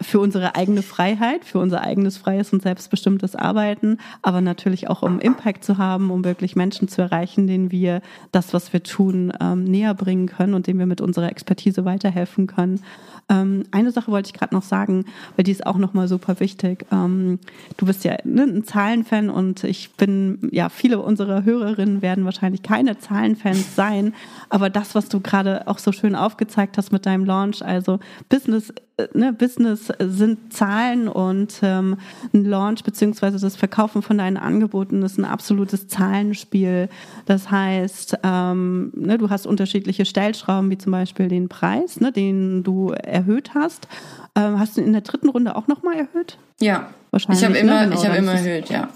für 0.00 0.20
unsere 0.20 0.54
eigene 0.54 0.82
Freiheit, 0.82 1.44
für 1.44 1.58
unser 1.58 1.80
eigenes 1.80 2.18
freies 2.18 2.52
und 2.52 2.62
selbstbestimmtes 2.62 3.34
Arbeiten, 3.34 3.98
aber 4.22 4.40
natürlich 4.40 4.88
auch 4.88 5.02
um 5.02 5.18
Impact 5.18 5.64
zu 5.64 5.78
haben, 5.78 6.10
um 6.10 6.24
wirklich 6.24 6.56
Menschen 6.56 6.88
zu 6.88 7.00
erreichen, 7.00 7.46
denen 7.46 7.70
wir 7.70 8.02
das, 8.32 8.52
was 8.52 8.72
wir 8.72 8.82
tun, 8.82 9.32
ähm, 9.40 9.64
näher 9.64 9.94
bringen 9.94 10.26
können 10.26 10.54
und 10.54 10.66
denen 10.66 10.78
wir 10.78 10.86
mit 10.86 11.00
unserer 11.00 11.30
Expertise 11.30 11.84
weiterhelfen 11.84 12.46
können. 12.46 12.80
Ähm, 13.28 13.64
eine 13.70 13.90
Sache 13.90 14.10
wollte 14.10 14.28
ich 14.28 14.32
gerade 14.32 14.54
noch 14.54 14.62
sagen, 14.62 15.04
weil 15.36 15.44
die 15.44 15.52
ist 15.52 15.66
auch 15.66 15.76
nochmal 15.76 16.08
super 16.08 16.40
wichtig. 16.40 16.86
Ähm, 16.90 17.38
du 17.76 17.86
bist 17.86 18.04
ja 18.04 18.16
ne, 18.24 18.44
ein 18.44 18.64
Zahlenfan 18.64 19.28
und 19.30 19.64
ich 19.64 19.92
bin, 19.92 20.48
ja, 20.50 20.68
viele 20.68 21.00
unserer 21.00 21.44
Hörerinnen 21.44 22.00
werden 22.02 22.24
wahrscheinlich 22.24 22.62
keine 22.62 22.98
Zahlenfans 22.98 23.74
sein, 23.74 24.14
aber 24.48 24.70
das, 24.70 24.94
was 24.94 25.08
du 25.08 25.20
gerade 25.20 25.66
auch 25.68 25.78
so 25.78 25.92
schön 25.92 26.14
aufgezeigt 26.14 26.78
hast 26.78 26.90
mit 26.90 27.06
deinem 27.06 27.24
Launch, 27.24 27.62
also 27.62 27.98
Business 28.28 28.72
ne, 29.12 29.32
Business 29.32 29.92
sind 29.98 30.52
Zahlen 30.52 31.08
und 31.08 31.60
ähm, 31.62 31.96
ein 32.32 32.44
Launch 32.44 32.82
beziehungsweise 32.82 33.38
das 33.38 33.56
Verkaufen 33.56 34.02
von 34.02 34.18
deinen 34.18 34.36
Angeboten 34.36 35.02
ist 35.02 35.18
ein 35.18 35.24
absolutes 35.24 35.88
Zahlenspiel. 35.88 36.88
Das 37.26 37.50
heißt, 37.50 38.18
ähm, 38.22 38.92
ne, 38.94 39.18
du 39.18 39.30
hast 39.30 39.46
unterschiedliche 39.46 40.04
Stellschrauben, 40.04 40.70
wie 40.70 40.78
zum 40.78 40.92
Beispiel 40.92 41.28
den 41.28 41.48
Preis, 41.48 42.00
ne, 42.00 42.12
den 42.12 42.62
du 42.62 42.90
erhöht 42.90 43.54
hast. 43.54 43.88
Ähm, 44.34 44.58
hast 44.58 44.76
du 44.76 44.80
in 44.80 44.92
der 44.92 45.02
dritten 45.02 45.28
Runde 45.28 45.56
auch 45.56 45.68
nochmal 45.68 45.96
erhöht? 45.96 46.38
Ja, 46.60 46.90
wahrscheinlich. 47.10 47.40
Ich 47.40 47.44
habe 47.44 47.54
ne? 47.54 47.60
immer, 47.60 47.80
ne? 47.80 47.88
genau, 47.88 48.00
ich 48.00 48.08
habe 48.08 48.18
immer 48.18 48.32
erhöht, 48.32 48.68
ja. 48.68 48.88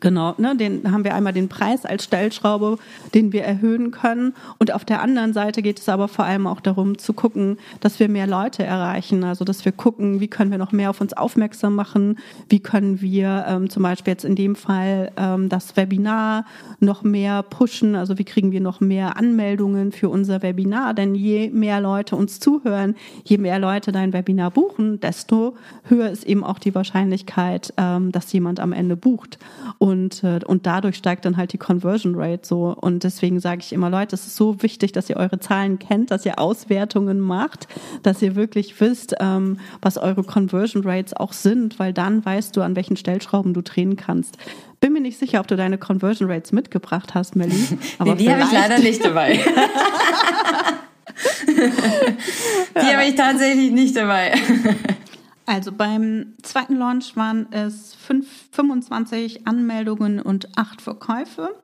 Genau, 0.00 0.34
ne, 0.38 0.56
den 0.56 0.90
haben 0.90 1.04
wir 1.04 1.14
einmal 1.14 1.32
den 1.32 1.48
Preis 1.48 1.84
als 1.84 2.04
Stellschraube, 2.04 2.78
den 3.14 3.32
wir 3.32 3.44
erhöhen 3.44 3.90
können. 3.90 4.34
Und 4.58 4.72
auf 4.72 4.84
der 4.84 5.00
anderen 5.00 5.32
Seite 5.32 5.62
geht 5.62 5.78
es 5.78 5.88
aber 5.88 6.08
vor 6.08 6.24
allem 6.24 6.46
auch 6.46 6.60
darum 6.60 6.98
zu 6.98 7.12
gucken, 7.12 7.58
dass 7.80 8.00
wir 8.00 8.08
mehr 8.08 8.26
Leute 8.26 8.64
erreichen. 8.64 9.24
Also 9.24 9.44
dass 9.44 9.64
wir 9.64 9.72
gucken, 9.72 10.20
wie 10.20 10.28
können 10.28 10.50
wir 10.50 10.58
noch 10.58 10.72
mehr 10.72 10.90
auf 10.90 11.00
uns 11.00 11.12
aufmerksam 11.12 11.74
machen, 11.74 12.18
wie 12.48 12.60
können 12.60 13.00
wir 13.00 13.44
ähm, 13.48 13.70
zum 13.70 13.82
Beispiel 13.82 14.12
jetzt 14.12 14.24
in 14.24 14.36
dem 14.36 14.56
Fall 14.56 15.12
ähm, 15.16 15.48
das 15.48 15.76
Webinar 15.76 16.44
noch 16.80 17.02
mehr 17.02 17.42
pushen, 17.42 17.94
also 17.94 18.18
wie 18.18 18.24
kriegen 18.24 18.52
wir 18.52 18.60
noch 18.60 18.80
mehr 18.80 19.16
Anmeldungen 19.16 19.92
für 19.92 20.08
unser 20.08 20.42
Webinar. 20.42 20.94
Denn 20.94 21.14
je 21.14 21.50
mehr 21.50 21.80
Leute 21.80 22.16
uns 22.16 22.40
zuhören, 22.40 22.94
je 23.24 23.38
mehr 23.38 23.58
Leute 23.58 23.92
dein 23.92 24.12
Webinar 24.12 24.50
buchen, 24.50 25.00
desto 25.00 25.56
höher 25.84 26.10
ist 26.10 26.24
eben 26.24 26.44
auch 26.44 26.58
die 26.58 26.74
Wahrscheinlichkeit, 26.74 27.72
ähm, 27.76 28.12
dass 28.12 28.32
jemand 28.32 28.60
am 28.60 28.72
Ende 28.72 28.96
bucht. 28.96 29.38
Und, 29.84 30.24
äh, 30.24 30.40
und 30.46 30.64
dadurch 30.64 30.96
steigt 30.96 31.26
dann 31.26 31.36
halt 31.36 31.52
die 31.52 31.58
Conversion 31.58 32.14
Rate 32.14 32.46
so. 32.46 32.74
Und 32.74 33.04
deswegen 33.04 33.38
sage 33.38 33.60
ich 33.60 33.70
immer, 33.70 33.90
Leute, 33.90 34.16
es 34.16 34.26
ist 34.26 34.34
so 34.34 34.62
wichtig, 34.62 34.92
dass 34.92 35.10
ihr 35.10 35.18
eure 35.18 35.40
Zahlen 35.40 35.78
kennt, 35.78 36.10
dass 36.10 36.24
ihr 36.24 36.38
Auswertungen 36.38 37.20
macht, 37.20 37.68
dass 38.02 38.22
ihr 38.22 38.34
wirklich 38.34 38.80
wisst, 38.80 39.14
ähm, 39.20 39.58
was 39.82 39.98
eure 39.98 40.24
Conversion 40.24 40.84
Rates 40.84 41.12
auch 41.14 41.34
sind, 41.34 41.78
weil 41.78 41.92
dann 41.92 42.24
weißt 42.24 42.56
du, 42.56 42.62
an 42.62 42.76
welchen 42.76 42.96
Stellschrauben 42.96 43.52
du 43.52 43.60
drehen 43.60 43.96
kannst. 43.96 44.38
Bin 44.80 44.94
mir 44.94 45.02
nicht 45.02 45.18
sicher, 45.18 45.40
ob 45.40 45.48
du 45.48 45.56
deine 45.56 45.76
Conversion 45.76 46.30
Rates 46.30 46.52
mitgebracht 46.52 47.12
hast, 47.12 47.36
Melly. 47.36 47.52
Aber 47.98 48.14
nee, 48.14 48.22
die 48.22 48.30
habe 48.30 48.40
ich 48.40 48.52
leider 48.52 48.78
nicht 48.78 49.04
dabei. 49.04 49.38
die 51.46 52.96
habe 52.96 53.04
ich 53.04 53.16
tatsächlich 53.16 53.70
nicht 53.70 53.94
dabei. 53.94 54.32
Also 55.46 55.72
beim 55.72 56.34
zweiten 56.42 56.76
Launch 56.76 57.16
waren 57.16 57.52
es 57.52 57.94
5, 57.94 58.50
25 58.52 59.46
Anmeldungen 59.46 60.20
und 60.20 60.56
8 60.56 60.80
Verkäufe. 60.80 61.62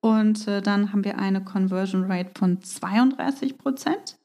Und 0.00 0.48
äh, 0.48 0.62
dann 0.62 0.92
haben 0.92 1.04
wir 1.04 1.18
eine 1.18 1.44
Conversion 1.44 2.04
Rate 2.10 2.30
von 2.36 2.62
32 2.62 3.58
Prozent. 3.58 4.16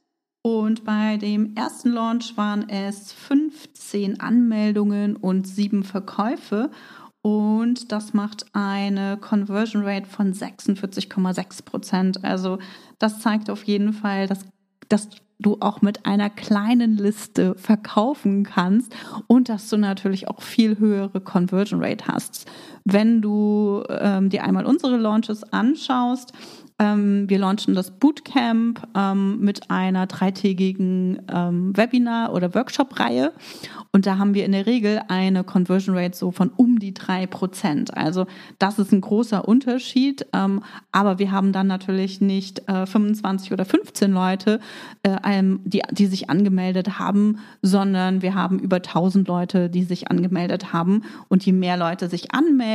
Und 0.41 0.85
bei 0.85 1.17
dem 1.17 1.55
ersten 1.55 1.89
Launch 1.89 2.37
waren 2.37 2.69
es 2.69 3.11
15 3.11 4.19
Anmeldungen 4.19 5.15
und 5.15 5.47
7 5.47 5.83
Verkäufe. 5.83 6.71
Und 7.21 7.91
das 7.91 8.13
macht 8.13 8.45
eine 8.53 9.17
Conversion 9.17 9.83
Rate 9.83 10.07
von 10.07 10.33
46,6 10.33 11.65
Prozent. 11.65 12.23
Also 12.23 12.59
das 12.99 13.19
zeigt 13.19 13.49
auf 13.49 13.63
jeden 13.63 13.93
Fall, 13.93 14.27
dass, 14.27 14.45
dass 14.87 15.09
du 15.39 15.57
auch 15.59 15.81
mit 15.81 16.05
einer 16.05 16.29
kleinen 16.29 16.97
Liste 16.97 17.55
verkaufen 17.55 18.43
kannst 18.43 18.95
und 19.27 19.49
dass 19.49 19.69
du 19.69 19.77
natürlich 19.77 20.27
auch 20.27 20.41
viel 20.41 20.79
höhere 20.79 21.21
Conversion 21.21 21.83
Rate 21.83 22.07
hast. 22.07 22.49
Wenn 22.85 23.21
du 23.21 23.83
ähm, 23.89 24.29
dir 24.29 24.43
einmal 24.43 24.65
unsere 24.65 24.97
Launches 24.97 25.43
anschaust, 25.51 26.33
ähm, 26.77 27.29
wir 27.29 27.39
launchen 27.39 27.73
das 27.73 27.91
Bootcamp 27.91 28.85
ähm, 28.95 29.39
mit 29.39 29.71
einer 29.71 30.07
dreitägigen 30.07 31.21
ähm, 31.33 31.75
Webinar- 31.75 32.33
oder 32.33 32.53
Workshop-Reihe. 32.53 33.31
Und 33.93 34.05
da 34.05 34.17
haben 34.17 34.33
wir 34.33 34.43
in 34.43 34.51
der 34.51 34.65
Regel 34.65 35.01
eine 35.07 35.45
Conversion 35.45 35.97
Rate 35.97 36.17
so 36.17 36.31
von 36.31 36.49
um 36.49 36.79
die 36.79 36.93
drei 36.93 37.27
Prozent. 37.27 37.95
Also 37.95 38.25
das 38.59 38.77
ist 38.77 38.91
ein 38.91 38.99
großer 38.99 39.47
Unterschied. 39.47 40.25
Ähm, 40.33 40.63
aber 40.91 41.17
wir 41.17 41.31
haben 41.31 41.53
dann 41.53 41.67
natürlich 41.67 42.19
nicht 42.19 42.67
äh, 42.67 42.85
25 42.85 43.53
oder 43.53 43.63
15 43.63 44.11
Leute, 44.11 44.59
äh, 45.03 45.15
die, 45.63 45.81
die 45.91 46.07
sich 46.07 46.29
angemeldet 46.29 46.99
haben, 46.99 47.39
sondern 47.61 48.21
wir 48.21 48.35
haben 48.35 48.59
über 48.59 48.77
1000 48.77 49.29
Leute, 49.29 49.69
die 49.69 49.83
sich 49.83 50.11
angemeldet 50.11 50.73
haben. 50.73 51.03
Und 51.29 51.45
je 51.45 51.53
mehr 51.53 51.77
Leute 51.77 52.09
sich 52.09 52.33
anmelden, 52.33 52.74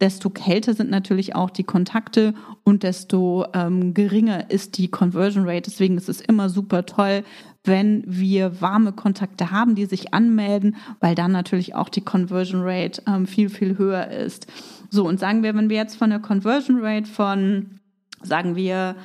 desto 0.00 0.30
kälter 0.30 0.74
sind 0.74 0.90
natürlich 0.90 1.34
auch 1.34 1.50
die 1.50 1.64
Kontakte 1.64 2.34
und 2.64 2.82
desto 2.82 3.46
ähm, 3.54 3.94
geringer 3.94 4.50
ist 4.50 4.78
die 4.78 4.88
Conversion 4.88 5.48
Rate. 5.48 5.70
Deswegen 5.70 5.96
ist 5.96 6.08
es 6.08 6.20
immer 6.20 6.48
super 6.48 6.86
toll, 6.86 7.22
wenn 7.64 8.04
wir 8.06 8.60
warme 8.60 8.92
Kontakte 8.92 9.50
haben, 9.50 9.74
die 9.74 9.86
sich 9.86 10.14
anmelden, 10.14 10.76
weil 11.00 11.14
dann 11.14 11.32
natürlich 11.32 11.74
auch 11.74 11.88
die 11.88 12.00
Conversion 12.00 12.62
Rate 12.62 13.02
ähm, 13.06 13.26
viel, 13.26 13.48
viel 13.48 13.76
höher 13.78 14.08
ist. 14.08 14.46
So, 14.90 15.06
und 15.06 15.18
sagen 15.18 15.42
wir, 15.42 15.54
wenn 15.54 15.68
wir 15.68 15.76
jetzt 15.76 15.96
von 15.96 16.10
der 16.10 16.20
Conversion 16.20 16.78
Rate 16.80 17.10
von, 17.10 17.80
sagen 18.22 18.56
wir, 18.56 18.96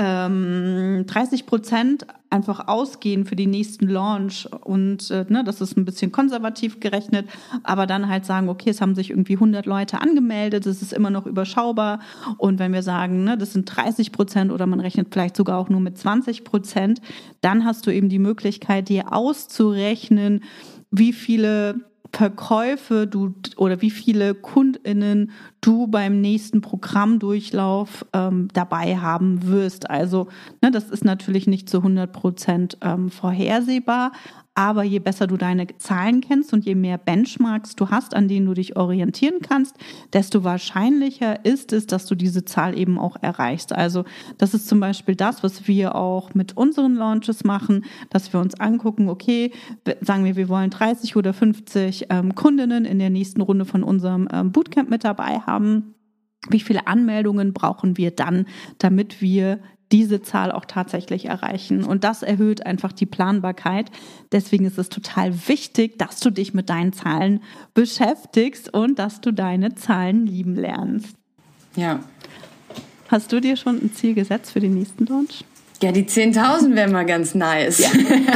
30 0.00 1.40
ähm, 1.40 1.46
Prozent 1.46 2.06
einfach 2.30 2.68
ausgehen 2.68 3.26
für 3.26 3.36
die 3.36 3.46
nächsten 3.46 3.86
Launch 3.86 4.48
und 4.64 5.10
äh, 5.10 5.26
ne, 5.28 5.44
das 5.44 5.60
ist 5.60 5.76
ein 5.76 5.84
bisschen 5.84 6.10
konservativ 6.10 6.80
gerechnet, 6.80 7.28
aber 7.64 7.86
dann 7.86 8.08
halt 8.08 8.24
sagen, 8.24 8.48
okay, 8.48 8.70
es 8.70 8.80
haben 8.80 8.94
sich 8.94 9.10
irgendwie 9.10 9.34
100 9.34 9.66
Leute 9.66 10.00
angemeldet, 10.00 10.64
es 10.64 10.80
ist 10.80 10.94
immer 10.94 11.10
noch 11.10 11.26
überschaubar. 11.26 12.00
Und 12.38 12.58
wenn 12.58 12.72
wir 12.72 12.82
sagen, 12.82 13.24
ne, 13.24 13.36
das 13.36 13.52
sind 13.52 13.66
30 13.66 14.12
Prozent 14.12 14.52
oder 14.52 14.66
man 14.66 14.80
rechnet 14.80 15.08
vielleicht 15.10 15.36
sogar 15.36 15.58
auch 15.58 15.68
nur 15.68 15.80
mit 15.80 15.98
20 15.98 16.44
Prozent, 16.44 17.02
dann 17.42 17.64
hast 17.64 17.86
du 17.86 17.90
eben 17.90 18.08
die 18.08 18.20
Möglichkeit, 18.20 18.88
dir 18.88 19.12
auszurechnen, 19.12 20.44
wie 20.90 21.12
viele 21.12 21.90
Verkäufe 22.12 23.06
du 23.06 23.34
oder 23.56 23.82
wie 23.82 23.90
viele 23.90 24.34
KundInnen 24.80 25.30
du 25.60 25.86
beim 25.86 26.20
nächsten 26.20 26.60
Programmdurchlauf 26.60 28.06
ähm, 28.12 28.48
dabei 28.52 28.96
haben 28.96 29.46
wirst. 29.46 29.90
Also 29.90 30.28
ne, 30.62 30.70
das 30.70 30.90
ist 30.90 31.04
natürlich 31.04 31.46
nicht 31.46 31.68
zu 31.68 31.78
100 31.78 32.12
Prozent 32.12 32.78
ähm, 32.82 33.10
vorhersehbar, 33.10 34.12
aber 34.54 34.82
je 34.82 34.98
besser 34.98 35.26
du 35.26 35.36
deine 35.36 35.66
Zahlen 35.78 36.20
kennst 36.20 36.52
und 36.52 36.64
je 36.64 36.74
mehr 36.74 36.98
Benchmarks 36.98 37.76
du 37.76 37.90
hast, 37.90 38.14
an 38.14 38.28
denen 38.28 38.46
du 38.46 38.54
dich 38.54 38.76
orientieren 38.76 39.40
kannst, 39.42 39.76
desto 40.12 40.44
wahrscheinlicher 40.44 41.44
ist 41.44 41.72
es, 41.72 41.86
dass 41.86 42.06
du 42.06 42.14
diese 42.14 42.44
Zahl 42.44 42.76
eben 42.76 42.98
auch 42.98 43.16
erreichst. 43.20 43.72
Also 43.72 44.04
das 44.38 44.52
ist 44.52 44.68
zum 44.68 44.80
Beispiel 44.80 45.14
das, 45.14 45.42
was 45.42 45.68
wir 45.68 45.94
auch 45.94 46.34
mit 46.34 46.56
unseren 46.56 46.94
Launches 46.94 47.44
machen, 47.44 47.84
dass 48.10 48.32
wir 48.32 48.40
uns 48.40 48.58
angucken, 48.58 49.08
okay, 49.08 49.52
sagen 50.00 50.24
wir, 50.24 50.36
wir 50.36 50.48
wollen 50.48 50.70
30 50.70 51.16
oder 51.16 51.32
50 51.32 52.06
ähm, 52.10 52.34
Kundinnen 52.34 52.84
in 52.84 52.98
der 52.98 53.10
nächsten 53.10 53.40
Runde 53.40 53.64
von 53.64 53.82
unserem 53.82 54.28
ähm, 54.32 54.52
Bootcamp 54.52 54.90
mit 54.90 55.04
dabei 55.04 55.40
haben 55.40 55.94
wie 56.48 56.60
viele 56.60 56.86
Anmeldungen 56.86 57.52
brauchen 57.52 57.98
wir 57.98 58.12
dann, 58.12 58.46
damit 58.78 59.20
wir 59.20 59.60
diese 59.92 60.22
Zahl 60.22 60.52
auch 60.52 60.64
tatsächlich 60.64 61.26
erreichen. 61.26 61.84
Und 61.84 62.04
das 62.04 62.22
erhöht 62.22 62.64
einfach 62.64 62.92
die 62.92 63.06
Planbarkeit. 63.06 63.90
Deswegen 64.32 64.64
ist 64.64 64.78
es 64.78 64.88
total 64.88 65.48
wichtig, 65.48 65.98
dass 65.98 66.20
du 66.20 66.30
dich 66.30 66.54
mit 66.54 66.70
deinen 66.70 66.92
Zahlen 66.92 67.42
beschäftigst 67.74 68.72
und 68.72 68.98
dass 68.98 69.20
du 69.20 69.32
deine 69.32 69.74
Zahlen 69.74 70.26
lieben 70.26 70.54
lernst. 70.54 71.16
Ja. 71.76 72.00
Hast 73.08 73.32
du 73.32 73.40
dir 73.40 73.56
schon 73.56 73.76
ein 73.76 73.92
Ziel 73.92 74.14
gesetzt 74.14 74.52
für 74.52 74.60
den 74.60 74.74
nächsten 74.74 75.06
Launch? 75.06 75.44
Ja, 75.82 75.92
die 75.92 76.04
10.000 76.04 76.74
wäre 76.76 76.90
mal 76.90 77.06
ganz 77.06 77.34
nice. 77.34 77.78
Ja, 77.78 77.88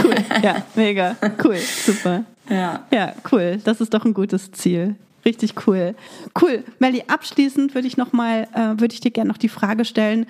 cool. 0.02 0.14
Ja, 0.42 0.62
mega. 0.74 1.16
Cool. 1.42 1.58
Super. 1.58 2.24
Ja. 2.48 2.86
Ja, 2.90 3.14
cool. 3.30 3.60
Das 3.64 3.80
ist 3.80 3.92
doch 3.92 4.04
ein 4.04 4.14
gutes 4.14 4.50
Ziel. 4.52 4.96
Richtig 5.24 5.54
cool. 5.66 5.94
Cool. 6.40 6.64
Melly, 6.78 7.04
abschließend 7.06 7.74
würde 7.74 7.86
ich 7.86 7.96
noch 7.96 8.12
mal, 8.12 8.48
äh, 8.54 8.80
würde 8.80 8.94
ich 8.94 9.00
dir 9.00 9.10
gerne 9.10 9.28
noch 9.28 9.38
die 9.38 9.48
Frage 9.48 9.84
stellen, 9.84 10.26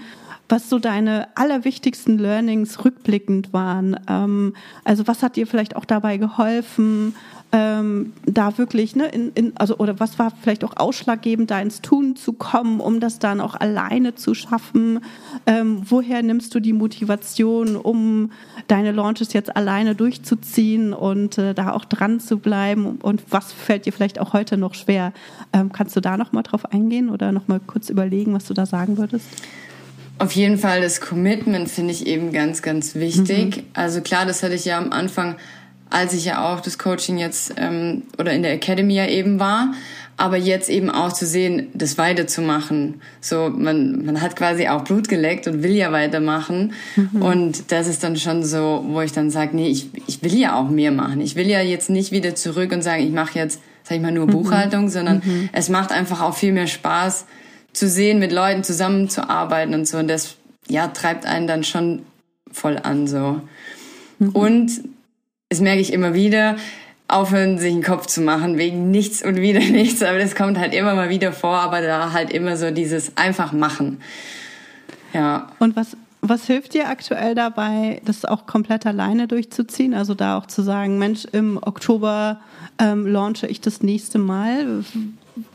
was 0.48 0.68
so 0.68 0.78
deine 0.78 1.28
allerwichtigsten 1.36 2.18
Learnings 2.18 2.84
rückblickend 2.84 3.52
waren. 3.52 3.98
Ähm, 4.08 4.54
also 4.84 5.06
was 5.06 5.22
hat 5.22 5.36
dir 5.36 5.46
vielleicht 5.46 5.76
auch 5.76 5.84
dabei 5.84 6.16
geholfen, 6.16 7.14
ähm, 7.54 8.12
da 8.26 8.58
wirklich, 8.58 8.96
ne, 8.96 9.06
in, 9.06 9.30
in, 9.34 9.56
also 9.56 9.78
oder 9.78 10.00
was 10.00 10.18
war 10.18 10.32
vielleicht 10.42 10.64
auch 10.64 10.76
ausschlaggebend, 10.76 11.52
da 11.52 11.60
ins 11.60 11.82
Tun 11.82 12.16
zu 12.16 12.32
kommen, 12.32 12.80
um 12.80 12.98
das 12.98 13.20
dann 13.20 13.40
auch 13.40 13.54
alleine 13.54 14.16
zu 14.16 14.34
schaffen? 14.34 14.98
Ähm, 15.46 15.82
woher 15.88 16.22
nimmst 16.24 16.52
du 16.56 16.58
die 16.58 16.72
Motivation, 16.72 17.76
um 17.76 18.32
deine 18.66 18.90
Launches 18.90 19.32
jetzt 19.34 19.54
alleine 19.54 19.94
durchzuziehen 19.94 20.92
und 20.92 21.38
äh, 21.38 21.54
da 21.54 21.72
auch 21.72 21.84
dran 21.84 22.18
zu 22.18 22.38
bleiben? 22.38 22.98
Und 23.00 23.22
was 23.30 23.52
fällt 23.52 23.86
dir 23.86 23.92
vielleicht 23.92 24.18
auch 24.18 24.32
heute 24.32 24.56
noch 24.56 24.74
schwer? 24.74 25.12
Ähm, 25.52 25.70
kannst 25.70 25.94
du 25.94 26.00
da 26.00 26.16
noch 26.16 26.32
mal 26.32 26.42
drauf 26.42 26.72
eingehen 26.72 27.08
oder 27.08 27.30
noch 27.30 27.46
mal 27.46 27.60
kurz 27.60 27.88
überlegen, 27.88 28.34
was 28.34 28.46
du 28.46 28.54
da 28.54 28.66
sagen 28.66 28.98
würdest? 28.98 29.28
Auf 30.18 30.32
jeden 30.32 30.58
Fall 30.58 30.80
das 30.80 31.00
Commitment 31.00 31.68
finde 31.68 31.92
ich 31.92 32.06
eben 32.06 32.32
ganz, 32.32 32.62
ganz 32.62 32.94
wichtig. 32.94 33.56
Mhm. 33.56 33.62
Also 33.74 34.00
klar, 34.00 34.26
das 34.26 34.42
hatte 34.42 34.54
ich 34.54 34.64
ja 34.64 34.78
am 34.78 34.92
Anfang, 34.92 35.36
als 35.90 36.12
ich 36.12 36.24
ja 36.24 36.52
auch 36.52 36.60
das 36.60 36.78
Coaching 36.78 37.18
jetzt 37.18 37.54
ähm, 37.56 38.02
oder 38.18 38.32
in 38.32 38.42
der 38.42 38.52
Academy 38.52 38.94
ja 38.94 39.06
eben 39.06 39.40
war, 39.40 39.72
aber 40.16 40.36
jetzt 40.36 40.70
eben 40.70 40.90
auch 40.90 41.12
zu 41.12 41.26
sehen, 41.26 41.68
das 41.74 41.98
weiterzumachen. 41.98 43.00
So, 43.20 43.50
man, 43.50 44.04
man 44.04 44.20
hat 44.20 44.36
quasi 44.36 44.68
auch 44.68 44.84
Blut 44.84 45.08
geleckt 45.08 45.48
und 45.48 45.62
will 45.62 45.72
ja 45.72 45.90
weitermachen. 45.90 46.72
Mhm. 46.94 47.22
Und 47.22 47.72
das 47.72 47.88
ist 47.88 48.04
dann 48.04 48.16
schon 48.16 48.44
so, 48.44 48.84
wo 48.86 49.00
ich 49.00 49.12
dann 49.12 49.30
sage, 49.30 49.56
nee, 49.56 49.68
ich, 49.68 49.88
ich 50.06 50.22
will 50.22 50.36
ja 50.36 50.54
auch 50.54 50.68
mehr 50.68 50.92
machen. 50.92 51.20
Ich 51.20 51.34
will 51.34 51.48
ja 51.48 51.60
jetzt 51.60 51.90
nicht 51.90 52.12
wieder 52.12 52.36
zurück 52.36 52.72
und 52.72 52.82
sagen, 52.82 53.02
ich 53.02 53.12
mache 53.12 53.38
jetzt, 53.38 53.60
sag 53.82 53.96
ich 53.96 54.02
mal, 54.02 54.12
nur 54.12 54.26
mhm. 54.26 54.30
Buchhaltung, 54.30 54.88
sondern 54.88 55.22
mhm. 55.24 55.48
es 55.52 55.68
macht 55.68 55.90
einfach 55.90 56.22
auch 56.22 56.36
viel 56.36 56.52
mehr 56.52 56.68
Spaß, 56.68 57.26
zu 57.74 57.88
sehen, 57.88 58.18
mit 58.18 58.32
Leuten 58.32 58.64
zusammenzuarbeiten 58.64 59.74
und 59.74 59.86
so. 59.86 59.98
Und 59.98 60.08
das, 60.08 60.36
ja, 60.68 60.88
treibt 60.88 61.26
einen 61.26 61.46
dann 61.46 61.64
schon 61.64 62.06
voll 62.50 62.78
an, 62.82 63.06
so. 63.06 63.40
Mhm. 64.18 64.28
Und, 64.30 64.70
das 65.50 65.60
merke 65.60 65.80
ich 65.80 65.92
immer 65.92 66.14
wieder, 66.14 66.56
aufhören, 67.06 67.58
sich 67.58 67.72
einen 67.72 67.82
Kopf 67.82 68.06
zu 68.06 68.22
machen 68.22 68.56
wegen 68.58 68.90
nichts 68.90 69.22
und 69.22 69.36
wieder 69.36 69.60
nichts. 69.70 70.02
Aber 70.02 70.18
das 70.18 70.34
kommt 70.34 70.58
halt 70.58 70.74
immer 70.74 70.94
mal 70.94 71.10
wieder 71.10 71.32
vor, 71.32 71.58
aber 71.58 71.82
da 71.82 72.12
halt 72.12 72.30
immer 72.30 72.56
so 72.56 72.70
dieses 72.70 73.16
einfach 73.16 73.52
machen. 73.52 74.00
Ja. 75.12 75.48
Und 75.58 75.76
was, 75.76 75.96
was 76.22 76.46
hilft 76.46 76.74
dir 76.74 76.88
aktuell 76.88 77.34
dabei, 77.34 78.00
das 78.04 78.24
auch 78.24 78.46
komplett 78.46 78.86
alleine 78.86 79.28
durchzuziehen? 79.28 79.94
Also 79.94 80.14
da 80.14 80.38
auch 80.38 80.46
zu 80.46 80.62
sagen, 80.62 80.98
Mensch, 80.98 81.24
im 81.30 81.58
Oktober 81.62 82.40
ähm, 82.78 83.06
launche 83.06 83.46
ich 83.46 83.60
das 83.60 83.82
nächste 83.82 84.18
Mal. 84.18 84.84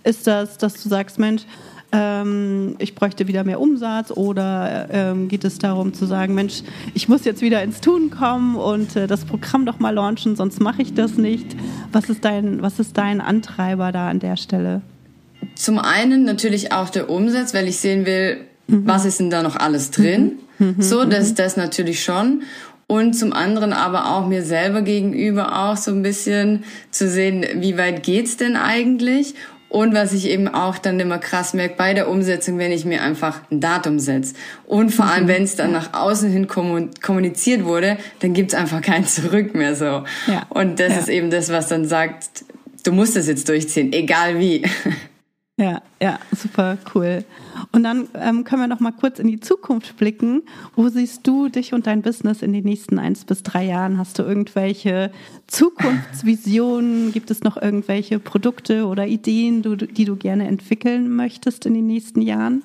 Ist 0.03 0.27
das, 0.27 0.57
dass 0.57 0.81
du 0.81 0.87
sagst, 0.87 1.19
Mensch, 1.19 1.43
ähm, 1.91 2.75
ich 2.79 2.93
bräuchte 2.93 3.27
wieder 3.27 3.43
mehr 3.43 3.59
Umsatz 3.59 4.11
oder 4.11 4.87
ähm, 4.91 5.27
geht 5.27 5.43
es 5.43 5.57
darum 5.57 5.93
zu 5.93 6.05
sagen, 6.05 6.35
Mensch, 6.35 6.61
ich 6.93 7.09
muss 7.09 7.25
jetzt 7.25 7.41
wieder 7.41 7.63
ins 7.63 7.81
Tun 7.81 8.11
kommen 8.11 8.55
und 8.55 8.95
äh, 8.95 9.07
das 9.07 9.25
Programm 9.25 9.65
doch 9.65 9.79
mal 9.79 9.93
launchen, 9.93 10.35
sonst 10.35 10.61
mache 10.61 10.81
ich 10.81 10.93
das 10.93 11.17
nicht. 11.17 11.55
Was 11.91 12.09
ist 12.09 12.23
dein, 12.23 12.61
was 12.61 12.79
ist 12.79 12.97
dein 12.97 13.21
Antreiber 13.21 13.91
da 13.91 14.09
an 14.09 14.19
der 14.19 14.37
Stelle? 14.37 14.81
Zum 15.55 15.79
einen 15.79 16.25
natürlich 16.25 16.71
auch 16.71 16.89
der 16.89 17.09
Umsatz, 17.09 17.53
weil 17.53 17.67
ich 17.67 17.77
sehen 17.77 18.05
will, 18.05 18.37
mhm. 18.67 18.85
was 18.85 19.05
ist 19.05 19.19
denn 19.19 19.29
da 19.29 19.41
noch 19.41 19.55
alles 19.55 19.89
drin. 19.89 20.33
Mhm. 20.59 20.75
mhm. 20.77 20.81
So, 20.81 21.05
das, 21.05 21.31
mhm. 21.31 21.35
das 21.35 21.57
natürlich 21.57 22.03
schon 22.03 22.43
und 22.89 23.13
zum 23.13 23.33
anderen 23.33 23.71
aber 23.71 24.11
auch 24.11 24.25
mir 24.25 24.43
selber 24.43 24.81
gegenüber 24.81 25.59
auch 25.63 25.77
so 25.77 25.91
ein 25.91 26.01
bisschen 26.01 26.63
zu 26.89 27.07
sehen, 27.07 27.45
wie 27.61 27.77
weit 27.77 28.01
geht's 28.01 28.35
denn 28.35 28.55
eigentlich 28.55 29.35
und 29.69 29.93
was 29.93 30.13
ich 30.13 30.27
eben 30.27 30.47
auch 30.47 30.79
dann 30.79 30.99
immer 30.99 31.19
krass 31.19 31.53
merke 31.53 31.75
bei 31.77 31.93
der 31.93 32.09
Umsetzung, 32.09 32.57
wenn 32.57 32.71
ich 32.71 32.85
mir 32.85 33.03
einfach 33.03 33.41
ein 33.51 33.59
Datum 33.59 33.99
setze. 33.99 34.33
Und 34.65 34.89
vor 34.89 35.05
allem, 35.05 35.25
mhm. 35.25 35.27
wenn 35.29 35.43
es 35.43 35.55
dann 35.55 35.71
nach 35.71 35.93
außen 35.93 36.31
hin 36.31 36.47
kommuniziert 36.47 37.63
wurde, 37.65 37.97
dann 38.19 38.33
gibt's 38.33 38.55
einfach 38.55 38.81
kein 38.81 39.05
Zurück 39.09 39.53
mehr 39.53 39.75
so. 39.75 40.03
Ja. 40.27 40.45
Und 40.49 40.79
das 40.79 40.93
ja. 40.93 40.99
ist 40.99 41.09
eben 41.09 41.29
das, 41.29 41.49
was 41.49 41.67
dann 41.67 41.85
sagt, 41.85 42.45
du 42.83 42.91
musst 42.91 43.15
es 43.15 43.27
jetzt 43.27 43.47
durchziehen, 43.47 43.93
egal 43.93 44.39
wie. 44.39 44.63
Ja, 45.59 45.81
ja, 46.01 46.19
super 46.33 46.77
cool. 46.95 47.25
Und 47.73 47.83
dann 47.83 48.07
ähm, 48.13 48.45
können 48.45 48.61
wir 48.61 48.67
noch 48.67 48.79
mal 48.79 48.93
kurz 48.93 49.19
in 49.19 49.27
die 49.27 49.41
Zukunft 49.41 49.97
blicken. 49.97 50.43
Wo 50.77 50.87
siehst 50.87 51.27
du 51.27 51.49
dich 51.49 51.73
und 51.73 51.85
dein 51.85 52.01
Business 52.01 52.41
in 52.41 52.53
den 52.53 52.63
nächsten 52.63 52.97
eins 52.97 53.25
bis 53.25 53.43
drei 53.43 53.65
Jahren? 53.65 53.97
Hast 53.97 54.17
du 54.19 54.23
irgendwelche 54.23 55.11
Zukunftsvisionen? 55.47 57.11
Gibt 57.11 57.29
es 57.29 57.43
noch 57.43 57.61
irgendwelche 57.61 58.19
Produkte 58.19 58.85
oder 58.85 59.05
Ideen, 59.05 59.61
die 59.61 60.05
du 60.05 60.15
gerne 60.15 60.47
entwickeln 60.47 61.13
möchtest 61.13 61.65
in 61.65 61.73
den 61.73 61.87
nächsten 61.87 62.21
Jahren? 62.21 62.63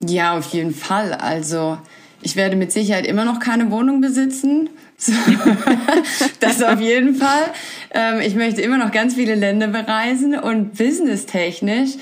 Ja, 0.00 0.38
auf 0.38 0.52
jeden 0.52 0.72
Fall. 0.72 1.14
Also 1.14 1.78
ich 2.22 2.36
werde 2.36 2.54
mit 2.54 2.70
Sicherheit 2.70 3.08
immer 3.08 3.24
noch 3.24 3.40
keine 3.40 3.72
Wohnung 3.72 4.00
besitzen. 4.00 4.70
das 6.40 6.62
auf 6.62 6.80
jeden 6.80 7.14
Fall. 7.16 7.52
Ähm, 7.90 8.20
ich 8.20 8.34
möchte 8.34 8.62
immer 8.62 8.78
noch 8.78 8.92
ganz 8.92 9.14
viele 9.14 9.34
Länder 9.34 9.68
bereisen 9.68 10.38
und 10.38 10.76
businesstechnisch 10.76 11.92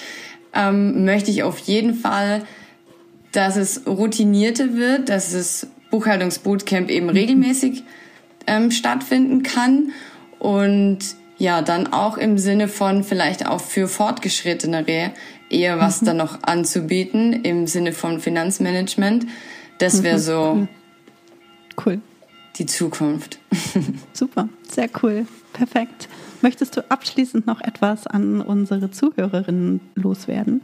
ähm, 0.54 1.04
möchte 1.04 1.30
ich 1.30 1.42
auf 1.42 1.58
jeden 1.58 1.94
Fall, 1.94 2.44
dass 3.32 3.56
es 3.56 3.86
routinierter 3.86 4.74
wird, 4.76 5.08
dass 5.08 5.32
es 5.32 5.68
Buchhaltungsbootcamp 5.90 6.90
eben 6.90 7.06
mhm. 7.06 7.12
regelmäßig 7.12 7.84
ähm, 8.46 8.70
stattfinden 8.70 9.42
kann 9.42 9.92
und 10.38 10.98
ja, 11.38 11.62
dann 11.62 11.92
auch 11.92 12.18
im 12.18 12.38
Sinne 12.38 12.68
von 12.68 13.02
vielleicht 13.02 13.46
auch 13.46 13.60
für 13.60 13.88
Fortgeschrittenere 13.88 15.12
eher 15.50 15.78
was 15.78 16.00
mhm. 16.00 16.06
dann 16.06 16.16
noch 16.18 16.42
anzubieten 16.42 17.32
im 17.32 17.66
Sinne 17.66 17.92
von 17.92 18.20
Finanzmanagement. 18.20 19.26
Das 19.78 20.02
wäre 20.02 20.16
mhm. 20.16 20.20
so 20.20 20.68
cool. 21.84 22.00
Die 22.56 22.66
Zukunft. 22.66 23.38
Super, 24.12 24.48
sehr 24.68 24.88
cool. 25.02 25.26
Perfekt. 25.52 26.08
Möchtest 26.40 26.76
du 26.76 26.90
abschließend 26.90 27.46
noch 27.46 27.60
etwas 27.60 28.06
an 28.06 28.40
unsere 28.40 28.90
Zuhörerinnen 28.90 29.80
loswerden? 29.94 30.60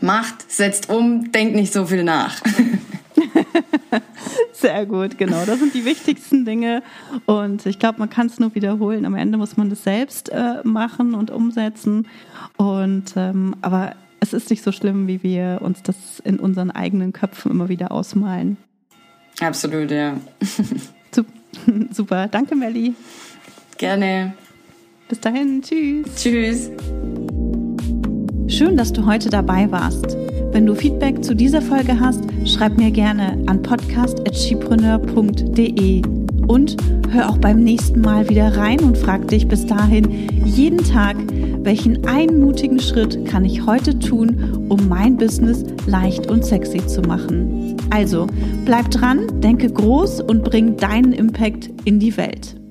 Macht, 0.00 0.50
setzt 0.50 0.88
um, 0.90 1.30
denkt 1.32 1.54
nicht 1.54 1.72
so 1.72 1.86
viel 1.86 2.04
nach. 2.04 2.42
Sehr 4.52 4.86
gut, 4.86 5.18
genau. 5.18 5.44
Das 5.44 5.58
sind 5.58 5.74
die 5.74 5.84
wichtigsten 5.84 6.44
Dinge. 6.44 6.82
Und 7.26 7.66
ich 7.66 7.78
glaube, 7.78 7.98
man 7.98 8.10
kann 8.10 8.28
es 8.28 8.38
nur 8.38 8.54
wiederholen. 8.54 9.04
Am 9.04 9.14
Ende 9.14 9.36
muss 9.38 9.56
man 9.56 9.70
das 9.70 9.82
selbst 9.82 10.28
äh, 10.28 10.62
machen 10.62 11.14
und 11.14 11.30
umsetzen. 11.30 12.06
Und 12.56 13.14
ähm, 13.16 13.56
aber 13.60 13.96
es 14.20 14.32
ist 14.32 14.50
nicht 14.50 14.62
so 14.62 14.70
schlimm, 14.70 15.08
wie 15.08 15.22
wir 15.24 15.58
uns 15.62 15.82
das 15.82 16.20
in 16.20 16.38
unseren 16.38 16.70
eigenen 16.70 17.12
Köpfen 17.12 17.50
immer 17.50 17.68
wieder 17.68 17.90
ausmalen. 17.90 18.56
Absolut, 19.40 19.90
ja. 19.90 20.16
Super. 21.92 22.28
Danke, 22.28 22.56
Melli. 22.56 22.94
Gerne. 23.78 24.34
Bis 25.08 25.20
dahin. 25.20 25.62
Tschüss. 25.62 26.06
Tschüss. 26.16 26.70
Schön, 28.48 28.76
dass 28.76 28.92
du 28.92 29.06
heute 29.06 29.30
dabei 29.30 29.70
warst. 29.70 30.16
Wenn 30.52 30.66
du 30.66 30.74
Feedback 30.74 31.24
zu 31.24 31.34
dieser 31.34 31.62
Folge 31.62 31.98
hast, 31.98 32.22
schreib 32.44 32.76
mir 32.76 32.90
gerne 32.90 33.42
an 33.46 33.62
podcast.chipreneur.de 33.62 36.02
und 36.46 36.76
hör 37.10 37.30
auch 37.30 37.38
beim 37.38 37.64
nächsten 37.64 38.02
Mal 38.02 38.28
wieder 38.28 38.54
rein 38.56 38.80
und 38.80 38.98
frag 38.98 39.28
dich 39.28 39.48
bis 39.48 39.64
dahin 39.64 40.28
jeden 40.44 40.84
Tag, 40.84 41.16
welchen 41.62 42.04
einmutigen 42.06 42.80
Schritt 42.80 43.24
kann 43.24 43.44
ich 43.44 43.64
heute 43.64 43.96
tun, 43.98 44.66
um 44.68 44.88
mein 44.88 45.16
Business 45.16 45.64
leicht 45.86 46.26
und 46.26 46.44
sexy 46.44 46.84
zu 46.86 47.00
machen. 47.02 47.61
Also, 47.92 48.26
bleib 48.64 48.90
dran, 48.90 49.42
denke 49.42 49.70
groß 49.70 50.22
und 50.22 50.44
bring 50.44 50.78
deinen 50.78 51.12
Impact 51.12 51.70
in 51.84 52.00
die 52.00 52.16
Welt. 52.16 52.61